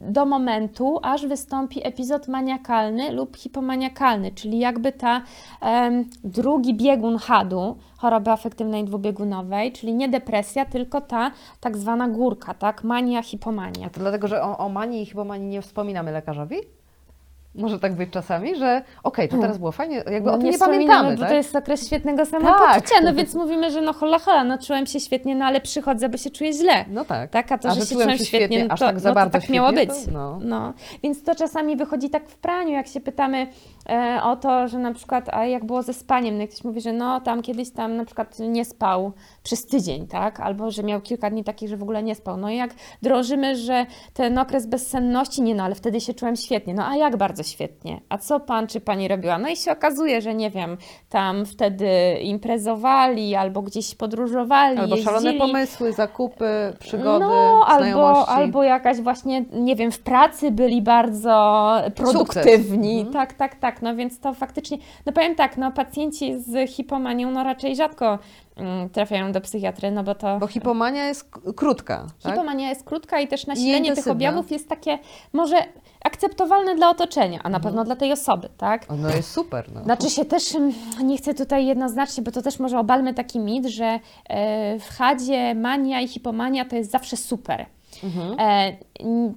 do 0.00 0.26
momentu, 0.26 0.98
aż 1.02 1.26
wystąpi 1.26 1.86
epizod 1.86 2.28
maniakalny 2.28 3.12
lub 3.12 3.36
hipomaniakalny, 3.36 4.32
czyli 4.32 4.58
jakby 4.58 4.92
ta 4.92 5.22
drugi 6.24 6.74
biegun 6.74 7.18
hadu, 7.18 7.76
choroby 7.98 8.30
afektywnej 8.30 8.84
dwubiegunowej, 8.84 9.72
czyli 9.72 9.94
nie 9.94 10.08
depresja, 10.08 10.64
tylko 10.64 11.00
ta 11.00 11.30
tak 11.60 11.76
zwana 11.76 12.08
górka, 12.08 12.54
tak? 12.54 12.84
Mania, 12.84 13.22
hipomania. 13.22 13.86
A 13.86 13.90
to 13.90 14.00
dlatego, 14.00 14.28
że 14.28 14.42
o, 14.42 14.58
o 14.58 14.68
manii 14.68 15.02
i 15.02 15.06
hipomanii 15.06 15.48
nie 15.48 15.62
wspominamy 15.62 16.12
lekarzowi? 16.12 16.56
Może 17.54 17.78
tak 17.78 17.94
być 17.94 18.10
czasami, 18.10 18.56
że 18.56 18.82
okej, 19.02 19.26
okay, 19.26 19.28
to 19.28 19.42
teraz 19.42 19.58
było 19.58 19.72
fajnie, 19.72 19.96
jakby 19.96 20.30
no, 20.30 20.32
o 20.32 20.36
tym 20.36 20.44
nie, 20.44 20.50
nie 20.50 20.58
pamiętamy, 20.58 21.14
bo 21.14 21.20
tak? 21.20 21.28
to 21.28 21.34
jest 21.34 21.56
okres 21.56 21.86
świetnego 21.86 22.26
samopoczucia, 22.26 22.94
tak. 22.94 23.04
no 23.04 23.14
więc 23.14 23.34
mówimy, 23.34 23.70
że 23.70 23.80
no 23.80 23.92
hola 23.92 24.18
hola, 24.18 24.44
no 24.44 24.58
czułem 24.58 24.86
się 24.86 25.00
świetnie, 25.00 25.36
no 25.36 25.44
ale 25.44 25.60
przychodzę, 25.60 26.08
bo 26.08 26.16
się 26.16 26.30
czuję 26.30 26.52
źle. 26.52 26.84
No 26.88 27.04
tak. 27.04 27.30
tak 27.30 27.52
a 27.52 27.58
to, 27.58 27.68
a 27.68 27.74
że, 27.74 27.80
że 27.80 27.86
się 27.86 27.94
czułem 27.94 28.10
się 28.10 28.24
świetnie, 28.24 28.46
świetnie 28.46 28.68
no 28.68 28.76
to, 28.76 28.84
tak, 28.84 29.00
za 29.00 29.14
no, 29.14 29.24
to 29.24 29.30
tak 29.30 29.48
miało 29.48 29.72
być. 29.72 29.88
To, 29.88 30.10
no. 30.12 30.38
no. 30.42 30.72
Więc 31.02 31.22
to 31.22 31.34
czasami 31.34 31.76
wychodzi 31.76 32.10
tak 32.10 32.28
w 32.28 32.36
praniu, 32.36 32.72
jak 32.72 32.86
się 32.86 33.00
pytamy 33.00 33.46
e, 33.88 34.20
o 34.22 34.36
to, 34.36 34.68
że 34.68 34.78
na 34.78 34.94
przykład, 34.94 35.28
a 35.28 35.46
jak 35.46 35.64
było 35.64 35.82
ze 35.82 35.92
spaniem, 35.92 36.38
no 36.38 36.46
ktoś 36.46 36.64
mówi, 36.64 36.80
że 36.80 36.92
no 36.92 37.20
tam 37.20 37.42
kiedyś 37.42 37.70
tam 37.70 37.96
na 37.96 38.04
przykład 38.04 38.38
nie 38.38 38.64
spał 38.64 39.12
przez 39.42 39.66
tydzień, 39.66 40.06
tak, 40.06 40.40
albo 40.40 40.70
że 40.70 40.82
miał 40.82 41.00
kilka 41.00 41.30
dni 41.30 41.44
takich, 41.44 41.68
że 41.68 41.76
w 41.76 41.82
ogóle 41.82 42.02
nie 42.02 42.14
spał. 42.14 42.36
No 42.36 42.50
i 42.50 42.56
jak 42.56 42.70
drążymy, 43.02 43.56
że 43.56 43.86
ten 44.14 44.38
okres 44.38 44.66
bezsenności, 44.66 45.42
nie 45.42 45.54
no, 45.54 45.64
ale 45.64 45.74
wtedy 45.74 46.00
się 46.00 46.14
czułem 46.14 46.36
świetnie, 46.36 46.74
no 46.74 46.86
a 46.86 46.96
jak 46.96 47.16
bardzo 47.16 47.39
świetnie, 47.42 48.00
a 48.08 48.18
co 48.18 48.40
pan 48.40 48.66
czy 48.66 48.80
pani 48.80 49.08
robiła? 49.08 49.38
No 49.38 49.48
i 49.48 49.56
się 49.56 49.72
okazuje, 49.72 50.20
że 50.20 50.34
nie 50.34 50.50
wiem, 50.50 50.76
tam 51.08 51.46
wtedy 51.46 52.18
imprezowali 52.22 53.34
albo 53.34 53.62
gdzieś 53.62 53.94
podróżowali. 53.94 54.78
Albo 54.78 54.96
jeździli. 54.96 55.04
szalone 55.04 55.38
pomysły, 55.38 55.92
zakupy, 55.92 56.76
przygody, 56.78 57.24
no, 57.24 57.64
albo, 57.66 58.28
albo 58.28 58.62
jakaś 58.62 59.00
właśnie, 59.00 59.44
nie 59.52 59.76
wiem, 59.76 59.92
w 59.92 59.98
pracy 59.98 60.50
byli 60.50 60.82
bardzo 60.82 61.74
produktywni. 61.94 62.96
Mhm. 62.96 63.12
Tak, 63.12 63.32
tak, 63.32 63.54
tak. 63.54 63.82
No 63.82 63.96
więc 63.96 64.20
to 64.20 64.34
faktycznie, 64.34 64.78
no 65.06 65.12
powiem 65.12 65.34
tak, 65.34 65.56
no 65.56 65.72
pacjenci 65.72 66.40
z 66.40 66.70
hipomanią 66.70 67.30
no 67.30 67.44
raczej 67.44 67.76
rzadko 67.76 68.18
Mm, 68.60 68.90
trafiają 68.90 69.32
do 69.32 69.40
psychiatry, 69.40 69.90
no 69.90 70.02
bo 70.02 70.14
to... 70.14 70.38
Bo 70.38 70.46
hipomania 70.46 71.06
jest 71.06 71.30
krótka, 71.56 72.06
tak? 72.22 72.32
Hipomania 72.32 72.68
jest 72.68 72.84
krótka 72.84 73.20
i 73.20 73.28
też 73.28 73.46
nasilenie 73.46 73.94
tych 73.94 74.08
objawów 74.08 74.50
jest 74.50 74.68
takie 74.68 74.98
może 75.32 75.56
akceptowalne 76.04 76.74
dla 76.74 76.90
otoczenia, 76.90 77.40
a 77.42 77.48
na 77.48 77.56
mhm. 77.56 77.62
pewno 77.62 77.84
dla 77.84 77.96
tej 77.96 78.12
osoby, 78.12 78.48
tak? 78.56 78.86
No 78.98 79.10
jest 79.10 79.30
super. 79.30 79.72
No. 79.74 79.84
Znaczy 79.84 80.10
się 80.10 80.24
też, 80.24 80.54
mm, 80.54 80.72
nie 81.02 81.18
chcę 81.18 81.34
tutaj 81.34 81.66
jednoznacznie, 81.66 82.22
bo 82.22 82.30
to 82.30 82.42
też 82.42 82.58
może 82.58 82.78
obalmy 82.78 83.14
taki 83.14 83.38
mit, 83.38 83.66
że 83.66 84.00
e, 84.28 84.78
w 84.78 84.88
chadzie 84.88 85.54
mania 85.54 86.00
i 86.00 86.08
hipomania 86.08 86.64
to 86.64 86.76
jest 86.76 86.90
zawsze 86.90 87.16
super. 87.16 87.66
Mhm. 88.04 88.36
E, 88.38 88.76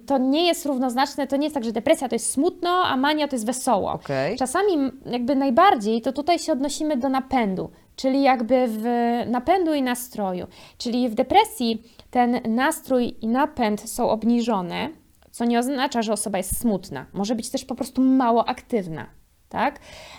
to 0.06 0.18
nie 0.18 0.46
jest 0.46 0.66
równoznaczne, 0.66 1.26
to 1.26 1.36
nie 1.36 1.44
jest 1.44 1.54
tak, 1.54 1.64
że 1.64 1.72
depresja 1.72 2.08
to 2.08 2.14
jest 2.14 2.30
smutno, 2.30 2.70
a 2.70 2.96
mania 2.96 3.28
to 3.28 3.36
jest 3.36 3.46
wesoło. 3.46 3.92
Okay. 3.92 4.36
Czasami 4.36 4.72
jakby 5.06 5.36
najbardziej 5.36 6.02
to 6.02 6.12
tutaj 6.12 6.38
się 6.38 6.52
odnosimy 6.52 6.96
do 6.96 7.08
napędu 7.08 7.70
czyli 7.96 8.22
jakby 8.22 8.64
w 8.68 8.84
napędu 9.26 9.74
i 9.74 9.82
nastroju. 9.82 10.46
Czyli 10.78 11.08
w 11.08 11.14
depresji 11.14 11.82
ten 12.10 12.40
nastrój 12.48 13.14
i 13.20 13.28
napęd 13.28 13.90
są 13.90 14.10
obniżone, 14.10 14.88
co 15.34 15.44
nie 15.44 15.58
oznacza, 15.58 16.02
że 16.02 16.12
osoba 16.12 16.38
jest 16.38 16.60
smutna. 16.60 17.06
Może 17.12 17.34
być 17.34 17.50
też 17.50 17.64
po 17.64 17.74
prostu 17.74 18.02
mało 18.02 18.48
aktywna. 18.48 19.06
Tak? 19.54 19.78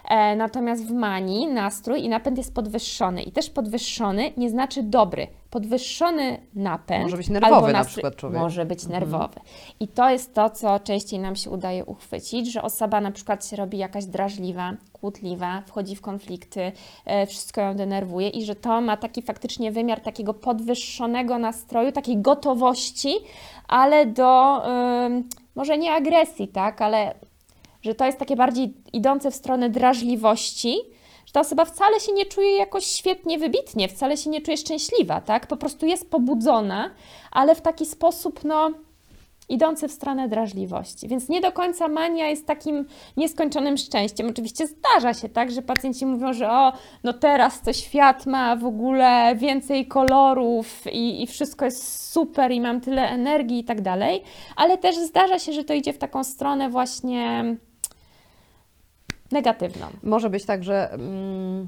E, 0.10 0.36
natomiast 0.36 0.88
w 0.88 0.92
manii 0.92 1.48
nastrój 1.48 2.04
i 2.04 2.10
napęd 2.10 2.38
jest 2.38 2.54
podwyższony. 2.54 3.24
I 3.24 3.32
też 3.32 3.50
podwyższony 3.50 4.32
nie 4.38 4.50
znaczy 4.50 4.84
dobry 4.84 5.28
podwyższony 5.50 6.38
napęd. 6.54 7.04
Może 7.04 7.18
być 7.18 7.30
nerwowy 7.30 7.74
na 7.74 7.86
przykład 7.86 8.16
człowiek. 8.16 8.40
Może 8.40 8.66
być 8.66 8.84
mhm. 8.84 9.02
nerwowy. 9.02 9.40
I 9.80 9.88
to 9.88 10.10
jest 10.10 10.34
to, 10.34 10.50
co 10.50 10.80
częściej 10.80 11.20
nam 11.20 11.36
się 11.36 11.50
udaje 11.50 11.86
uchwycić, 11.86 12.52
że 12.52 12.62
osoba 12.62 13.02
na 13.02 13.12
przykład 13.12 13.46
się 13.46 13.56
robi 13.56 13.78
jakaś 13.78 14.06
drażliwa, 14.06 14.74
kłótliwa, 14.94 15.62
wchodzi 15.68 15.96
w 15.96 16.02
konflikty, 16.02 16.72
e, 17.06 17.28
wszystko 17.28 17.62
ją 17.62 17.76
denerwuje 17.76 18.30
i 18.30 18.46
że 18.46 18.56
to 18.56 18.82
ma 18.82 18.98
taki 18.98 19.22
faktycznie 19.22 19.72
wymiar 19.72 20.02
takiego 20.02 20.34
podwyższonego 20.34 21.38
nastroju, 21.38 21.92
takiej 21.92 22.18
gotowości, 22.18 23.16
ale 23.68 24.06
do 24.06 24.62
może 25.56 25.78
nie 25.78 25.94
agresji, 25.94 26.48
tak, 26.48 26.82
ale 26.82 27.16
że 27.86 27.96
to 27.96 28.06
jest 28.06 28.18
takie 28.18 28.36
bardziej 28.36 28.74
idące 28.94 29.32
w 29.32 29.36
stronę 29.36 29.70
drażliwości, 29.70 30.78
ta 31.36 31.40
osoba 31.42 31.66
wcale 31.66 32.00
się 32.00 32.14
nie 32.14 32.26
czuje 32.26 32.58
jakoś 32.58 32.86
świetnie, 32.86 33.40
wybitnie, 33.40 33.88
wcale 33.88 34.18
się 34.18 34.30
nie 34.30 34.42
czuje 34.42 34.58
szczęśliwa, 34.58 35.22
tak? 35.22 35.48
Po 35.48 35.58
prostu 35.58 35.86
jest 35.86 36.10
pobudzona, 36.10 36.92
ale 37.32 37.56
w 37.56 37.62
taki 37.62 37.86
sposób, 37.86 38.44
no, 38.44 38.72
idący 39.50 39.88
w 39.88 39.92
stronę 39.92 40.30
drażliwości. 40.30 41.08
Więc 41.08 41.30
nie 41.30 41.42
do 41.42 41.52
końca 41.52 41.88
mania 41.88 42.28
jest 42.30 42.48
takim 42.48 42.86
nieskończonym 43.18 43.78
szczęściem. 43.78 44.30
Oczywiście 44.30 44.68
zdarza 44.68 45.14
się 45.14 45.30
tak, 45.30 45.52
że 45.52 45.62
pacjenci 45.62 46.06
mówią, 46.06 46.34
że 46.34 46.52
o, 46.52 46.74
no 47.04 47.14
teraz 47.14 47.62
to 47.62 47.74
świat 47.74 48.26
ma 48.26 48.56
w 48.56 48.66
ogóle 48.66 49.36
więcej 49.36 49.88
kolorów 49.88 50.84
i, 50.92 51.24
i 51.24 51.28
wszystko 51.28 51.66
jest 51.66 52.12
super 52.12 52.52
i 52.52 52.62
mam 52.62 52.82
tyle 52.82 53.10
energii 53.10 53.60
i 53.60 53.64
tak 53.64 53.82
dalej, 53.82 54.24
ale 54.56 54.78
też 54.78 54.96
zdarza 54.96 55.40
się, 55.40 55.54
że 55.54 55.64
to 55.64 55.74
idzie 55.74 55.94
w 55.94 55.98
taką 55.98 56.24
stronę 56.24 56.70
właśnie 56.70 57.56
negatywną. 59.36 59.88
Może 60.04 60.30
być 60.30 60.46
tak, 60.46 60.64
że 60.64 60.92
mm, 60.92 61.68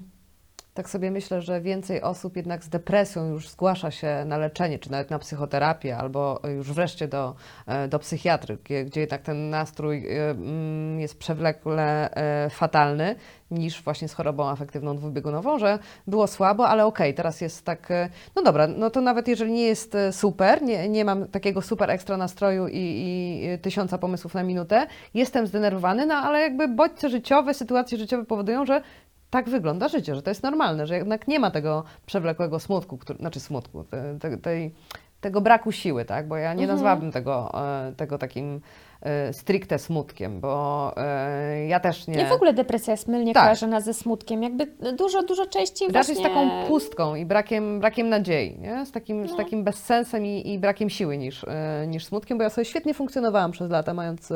tak 0.78 0.90
sobie 0.90 1.12
myślę, 1.12 1.42
że 1.42 1.62
więcej 1.62 2.02
osób 2.02 2.36
jednak 2.36 2.63
z 2.63 2.70
depresją 2.70 3.30
już 3.30 3.50
zgłasza 3.50 3.92
się 3.92 4.24
na 4.26 4.38
leczenie, 4.38 4.80
czy 4.80 4.92
nawet 4.92 5.10
na 5.10 5.20
psychoterapię, 5.20 5.98
albo 5.98 6.42
już 6.56 6.72
wreszcie 6.72 7.08
do, 7.08 7.36
e, 7.68 7.88
do 7.88 8.00
psychiatry, 8.00 8.58
gdzie, 8.63 8.86
gdzie 8.86 9.02
jednak 9.02 9.22
ten 9.22 9.50
nastrój 9.50 10.08
e, 10.08 10.30
mm, 10.30 11.00
jest 11.00 11.20
przewlekle 11.20 12.12
e, 12.12 12.50
fatalny, 12.50 13.16
niż 13.52 13.82
właśnie 13.84 14.08
z 14.08 14.13
chorobą 14.13 14.50
afektywną 14.50 14.96
dwubiegunową, 14.96 15.60
że 15.60 15.80
było 16.08 16.28
słabo, 16.28 16.68
ale 16.68 16.86
okej, 16.86 17.10
okay, 17.10 17.18
teraz 17.18 17.42
jest 17.42 17.66
tak, 17.66 17.90
no 18.36 18.44
dobra, 18.44 18.68
no 18.68 18.90
to 18.90 19.02
nawet 19.02 19.28
jeżeli 19.28 19.52
nie 19.52 19.66
jest 19.66 19.98
super, 20.12 20.62
nie, 20.62 20.90
nie 20.90 21.06
mam 21.06 21.28
takiego 21.28 21.62
super 21.62 21.92
ekstra 21.92 22.18
nastroju 22.18 22.68
i, 22.68 22.74
i 22.74 23.60
tysiąca 23.62 23.98
pomysłów 23.98 24.34
na 24.34 24.44
minutę, 24.44 24.88
jestem 25.13 25.48
zdenerwowany, 25.48 26.06
no 26.06 26.16
ale 26.16 26.40
jakby 26.40 26.68
bodźce 26.68 27.10
życiowe, 27.10 27.54
sytuacje 27.54 27.98
życiowe 27.98 28.26
powodują, 28.26 28.66
że 28.66 28.82
tak 29.30 29.50
wygląda 29.50 29.88
życie, 29.88 30.16
że 30.16 30.22
to 30.22 30.30
jest 30.32 30.44
normalne, 30.44 30.88
że 30.88 30.98
jednak 30.98 31.28
nie 31.28 31.40
ma 31.40 31.52
tego 31.52 31.84
przewlekłego 32.06 32.60
smutku, 32.60 32.98
który, 32.98 33.20
znaczy 33.20 33.40
smutku, 33.40 33.86
tej, 34.20 34.38
tej 34.40 34.74
tego 35.22 35.42
braku 35.42 35.72
siły, 35.72 36.06
tak? 36.06 36.28
Bo 36.28 36.38
ja 36.38 36.54
nie 36.54 36.62
Mhm. 36.63 36.70
nazwałabym 36.70 37.12
tego, 37.12 37.52
e, 37.88 37.94
tego 37.98 38.18
takim 38.18 38.62
e, 39.02 39.34
stricte 39.34 39.80
smutkiem, 39.80 40.40
bo 40.40 40.94
e, 40.98 41.66
ja 41.68 41.80
też 41.80 42.08
nie... 42.08 42.16
Nie 42.16 42.26
w 42.26 42.32
ogóle 42.32 42.54
depresja 42.54 42.92
jest 42.94 43.08
mylnie 43.08 43.34
Tak. 43.34 43.44
kojarzona 43.44 43.82
ze 43.82 43.94
smutkiem. 43.94 44.44
Jakby 44.44 44.66
dużo, 44.98 45.24
dużo 45.24 45.46
częściej 45.46 45.88
Raczej 45.92 46.16
właśnie... 46.16 46.32
z 46.32 46.36
taką 46.36 46.68
pustką 46.68 47.16
i 47.16 47.26
brakiem, 47.26 47.80
brakiem 47.80 48.10
nadziei, 48.10 48.60
nie? 48.60 48.86
Z, 48.86 48.92
takim, 48.92 49.28
z 49.28 49.32
No. 49.32 49.38
takim 49.38 49.63
bezsensem 49.63 50.26
i, 50.26 50.54
i 50.54 50.60
brakiem 50.60 50.90
siły 50.90 51.18
niż, 51.18 51.46
niż 51.88 52.06
smutkiem, 52.06 52.38
bo 52.38 52.44
ja 52.44 52.50
sobie 52.50 52.65
świetnie 52.65 52.94
funkcjonowałam 52.94 53.52
przez 53.52 53.71
lata, 53.71 53.94
mając 53.94 54.34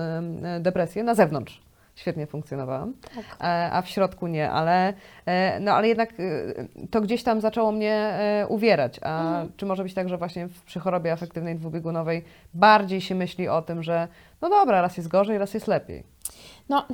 depresję 0.60 1.04
na 1.04 1.16
zewnątrz. 1.16 1.62
Świetnie 1.96 2.28
funkcjonowałam, 2.28 2.94
Tak. 3.16 3.26
e, 3.42 3.72
a 3.72 3.82
w 3.82 3.89
środku 3.89 4.28
nie, 4.28 4.52
ale, 4.52 4.94
e, 5.26 5.60
no, 5.60 5.72
ale 5.74 5.88
jednak 5.88 6.10
e, 6.12 6.16
to 6.92 7.02
gdzieś 7.02 7.24
tam 7.24 7.42
zaczęło 7.42 7.72
mnie 7.72 8.14
uwierać. 8.48 9.00
A 9.04 9.22
Mhm. 9.28 9.52
czy 9.58 9.66
może 9.66 9.84
być 9.84 9.94
tak, 9.94 10.10
że 10.10 10.18
właśnie 10.18 10.48
przy 10.66 10.80
chorobie 10.80 11.12
afektywnej 11.12 11.56
dwubiegunowej 11.56 12.24
bardziej 12.54 13.02
się 13.02 13.16
myśli 13.16 13.48
o 13.48 13.62
tym, 13.62 13.84
że 13.84 14.08
no 14.42 14.50
dobra, 14.50 14.82
raz 14.82 14.98
jest 14.98 15.10
gorzej, 15.10 15.38
raz 15.38 15.54
jest 15.54 15.68
lepiej. 15.68 16.04
No, 16.70 16.86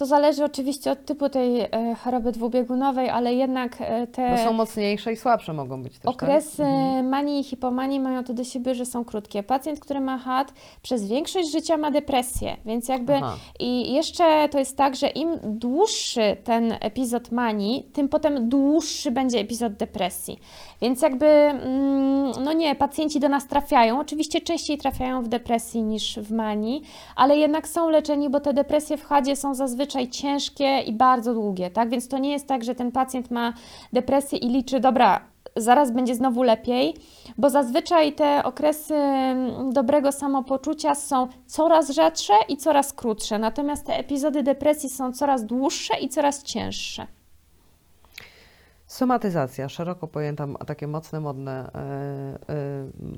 to 0.00 0.06
zależy 0.06 0.44
oczywiście 0.44 0.90
od 0.92 1.04
typu 1.04 1.28
tej 1.28 1.60
e, 1.60 1.68
choroby 2.04 2.32
dwubiegunowej, 2.32 3.10
ale 3.10 3.34
jednak 3.34 3.76
e, 3.80 4.06
te... 4.06 4.30
Bo 4.30 4.36
są 4.36 4.52
mocniejsze 4.52 5.12
i 5.12 5.16
słabsze 5.16 5.52
mogą 5.52 5.82
być 5.82 5.98
też, 5.98 6.14
Okresy 6.14 6.56
tak? 6.56 7.04
Manii 7.04 7.40
i 7.40 7.44
hipomanii 7.44 8.00
mają 8.00 8.24
to 8.24 8.34
do 8.34 8.44
siebie, 8.44 8.74
że 8.74 8.86
są 8.86 9.04
krótkie. 9.04 9.42
Pacjent, 9.42 9.80
który 9.80 10.00
ma 10.00 10.18
HAD, 10.18 10.52
przez 10.82 11.08
większość 11.08 11.52
życia 11.52 11.76
ma 11.76 11.90
depresję, 11.90 12.56
więc 12.64 12.88
jakby 12.88 13.14
Aha. 13.14 13.36
i 13.58 13.92
jeszcze 13.92 14.48
to 14.48 14.58
jest 14.58 14.76
tak, 14.76 14.96
że 14.96 15.08
im 15.08 15.38
dłuższy 15.42 16.36
ten 16.44 16.74
epizod 16.80 17.32
manii, 17.32 17.90
tym 17.92 18.08
potem 18.08 18.48
dłuższy 18.48 19.10
będzie 19.10 19.38
epizod 19.38 19.72
depresji. 19.72 20.38
Więc 20.82 21.02
jakby, 21.02 21.26
mm, 21.26 22.32
no 22.44 22.52
nie, 22.52 22.74
pacjenci 22.74 23.20
do 23.20 23.28
nas 23.28 23.46
trafiają, 23.46 24.00
oczywiście 24.00 24.40
częściej 24.40 24.78
trafiają 24.78 25.22
w 25.22 25.28
depresji 25.28 25.82
niż 25.82 26.18
w 26.18 26.32
manii, 26.32 26.82
ale 27.16 27.36
jednak 27.36 27.68
są 27.68 27.90
leczeni, 27.90 28.30
bo 28.30 28.40
te 28.40 28.52
depresje 28.52 28.96
w 28.96 29.04
HADzie 29.04 29.36
są 29.36 29.54
zazwyczaj 29.54 29.89
ciężkie 30.10 30.80
i 30.80 30.92
bardzo 30.92 31.34
długie, 31.34 31.70
tak? 31.70 31.88
Więc 31.88 32.08
to 32.08 32.18
nie 32.18 32.32
jest 32.32 32.46
tak, 32.46 32.64
że 32.64 32.74
ten 32.74 32.92
pacjent 32.92 33.30
ma 33.30 33.52
depresję 33.92 34.38
i 34.38 34.48
liczy, 34.48 34.80
dobra, 34.80 35.20
zaraz 35.56 35.90
będzie 35.90 36.14
znowu 36.14 36.42
lepiej, 36.42 36.94
bo 37.38 37.50
zazwyczaj 37.50 38.12
te 38.12 38.42
okresy 38.44 38.94
mm, 38.94 39.72
dobrego 39.72 40.12
samopoczucia 40.12 40.94
są 40.94 41.28
coraz 41.46 41.90
rzadsze 41.90 42.32
i 42.48 42.56
coraz 42.56 42.92
krótsze, 42.92 43.38
natomiast 43.38 43.86
te 43.86 43.98
epizody 43.98 44.42
depresji 44.42 44.88
są 44.88 45.12
coraz 45.12 45.44
dłuższe 45.46 46.00
i 46.00 46.08
coraz 46.08 46.42
cięższe. 46.42 47.06
Somatyzacja, 48.90 49.68
szeroko 49.68 50.06
pojęta, 50.06 50.46
takie 50.66 50.86
mocne, 50.86 51.20
modne, 51.20 51.70
e, 51.74 51.78
e, 51.78 52.38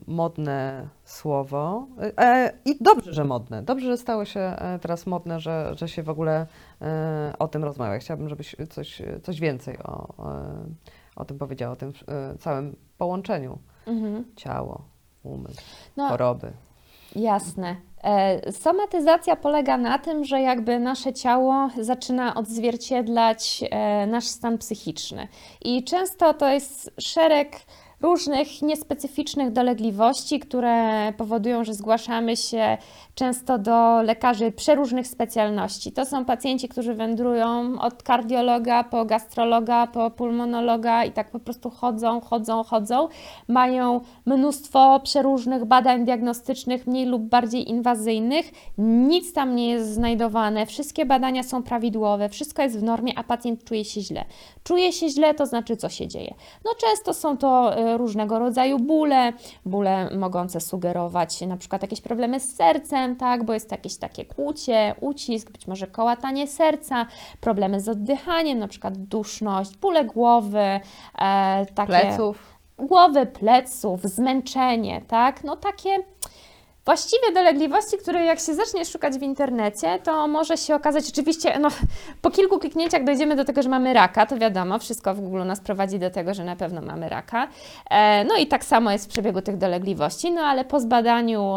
modne 0.06 0.88
słowo. 1.04 1.86
E, 2.18 2.52
I 2.64 2.76
dobrze, 2.80 3.12
że 3.12 3.24
modne. 3.24 3.62
Dobrze, 3.62 3.86
że 3.86 3.96
stało 3.96 4.24
się 4.24 4.56
teraz 4.80 5.06
modne, 5.06 5.40
że, 5.40 5.72
że 5.76 5.88
się 5.88 6.02
w 6.02 6.08
ogóle 6.08 6.46
o 7.38 7.48
tym 7.48 7.64
rozmawia. 7.64 7.98
Chciałabym, 7.98 8.28
żebyś 8.28 8.56
coś, 8.70 9.02
coś 9.22 9.40
więcej 9.40 9.78
o, 9.78 10.14
o 11.16 11.24
tym 11.24 11.38
powiedziała, 11.38 11.72
o 11.72 11.76
tym 11.76 11.92
całym 12.38 12.76
połączeniu 12.98 13.58
Mhm. 13.86 14.24
ciało, 14.36 14.84
umysł, 15.22 15.60
No, 15.96 16.08
choroby. 16.08 16.52
Jasne. 17.16 17.76
E, 18.04 18.52
Somatyzacja 18.52 19.36
polega 19.36 19.76
na 19.76 19.98
tym, 19.98 20.24
że 20.24 20.40
jakby 20.40 20.78
nasze 20.78 21.12
ciało 21.12 21.68
zaczyna 21.80 22.34
odzwierciedlać 22.34 23.64
e, 23.70 24.06
nasz 24.06 24.26
stan 24.26 24.58
psychiczny. 24.58 25.28
I 25.64 25.84
często 25.84 26.34
to 26.34 26.48
jest 26.48 26.90
szereg 27.00 27.56
różnych 28.02 28.62
niespecyficznych 28.62 29.52
dolegliwości, 29.52 30.40
które 30.40 31.12
powodują, 31.16 31.64
że 31.64 31.74
zgłaszamy 31.74 32.36
się 32.36 32.78
często 33.14 33.58
do 33.58 34.02
lekarzy 34.02 34.52
przeróżnych 34.52 35.06
specjalności. 35.06 35.92
To 35.92 36.06
są 36.06 36.24
pacjenci, 36.24 36.68
którzy 36.68 36.94
wędrują 36.94 37.80
od 37.80 38.02
kardiologa 38.02 38.84
po 38.84 39.04
gastrologa, 39.04 39.86
po 39.86 40.10
pulmonologa 40.10 41.04
i 41.04 41.12
tak 41.12 41.30
po 41.30 41.38
prostu 41.38 41.70
chodzą, 41.70 42.20
chodzą, 42.20 42.64
chodzą. 42.64 43.08
Mają 43.48 44.00
mnóstwo 44.26 45.00
przeróżnych 45.00 45.64
badań 45.64 46.04
diagnostycznych, 46.04 46.86
mniej 46.86 47.06
lub 47.06 47.22
bardziej 47.22 47.70
inwazyjnych. 47.70 48.50
Nic 48.78 49.32
tam 49.32 49.56
nie 49.56 49.68
jest 49.68 49.94
znajdowane, 49.94 50.66
wszystkie 50.66 51.06
badania 51.06 51.42
są 51.42 51.62
prawidłowe, 51.62 52.28
wszystko 52.28 52.62
jest 52.62 52.78
w 52.80 52.82
normie, 52.82 53.12
a 53.16 53.24
pacjent 53.24 53.64
czuje 53.64 53.84
się 53.84 54.00
źle. 54.00 54.24
Czuje 54.64 54.92
się 54.92 55.08
źle, 55.08 55.34
to 55.34 55.46
znaczy 55.46 55.76
co 55.76 55.88
się 55.88 56.08
dzieje? 56.08 56.34
No 56.64 56.70
często 56.80 57.14
są 57.14 57.36
to 57.36 57.76
e, 57.76 57.91
różnego 57.98 58.38
rodzaju 58.38 58.78
bóle, 58.78 59.32
bóle 59.66 60.10
mogące 60.16 60.60
sugerować 60.60 61.40
na 61.40 61.56
przykład 61.56 61.82
jakieś 61.82 62.00
problemy 62.00 62.40
z 62.40 62.56
sercem, 62.56 63.16
tak, 63.16 63.44
bo 63.44 63.54
jest 63.54 63.70
jakieś 63.70 63.96
takie 63.96 64.24
kłucie, 64.24 64.94
ucisk, 65.00 65.50
być 65.50 65.66
może 65.66 65.86
kołatanie 65.86 66.46
serca, 66.46 67.06
problemy 67.40 67.80
z 67.80 67.88
oddychaniem, 67.88 68.58
na 68.58 68.68
przykład 68.68 68.96
duszność, 68.98 69.76
bóle 69.76 70.04
głowy, 70.04 70.58
e, 70.58 70.80
takie 71.74 71.86
Pleców. 71.86 72.56
głowy, 72.78 73.26
pleców, 73.26 74.02
zmęczenie, 74.02 75.02
tak? 75.08 75.44
No 75.44 75.56
takie 75.56 75.90
właściwie 76.84 77.32
dolegliwości, 77.34 77.98
które 77.98 78.24
jak 78.24 78.40
się 78.40 78.54
zacznie 78.54 78.84
szukać 78.84 79.14
w 79.14 79.22
internecie, 79.22 79.98
to 80.04 80.28
może 80.28 80.56
się 80.56 80.74
okazać 80.74 81.08
oczywiście, 81.08 81.58
no 81.58 81.68
po 82.22 82.30
kilku 82.30 82.58
kliknięciach 82.58 83.04
dojdziemy 83.04 83.36
do 83.36 83.44
tego, 83.44 83.62
że 83.62 83.68
mamy 83.68 83.92
raka, 83.92 84.26
to 84.26 84.36
wiadomo, 84.36 84.78
wszystko 84.78 85.14
w 85.14 85.20
Google 85.20 85.44
nas 85.46 85.60
prowadzi 85.60 85.98
do 85.98 86.10
tego, 86.10 86.34
że 86.34 86.44
na 86.44 86.56
pewno 86.56 86.82
mamy 86.82 87.08
raka. 87.08 87.48
E, 87.90 88.24
no 88.24 88.36
i 88.36 88.46
tak 88.46 88.64
samo 88.64 88.90
jest 88.90 89.04
w 89.04 89.08
przebiegu 89.08 89.42
tych 89.42 89.56
dolegliwości, 89.56 90.32
no 90.32 90.40
ale 90.40 90.64
po 90.64 90.80
zbadaniu, 90.80 91.54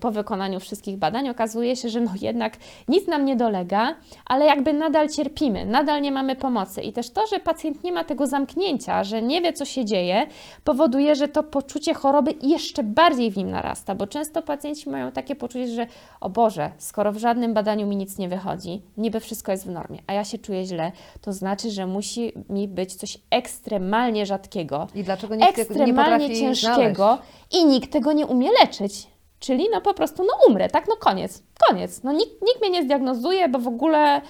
po 0.00 0.10
wykonaniu 0.10 0.60
wszystkich 0.60 0.96
badań 0.96 1.28
okazuje 1.28 1.76
się, 1.76 1.88
że 1.88 2.00
no 2.00 2.10
jednak 2.20 2.56
nic 2.88 3.06
nam 3.06 3.24
nie 3.24 3.36
dolega, 3.36 3.94
ale 4.26 4.46
jakby 4.46 4.72
nadal 4.72 5.08
cierpimy, 5.08 5.66
nadal 5.66 6.02
nie 6.02 6.12
mamy 6.12 6.36
pomocy. 6.36 6.82
I 6.82 6.92
też 6.92 7.10
to, 7.10 7.26
że 7.26 7.40
pacjent 7.40 7.84
nie 7.84 7.92
ma 7.92 8.04
tego 8.04 8.26
zamknięcia, 8.26 9.04
że 9.04 9.22
nie 9.22 9.40
wie, 9.40 9.52
co 9.52 9.64
się 9.64 9.84
dzieje, 9.84 10.26
powoduje, 10.64 11.14
że 11.14 11.28
to 11.28 11.42
poczucie 11.42 11.94
choroby 11.94 12.34
jeszcze 12.42 12.82
bardziej 12.82 13.30
w 13.30 13.36
nim 13.36 13.50
narasta, 13.50 13.94
bo 13.94 14.06
często 14.06 14.41
pacjenci 14.42 14.90
mają 14.90 15.12
takie 15.12 15.36
poczucie, 15.36 15.66
że 15.66 15.86
o 16.20 16.30
Boże, 16.30 16.70
skoro 16.78 17.12
w 17.12 17.16
żadnym 17.16 17.54
badaniu 17.54 17.86
mi 17.86 17.96
nic 17.96 18.18
nie 18.18 18.28
wychodzi, 18.28 18.82
niby 18.96 19.20
wszystko 19.20 19.52
jest 19.52 19.66
w 19.66 19.70
normie, 19.70 19.98
a 20.06 20.12
ja 20.12 20.24
się 20.24 20.38
czuję 20.38 20.64
źle, 20.64 20.92
to 21.20 21.32
znaczy, 21.32 21.70
że 21.70 21.86
musi 21.86 22.32
mi 22.48 22.68
być 22.68 22.94
coś 22.94 23.18
ekstremalnie 23.30 24.26
rzadkiego, 24.26 24.86
I 24.94 25.04
dlaczego 25.04 25.34
nikt 25.34 25.56
nie 25.56 25.62
ekstremalnie 25.62 25.94
potrafi 25.94 26.40
ciężkiego 26.40 27.04
znaleźć? 27.04 27.22
i 27.50 27.64
nikt 27.64 27.92
tego 27.92 28.12
nie 28.12 28.26
umie 28.26 28.48
leczyć. 28.60 29.12
Czyli 29.38 29.68
no 29.72 29.80
po 29.80 29.94
prostu 29.94 30.24
no 30.24 30.32
umrę, 30.48 30.68
tak? 30.68 30.88
No 30.88 30.96
koniec, 30.96 31.42
koniec. 31.68 32.02
No 32.02 32.12
nikt, 32.12 32.42
nikt 32.42 32.60
mnie 32.60 32.70
nie 32.70 32.82
zdiagnozuje, 32.82 33.48
bo 33.48 33.58
w 33.58 33.68
ogóle 33.68 34.20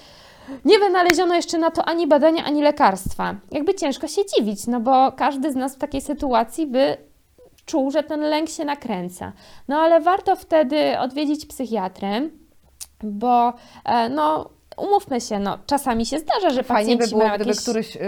nie 0.64 0.78
wynaleziono 0.78 1.34
jeszcze 1.34 1.58
na 1.58 1.70
to 1.70 1.84
ani 1.84 2.06
badania, 2.06 2.44
ani 2.44 2.62
lekarstwa. 2.62 3.34
Jakby 3.50 3.74
ciężko 3.74 4.08
się 4.08 4.22
dziwić, 4.26 4.66
no 4.66 4.80
bo 4.80 5.12
każdy 5.12 5.52
z 5.52 5.56
nas 5.56 5.74
w 5.74 5.78
takiej 5.78 6.00
sytuacji 6.00 6.66
by 6.66 6.96
czuł, 7.66 7.90
że 7.90 8.02
ten 8.02 8.20
lęk 8.20 8.48
się 8.48 8.64
nakręca. 8.64 9.32
No 9.68 9.76
ale 9.76 10.00
warto 10.00 10.36
wtedy 10.36 10.98
odwiedzić 10.98 11.46
psychiatrę, 11.46 12.20
bo 13.02 13.52
e, 13.84 14.08
no 14.08 14.50
umówmy 14.76 15.20
się, 15.20 15.38
no 15.38 15.58
czasami 15.66 16.06
się 16.06 16.18
zdarza, 16.18 16.50
że 16.50 16.62
Fajnie 16.62 16.96
by 16.96 17.06
było, 17.08 17.28
gdyby 17.28 17.44
jakieś... 17.50 17.60
któryś 17.62 17.96
y, 17.96 18.00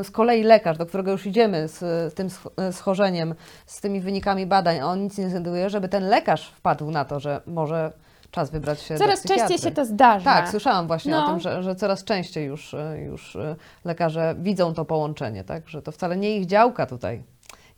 y, 0.00 0.04
z 0.04 0.10
kolei 0.10 0.42
lekarz, 0.42 0.78
do 0.78 0.86
którego 0.86 1.10
już 1.10 1.26
idziemy 1.26 1.68
z, 1.68 1.78
z 2.12 2.14
tym 2.14 2.28
sch- 2.28 2.68
y, 2.68 2.72
schorzeniem, 2.72 3.34
z 3.66 3.80
tymi 3.80 4.00
wynikami 4.00 4.46
badań, 4.46 4.78
a 4.80 4.86
on 4.86 5.02
nic 5.02 5.18
nie 5.18 5.30
znajduje, 5.30 5.70
żeby 5.70 5.88
ten 5.88 6.08
lekarz 6.08 6.48
wpadł 6.50 6.90
na 6.90 7.04
to, 7.04 7.20
że 7.20 7.40
może 7.46 7.92
czas 8.30 8.50
wybrać 8.50 8.80
się 8.80 8.96
Coraz 8.96 9.24
częściej 9.24 9.58
się 9.58 9.70
to 9.70 9.84
zdarza. 9.84 10.24
Tak, 10.24 10.48
słyszałam 10.48 10.86
właśnie 10.86 11.16
o 11.16 11.20
No. 11.20 11.28
tym, 11.28 11.40
że, 11.40 11.62
że 11.62 11.74
coraz 11.74 12.04
częściej 12.04 12.46
już, 12.46 12.74
y, 12.74 12.78
już 13.06 13.36
y, 13.36 13.56
lekarze 13.84 14.34
widzą 14.38 14.74
to 14.74 14.84
połączenie, 14.84 15.44
tak? 15.44 15.68
że 15.68 15.82
to 15.82 15.92
wcale 15.92 16.16
nie 16.16 16.36
ich 16.36 16.46
działka 16.46 16.86
tutaj 16.86 17.22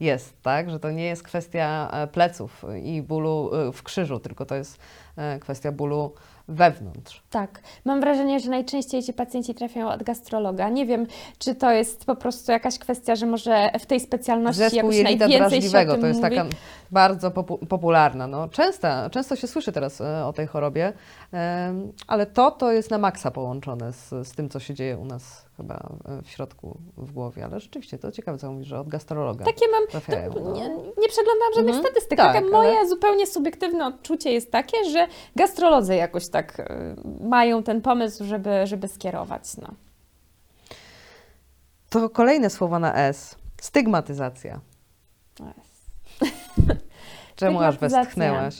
jest, 0.02 0.42
tak? 0.42 0.70
że 0.70 0.80
to 0.80 0.90
nie 0.90 1.04
jest 1.04 1.22
kwestia 1.22 1.90
e, 1.92 2.06
pleców 2.06 2.64
i 2.82 3.02
bólu 3.02 3.50
y, 3.68 3.72
w 3.72 3.82
krzyżu, 3.82 4.20
tylko 4.20 4.46
to 4.46 4.54
jest 4.54 4.78
e, 5.16 5.38
kwestia 5.38 5.72
bólu 5.72 6.12
wewnątrz. 6.48 7.22
Tak. 7.30 7.60
Mam 7.84 8.00
wrażenie, 8.00 8.40
że 8.40 8.50
najczęściej 8.50 9.02
ci 9.02 9.12
pacjenci 9.12 9.54
trafiają 9.54 9.90
od 9.90 10.02
gastrologa. 10.02 10.68
Nie 10.68 10.86
wiem, 10.86 11.06
czy 11.38 11.54
to 11.54 11.70
jest 11.70 12.04
po 12.04 12.16
prostu 12.16 12.52
jakaś 12.52 12.78
kwestia, 12.78 13.16
że 13.16 13.26
może 13.26 13.70
w 13.80 13.86
tej 13.86 14.00
specjalności 14.00 14.58
Zespół 14.58 14.92
jakoś 14.92 15.18
najwięcej 15.18 15.62
się 15.62 15.78
o 15.78 15.92
tym 15.92 16.00
to 16.00 16.06
jest 16.06 16.22
mówi. 16.22 16.36
taka 16.36 16.48
bardzo 16.92 17.30
popu- 17.30 17.66
popularna. 17.66 18.26
No, 18.26 18.48
często, 18.48 18.88
często 19.10 19.36
się 19.36 19.46
słyszy 19.46 19.72
teraz 19.72 20.00
e, 20.00 20.26
o 20.26 20.32
tej 20.32 20.46
chorobie, 20.46 20.92
ale 22.06 22.26
to 22.26 22.50
to 22.50 22.72
jest 22.72 22.90
na 22.90 22.98
maksa 22.98 23.30
połączone 23.30 23.92
z, 23.92 24.08
z 24.28 24.32
tym, 24.32 24.48
co 24.48 24.60
się 24.60 24.74
dzieje 24.74 24.98
u 24.98 25.04
nas 25.04 25.44
chyba 25.56 25.74
e, 26.08 26.22
w 26.22 26.28
środku 26.30 26.78
w 26.96 27.12
głowie. 27.12 27.44
Ale 27.44 27.60
rzeczywiście 27.60 27.98
to 27.98 28.12
ciekawe, 28.12 28.38
co 28.38 28.52
mówisz, 28.52 28.66
że 28.68 28.80
od 28.80 28.88
gastrologa 28.88 29.44
Takie 29.44 29.66
mam. 29.72 29.86
trafiają. 29.88 30.32
To 30.32 30.40
No. 30.40 30.52
nie, 30.52 30.68
nie 30.98 31.08
przeglądałam 31.08 31.52
żadnych 31.54 31.74
Mhm. 31.76 31.84
statystyk. 31.86 32.18
Tak, 32.18 32.36
ale- 32.36 32.50
moje 32.50 32.88
zupełnie 32.88 33.26
subiektywne 33.26 33.86
odczucie 33.86 34.32
jest 34.32 34.50
takie, 34.52 34.84
że 34.90 35.06
gastrolodzy 35.36 35.94
jakoś 35.96 36.28
tak 36.28 36.60
y, 36.60 36.64
mają 37.28 37.62
ten 37.62 37.80
pomysł, 37.80 38.24
żeby, 38.24 38.66
żeby 38.66 38.88
skierować. 38.88 39.56
No. 39.56 39.68
To 41.90 42.10
kolejne 42.10 42.50
słowo 42.50 42.78
na 42.78 42.94
S. 42.96 43.36
Stygmatyzacja. 43.60 44.60
Jest- 45.40 45.90
Czemu 47.46 47.60
aż 47.60 47.78
westchnęłaś? 47.78 48.54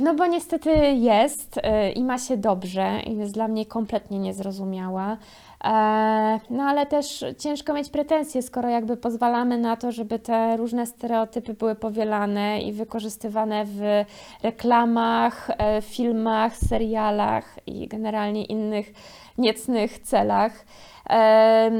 No 0.00 0.14
bo 0.14 0.26
niestety 0.26 0.70
jest 0.92 1.56
y, 1.56 1.90
i 1.90 2.04
ma 2.04 2.18
się 2.18 2.36
dobrze 2.36 3.00
i 3.06 3.16
jest 3.16 3.34
dla 3.34 3.48
mnie 3.48 3.66
kompletnie 3.66 4.18
niezrozumiała. 4.18 5.16
E, 5.64 6.40
No 6.50 6.62
ale 6.62 6.86
też 6.86 7.24
ciężko 7.38 7.72
mieć 7.74 7.90
pretensje, 7.90 8.42
skoro 8.42 8.68
jakby 8.68 8.96
pozwalamy 8.96 9.58
na 9.58 9.76
to, 9.76 9.92
żeby 9.92 10.18
te 10.18 10.56
różne 10.56 10.86
stereotypy 10.86 11.54
były 11.54 11.74
powielane 11.74 12.60
i 12.60 12.72
wykorzystywane 12.72 13.64
w 13.64 14.04
reklamach, 14.42 15.50
e, 15.58 15.82
filmach, 15.82 16.56
serialach 16.56 17.58
i 17.66 17.88
generalnie 17.88 18.44
innych 18.44 18.92
niecnych 19.38 19.98
celach. 19.98 20.64
Em, 21.08 21.74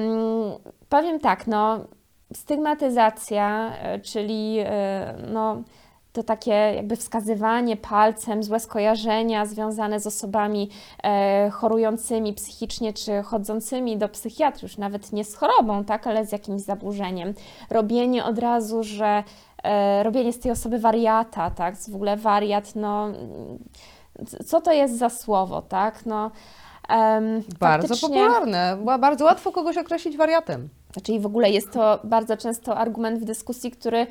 Powiem 0.88 1.20
tak, 1.20 1.46
no 1.46 1.78
stygmatyzacja, 2.34 3.72
e, 3.82 4.00
czyli 4.00 4.56
e, 4.58 5.14
no 5.32 5.62
to 6.12 6.22
takie 6.22 6.50
jakby 6.52 6.96
wskazywanie 6.96 7.76
palcem, 7.76 8.42
złe 8.42 8.60
skojarzenia 8.60 9.46
związane 9.46 10.00
z 10.00 10.06
osobami 10.06 10.70
e, 11.04 11.50
chorującymi 11.50 12.32
psychicznie 12.32 12.92
czy 12.92 13.22
chodzącymi 13.22 13.96
do 13.96 14.08
psychiatry, 14.08 14.62
już 14.62 14.78
nawet 14.78 15.12
nie 15.12 15.24
z 15.24 15.36
chorobą, 15.36 15.84
tak, 15.84 16.06
ale 16.06 16.26
z 16.26 16.32
jakimś 16.32 16.62
zaburzeniem. 16.62 17.34
Robienie 17.70 18.24
od 18.24 18.38
razu, 18.38 18.82
że 18.82 19.22
robienie 20.02 20.32
z 20.32 20.38
tej 20.38 20.50
osoby 20.52 20.78
wariata, 20.78 21.50
tak, 21.50 21.76
w 21.76 21.94
ogóle 21.94 22.16
wariat, 22.16 22.74
no 22.74 23.08
co 24.46 24.60
to 24.60 24.72
jest 24.72 24.98
za 24.98 25.10
słowo, 25.10 25.62
tak, 25.62 26.06
no 26.06 26.30
em, 26.88 27.42
Bardzo 27.60 27.88
faktycznie- 27.88 28.08
popularne. 28.08 28.76
Była 28.80 28.98
bardzo 28.98 29.24
łatwo 29.24 29.52
kogoś 29.52 29.76
określić 29.76 30.16
wariatem. 30.16 30.68
Czyli 31.00 31.20
w 31.20 31.26
ogóle 31.26 31.50
jest 31.50 31.72
to 31.72 32.00
bardzo 32.04 32.36
często 32.36 32.76
argument 32.76 33.20
w 33.20 33.24
dyskusji, 33.24 33.70
który 33.70 34.06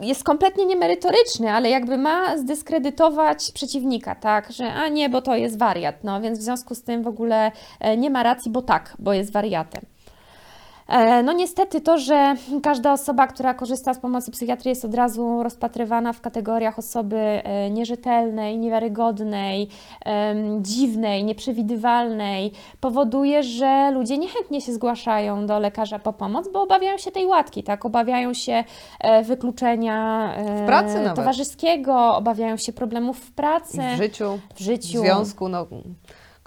jest 0.00 0.24
kompletnie 0.24 0.66
niemerytoryczny, 0.66 1.52
ale 1.52 1.70
jakby 1.70 1.98
ma 1.98 2.38
zdyskredytować 2.38 3.52
przeciwnika, 3.54 4.14
tak, 4.14 4.52
że 4.52 4.72
a 4.72 4.88
nie, 4.88 5.08
bo 5.08 5.22
to 5.22 5.36
jest 5.36 5.58
wariat, 5.58 6.04
no 6.04 6.20
więc 6.20 6.38
w 6.38 6.42
związku 6.42 6.74
z 6.74 6.82
tym 6.82 7.02
w 7.02 7.06
ogóle 7.06 7.52
e, 7.80 7.96
nie 7.96 8.10
ma 8.10 8.22
racji, 8.22 8.50
bo 8.50 8.62
tak, 8.62 8.96
bo 8.98 9.12
jest 9.12 9.32
wariatem. 9.32 9.91
E, 10.88 11.22
No 11.22 11.32
niestety 11.32 11.80
to, 11.80 11.98
że 11.98 12.34
każda 12.62 12.92
osoba, 12.92 13.26
która 13.26 13.54
korzysta 13.54 13.94
z 13.94 13.98
pomocy 13.98 14.30
psychiatrii 14.30 14.68
jest 14.68 14.84
od 14.84 14.94
razu 14.94 15.42
rozpatrywana 15.42 16.12
w 16.12 16.20
kategoriach 16.20 16.78
osoby 16.78 17.16
e, 17.16 17.70
nierzetelnej, 17.70 18.58
niewiarygodnej, 18.58 19.68
dziwnej, 20.60 21.24
nieprzewidywalnej, 21.24 22.52
powoduje, 22.80 23.42
że 23.42 23.90
ludzie 23.90 24.18
niechętnie 24.18 24.60
się 24.60 24.72
zgłaszają 24.72 25.46
do 25.46 25.58
lekarza 25.58 25.98
po 25.98 26.12
pomoc, 26.12 26.48
bo 26.52 26.62
obawiają 26.62 26.98
się 26.98 27.10
tej 27.10 27.26
łatki, 27.26 27.62
tak? 27.62 27.84
Obawiają 27.84 28.34
się 28.34 28.64
e, 29.00 29.22
wykluczenia 29.22 30.28
W 30.66 31.14
towarzyskiego, 31.14 32.16
obawiają 32.16 32.56
się 32.56 32.72
problemów 32.72 33.18
w 33.18 33.32
pracy, 33.32 33.78
W 33.94 33.96
życiu, 33.96 34.38
w 34.54 34.58
w 34.58 34.60
życiu. 34.60 34.98
związku, 35.00 35.48
no 35.48 35.66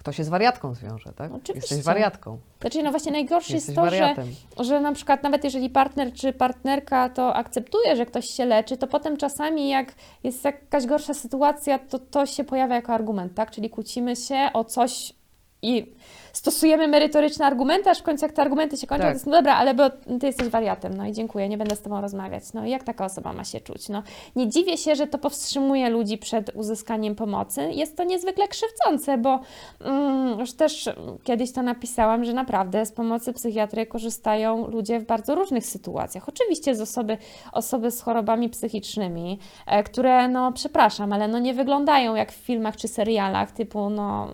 kto 0.06 0.12
się 0.12 0.24
z 0.24 0.30
wariatką 0.30 0.74
zwiąże, 0.74 1.14
tak? 1.14 1.34
Oczywiście. 1.34 1.76
Jesteś 1.76 1.86
wariatką. 1.86 2.38
Znaczy, 2.62 2.84
no 2.84 2.92
właśnie 2.92 3.12
najgorsze 3.12 3.54
jest 3.54 3.76
to, 3.76 3.90
że 3.90 4.16
że 4.60 4.82
na 4.82 4.94
przykład 4.94 5.24
nawet 5.24 5.44
jeżeli 5.44 5.70
partner 5.70 6.14
czy 6.14 6.34
partnerka 6.34 7.10
to 7.10 7.36
akceptuje, 7.36 7.96
że 7.96 8.06
ktoś 8.06 8.26
się 8.26 8.46
leczy, 8.46 8.78
to 8.78 8.88
potem 8.88 9.18
czasami 9.18 9.70
jak 9.70 9.94
jest 10.24 10.46
jakaś 10.46 10.86
gorsza 10.86 11.14
sytuacja, 11.14 11.80
to 11.80 12.00
to 12.00 12.26
się 12.26 12.44
pojawia 12.44 12.76
jako 12.76 12.94
argument, 12.94 13.34
tak? 13.36 13.52
Czyli 13.52 13.70
kłócimy 13.70 14.16
się 14.16 14.50
o 14.54 14.64
coś 14.64 15.14
i 15.62 15.94
stosujemy 16.36 16.88
merytoryczne 16.88 17.46
argumenty, 17.46 17.90
aż 17.90 18.00
w 18.00 18.04
końcu 18.04 18.26
jak 18.26 18.32
te 18.34 18.42
argumenty 18.42 18.78
się 18.78 18.88
kończą, 18.88 19.02
Tak. 19.02 19.12
to 19.12 19.16
jest 19.16 19.26
no 19.26 19.32
dobra, 19.32 19.56
ale 19.56 19.74
bo 19.74 19.90
ty 20.20 20.28
jesteś 20.28 20.48
wariatem, 20.48 20.98
no 20.98 21.06
i 21.06 21.12
dziękuję, 21.12 21.50
nie 21.50 21.58
będę 21.58 21.76
z 21.76 21.82
tobą 21.82 22.02
rozmawiać. 22.02 22.44
No 22.54 22.66
i 22.66 22.70
jak 22.70 22.84
taka 22.84 23.06
osoba 23.06 23.34
ma 23.34 23.44
się 23.44 23.62
czuć? 23.62 23.90
No 23.90 24.04
nie 24.36 24.50
dziwię 24.50 24.78
się, 24.78 24.96
że 24.96 25.08
to 25.08 25.18
powstrzymuje 25.18 25.90
ludzi 25.90 26.18
przed 26.18 26.56
uzyskaniem 26.56 27.16
pomocy. 27.16 27.70
Jest 27.72 27.98
to 27.98 28.04
niezwykle 28.04 28.48
krzywdzące, 28.48 29.18
bo 29.18 29.40
mm, 29.82 30.40
już 30.40 30.54
też 30.54 30.90
kiedyś 31.24 31.52
to 31.52 31.62
napisałam, 31.62 32.26
że 32.26 32.34
naprawdę 32.34 32.86
z 32.86 32.92
pomocy 32.92 33.34
psychiatry 33.34 33.86
korzystają 33.86 34.68
ludzie 34.68 35.00
w 35.00 35.06
bardzo 35.06 35.36
różnych 35.36 35.66
sytuacjach. 35.66 36.30
Oczywiście 36.30 36.76
z 36.76 36.82
osoby, 36.82 37.18
osoby 37.52 37.92
z 37.92 38.02
chorobami 38.02 38.50
psychicznymi, 38.50 39.40
e, 39.68 39.84
które, 39.84 40.28
no 40.28 40.52
przepraszam, 40.52 41.14
ale 41.14 41.28
no 41.28 41.40
nie 41.40 41.54
wyglądają 41.54 42.16
jak 42.16 42.32
w 42.32 42.36
filmach 42.36 42.78
czy 42.78 42.88
serialach 42.88 43.52
typu, 43.52 43.90
no 43.90 44.28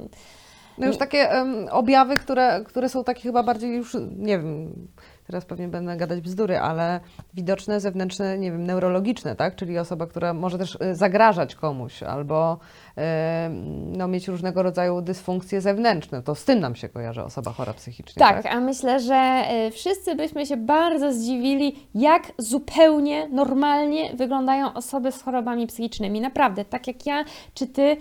No 0.82 0.88
już 0.88 0.98
takie 0.98 1.32
em, 1.32 1.68
objawy, 1.72 2.18
które, 2.18 2.64
które 2.66 2.90
są 2.90 3.04
takie 3.04 3.22
chyba 3.22 3.44
bardziej 3.44 3.76
już, 3.76 3.98
nie 4.18 4.40
wiem, 4.40 4.74
teraz 5.32 5.46
pewnie 5.46 5.68
będę 5.68 5.98
gadać 5.98 6.22
bzdury, 6.22 6.60
ale 6.60 7.00
widoczne, 7.34 7.80
zewnętrzne, 7.80 8.38
nie 8.38 8.52
wiem, 8.52 8.66
neurologiczne, 8.66 9.36
tak? 9.36 9.56
Czyli 9.56 9.78
osoba, 9.78 10.08
która 10.08 10.34
może 10.34 10.58
też 10.58 10.78
y, 10.82 10.96
zagrażać 10.96 11.56
komuś 11.56 12.04
albo 12.04 12.60
em, 12.96 13.98
no, 13.98 14.08
mieć 14.08 14.28
różnego 14.28 14.64
rodzaju 14.64 15.02
dysfunkcje 15.02 15.62
zewnętrzne. 15.62 16.22
To 16.22 16.36
z 16.36 16.46
tym 16.46 16.60
nam 16.60 16.76
się 16.76 16.90
kojarzy 16.90 17.24
osoba 17.24 17.52
chora 17.52 17.74
psychicznie, 17.74 18.20
tak? 18.20 18.44
Tak, 18.44 18.54
a 18.54 18.60
myślę, 18.60 19.00
że 19.00 19.44
y, 19.68 19.72
wszyscy 19.72 20.16
byśmy 20.16 20.46
się 20.46 20.58
bardzo 20.58 21.14
zdziwili, 21.14 21.88
jak 21.96 22.32
zupełnie 22.38 23.28
normalnie 23.30 24.16
wyglądają 24.16 24.74
osoby 24.74 25.12
z 25.12 25.22
chorobami 25.22 25.68
psychicznymi. 25.68 26.22
Naprawdę, 26.22 26.66
tak 26.66 26.88
jak 26.88 27.06
ja 27.06 27.24
czy 27.54 27.68
ty, 27.68 27.98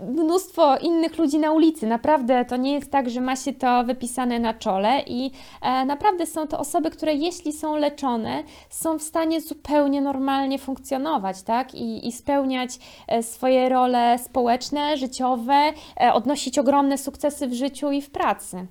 mnóstwo 0.00 0.76
innych 0.76 1.18
ludzi 1.18 1.38
na 1.38 1.52
ulicy. 1.52 1.86
Naprawdę 1.86 2.44
to 2.44 2.56
nie 2.56 2.72
jest 2.72 2.90
tak, 2.90 3.10
że 3.10 3.20
ma 3.20 3.36
się 3.36 3.52
to 3.52 3.84
wypisane 3.84 4.38
na 4.38 4.54
czole 4.54 5.02
i 5.06 5.30
e, 5.62 5.84
naprawdę 5.84 6.26
są 6.26 6.48
to 6.48 6.58
osoby, 6.58 6.90
które 6.90 7.14
jeśli 7.14 7.52
są 7.52 7.76
leczone, 7.76 8.42
są 8.70 8.98
w 8.98 9.02
stanie 9.02 9.40
zupełnie 9.40 10.00
normalnie 10.00 10.58
funkcjonować, 10.58 11.42
tak? 11.42 11.74
I, 11.74 12.08
i 12.08 12.12
spełniać 12.12 12.70
e, 13.08 13.22
swoje 13.22 13.68
role 13.68 14.18
społeczne, 14.18 14.96
życiowe, 14.96 15.72
e, 16.00 16.12
odnosić 16.12 16.58
ogromne 16.58 16.98
sukcesy 16.98 17.48
w 17.48 17.52
życiu 17.52 17.90
i 17.90 18.02
w 18.02 18.10
pracy. 18.10 18.66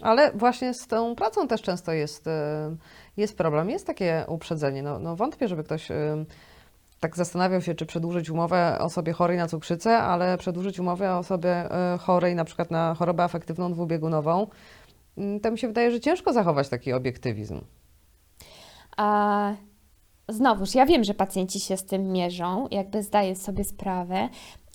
Ale 0.00 0.32
właśnie 0.32 0.74
z 0.74 0.86
tą 0.86 1.14
pracą 1.14 1.48
też 1.48 1.62
często 1.62 1.92
jest, 1.92 2.26
y, 2.26 2.30
jest 3.16 3.36
problem, 3.36 3.70
jest 3.70 3.86
takie 3.86 4.24
uprzedzenie. 4.28 4.82
No, 4.82 4.98
no 4.98 5.16
wątpię, 5.16 5.48
żeby 5.48 5.64
ktoś 5.64 5.90
y, 5.90 5.94
tak 7.00 7.16
zastanawiał 7.16 7.62
się, 7.62 7.74
czy 7.74 7.86
przedłużyć 7.86 8.30
umowę 8.30 8.78
osobie 8.80 9.12
chorej 9.12 9.36
na 9.36 9.46
cukrzycę, 9.46 9.98
ale 9.98 10.38
przedłużyć 10.38 10.78
umowę 10.78 11.16
osobie 11.16 11.68
y, 11.94 11.98
chorej 11.98 12.34
na 12.34 12.44
przykład 12.44 12.70
na 12.70 12.94
chorobę 12.94 13.22
afektywną 13.22 13.72
dwubiegunową, 13.72 14.46
mm, 15.18 15.40
to 15.40 15.50
mi 15.50 15.58
się 15.58 15.68
wydaje, 15.68 15.90
że 15.90 16.00
ciężko 16.00 16.32
zachować 16.32 16.68
taki 16.68 16.92
obiektywizm. 16.92 17.60
A 18.96 19.52
znowuż, 20.28 20.74
ja 20.74 20.86
wiem, 20.86 21.04
że 21.04 21.14
pacjenci 21.14 21.60
się 21.60 21.76
z 21.76 21.84
tym 21.84 22.12
mierzą, 22.12 22.68
jakby 22.70 23.02
zdaję 23.02 23.36
sobie 23.36 23.64
sprawę, 23.64 24.28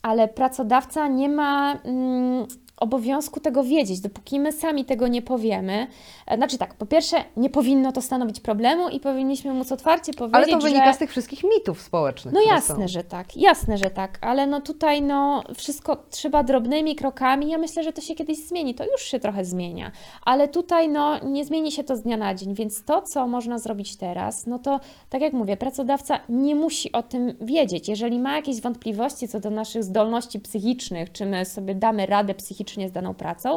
ale 0.04 0.28
pracodawca 0.28 1.08
nie 1.08 1.30
ma 1.30 1.80
mm, 1.84 2.48
obowiązku 2.78 3.40
tego 3.40 3.64
wiedzieć, 3.64 4.00
dopóki 4.00 4.40
my 4.40 4.52
sami 4.52 4.86
tego 4.86 5.08
nie 5.08 5.22
powiemy. 5.22 5.88
E, 6.28 6.38
Znaczy 6.38 6.58
tak, 6.58 6.74
po 6.74 6.86
pierwsze, 6.86 7.18
nie 7.38 7.50
powinno 7.50 7.92
to 7.92 8.02
stanowić 8.02 8.40
problemu 8.40 8.90
i 8.90 9.00
powinniśmy 9.00 9.54
móc 9.54 9.72
otwarcie 9.72 10.14
powiedzieć, 10.14 10.36
Ale 10.36 10.48
to 10.48 10.58
wynika 10.60 10.86
że... 10.86 10.94
z 10.94 10.98
tych 10.98 11.10
wszystkich 11.10 11.44
mitów 11.44 11.82
społecznych. 11.82 12.34
No 12.34 12.42
jasne, 12.42 12.88
że 12.88 13.04
tak, 13.04 13.38
jasne, 13.38 13.78
że 13.78 13.90
tak, 13.90 14.18
ale 14.22 14.48
no 14.48 14.62
tutaj 14.62 15.02
no 15.02 15.44
wszystko 15.56 15.98
trzeba 16.10 16.44
drobnymi 16.44 16.96
krokami. 16.96 17.50
Ja 17.50 17.58
myślę, 17.58 17.84
że 17.84 17.94
to 17.94 18.02
się 18.02 18.16
kiedyś 18.16 18.38
zmieni, 18.38 18.76
to 18.76 18.86
już 18.86 19.02
się 19.02 19.20
trochę 19.20 19.46
zmienia, 19.46 19.92
ale 20.26 20.48
tutaj 20.48 20.90
no 20.90 21.20
nie 21.20 21.46
zmieni 21.46 21.72
się 21.72 21.84
to 21.84 21.96
z 21.96 22.02
dnia 22.02 22.18
na 22.18 22.36
dzień, 22.36 22.56
więc 22.56 22.84
to, 22.84 23.02
co 23.02 23.28
można 23.28 23.60
zrobić 23.60 23.96
teraz, 23.96 24.48
no 24.48 24.60
to 24.60 24.80
tak 25.10 25.22
jak 25.22 25.34
mówię, 25.34 25.58
pracodawca 25.58 26.20
nie 26.30 26.56
musi 26.56 26.92
o 26.92 27.04
tym 27.04 27.34
wiedzieć. 27.42 27.90
Jeżeli 27.90 28.20
ma 28.20 28.36
jakieś 28.36 28.62
wątpliwości 28.62 29.28
co 29.28 29.40
do 29.40 29.50
naszych 29.50 29.84
zdolności 29.84 30.40
psychicznych, 30.40 31.12
czy 31.12 31.26
my 31.26 31.46
sobie 31.46 31.76
damy 31.76 32.06
radę 32.06 32.34
psychicznie 32.34 32.63
z 32.88 32.92
daną 32.92 33.14
pracą, 33.14 33.50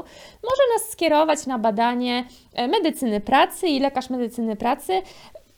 może 0.43 0.63
nas 0.75 0.91
skierować 0.91 1.47
na 1.47 1.59
badanie 1.59 2.25
e, 2.55 2.69
medycyny 2.69 3.21
pracy 3.21 3.69
i 3.69 3.81
lekarz 3.81 4.11
medycyny 4.11 4.57
pracy 4.57 5.03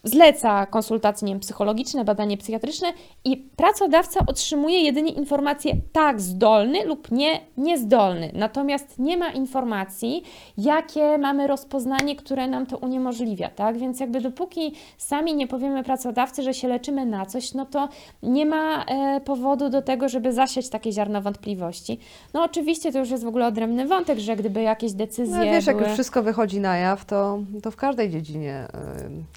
zleca 0.04 0.66
konsultacje 0.66 1.28
wiem, 1.28 1.40
psychologiczne, 1.40 2.04
badanie 2.04 2.36
psychiatryczne 2.36 2.92
i 3.24 3.36
pracodawca 3.36 4.20
otrzymuje 4.26 4.80
jedynie 4.80 5.12
informację 5.12 5.72
tak 5.92 6.20
zdolny 6.20 6.84
lub 6.84 7.10
nie 7.10 7.40
niezdolny. 7.56 8.30
Natomiast 8.34 8.98
nie 8.98 9.16
ma 9.16 9.30
informacji, 9.30 10.22
jakie 10.58 11.18
mamy 11.18 11.46
rozpoznanie, 11.46 12.16
które 12.16 12.48
nam 12.48 12.66
to 12.66 12.78
uniemożliwia, 12.78 13.48
tak? 13.48 13.78
Więc 13.78 14.00
jakby 14.00 14.20
dopóki 14.20 14.72
sami 14.98 15.34
nie 15.34 15.46
powiemy 15.46 15.84
pracodawcy, 15.84 16.42
że 16.42 16.54
się 16.54 16.68
leczymy 16.68 17.06
na 17.06 17.26
coś, 17.26 17.54
no 17.54 17.66
to 17.66 17.88
nie 18.22 18.46
ma 18.46 18.84
e, 18.84 19.20
powodu 19.20 19.70
do 19.70 19.82
tego, 19.82 20.08
żeby 20.08 20.32
zasiać 20.32 20.68
takie 20.68 20.92
ziarno 20.92 21.22
wątpliwości. 21.22 21.98
No 22.34 22.44
oczywiście 22.44 22.92
to 22.92 22.98
już 22.98 23.10
jest 23.10 23.24
w 23.24 23.28
ogóle 23.28 23.46
odrębny 23.46 23.86
wątek, 23.86 24.18
że 24.18 24.36
gdyby 24.36 24.62
jakieś 24.62 24.92
decyzje 24.92 25.36
No, 25.36 25.44
wiesz, 25.44 25.66
jak 25.66 25.76
były... 25.76 25.88
już 25.88 25.94
wszystko 25.94 26.22
wychodzi 26.22 26.60
na 26.60 26.76
jaw, 26.76 27.04
to, 27.04 27.38
to 27.62 27.70
w 27.70 27.76
każdej 27.76 28.10
dziedzinie 28.10 28.66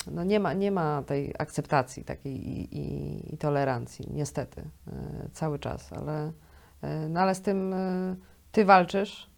y, 0.08 0.12
no 0.12 0.24
nie, 0.24 0.40
ma, 0.40 0.51
nie 0.54 0.72
ma 0.72 1.04
tej 1.04 1.34
akceptacji 1.40 2.04
takiej 2.04 2.48
i, 2.50 2.78
i, 2.78 3.34
i 3.34 3.38
tolerancji, 3.38 4.06
niestety, 4.14 4.62
y, 4.62 5.30
cały 5.34 5.60
czas, 5.60 5.94
ale, 5.94 6.28
y, 6.28 7.10
no, 7.10 7.20
ale 7.20 7.36
z 7.36 7.42
tym 7.42 7.74
y, 7.74 8.16
ty 8.52 8.66
walczysz, 8.66 9.30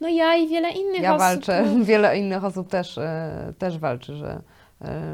No 0.00 0.08
ja 0.08 0.36
i 0.36 0.48
wiele 0.48 0.70
innych 0.70 1.02
ja 1.02 1.10
osób. 1.14 1.20
walczę, 1.20 1.64
wiele 1.84 2.18
innych 2.18 2.44
osób 2.44 2.68
też, 2.68 2.98
też 3.58 3.78
walczy, 3.78 4.16
że, 4.16 4.42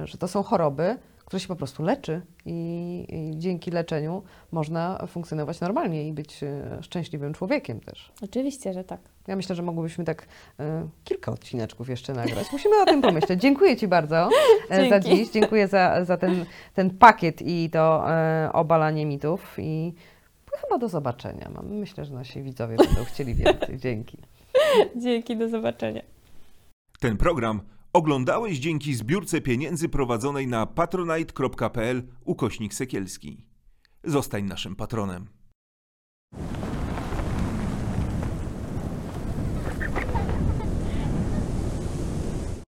że 0.04 0.18
to 0.18 0.28
są 0.28 0.42
choroby, 0.42 0.96
które 1.24 1.40
się 1.40 1.48
po 1.48 1.56
prostu 1.56 1.82
leczy 1.82 2.22
i, 2.46 3.06
i 3.08 3.38
dzięki 3.38 3.70
leczeniu 3.70 4.22
można 4.52 5.06
funkcjonować 5.06 5.60
normalnie 5.60 6.08
i 6.08 6.12
być 6.12 6.40
szczęśliwym 6.80 7.34
człowiekiem 7.34 7.80
też. 7.80 8.12
Oczywiście, 8.22 8.72
że 8.72 8.84
tak. 8.84 9.00
Ja 9.26 9.36
myślę, 9.36 9.54
że 9.56 9.62
mogłybyśmy 9.62 10.04
tak 10.04 10.26
e, 10.60 10.88
kilka 11.04 11.32
odcineczków 11.32 11.88
jeszcze 11.88 12.12
nagrać. 12.14 12.52
Musimy 12.52 12.82
o 12.82 12.84
tym 12.84 13.02
pomyśleć. 13.02 13.40
Dziękuję 13.40 13.76
Ci 13.76 13.88
bardzo 13.88 14.28
e, 14.70 14.88
za 14.90 15.00
Dzięki. 15.00 15.16
dziś. 15.24 15.30
Dziękuję 15.32 15.68
za, 15.68 16.04
za 16.04 16.16
ten, 16.16 16.46
ten 16.74 16.90
pakiet 16.98 17.42
i 17.42 17.70
to 17.70 18.10
e, 18.10 18.50
obalanie 18.52 19.06
mitów. 19.06 19.56
I 19.58 19.94
chyba 20.62 20.78
do 20.78 20.88
zobaczenia. 20.88 21.50
Mam- 21.54 21.68
Myślę, 21.68 22.04
że 22.04 22.14
nasi 22.14 22.42
widzowie 22.42 22.76
będą 22.76 23.04
chcieli 23.04 23.34
więcej. 23.34 23.78
Dzięki. 23.78 24.18
Dzięki, 24.96 25.36
do 25.36 25.48
zobaczenia. 25.48 26.02
Ten 27.00 27.16
program 27.16 27.60
oglądałeś 27.92 28.58
dzięki 28.58 28.94
zbiórce 28.94 29.40
pieniędzy 29.40 29.88
prowadzonej 29.88 30.46
na 30.46 30.66
patronite.pl 30.66 32.02
ukośnik 32.24 32.74
sekielski. 32.74 33.44
Zostań 34.04 34.44
naszym 34.44 34.76
patronem. 34.76 35.26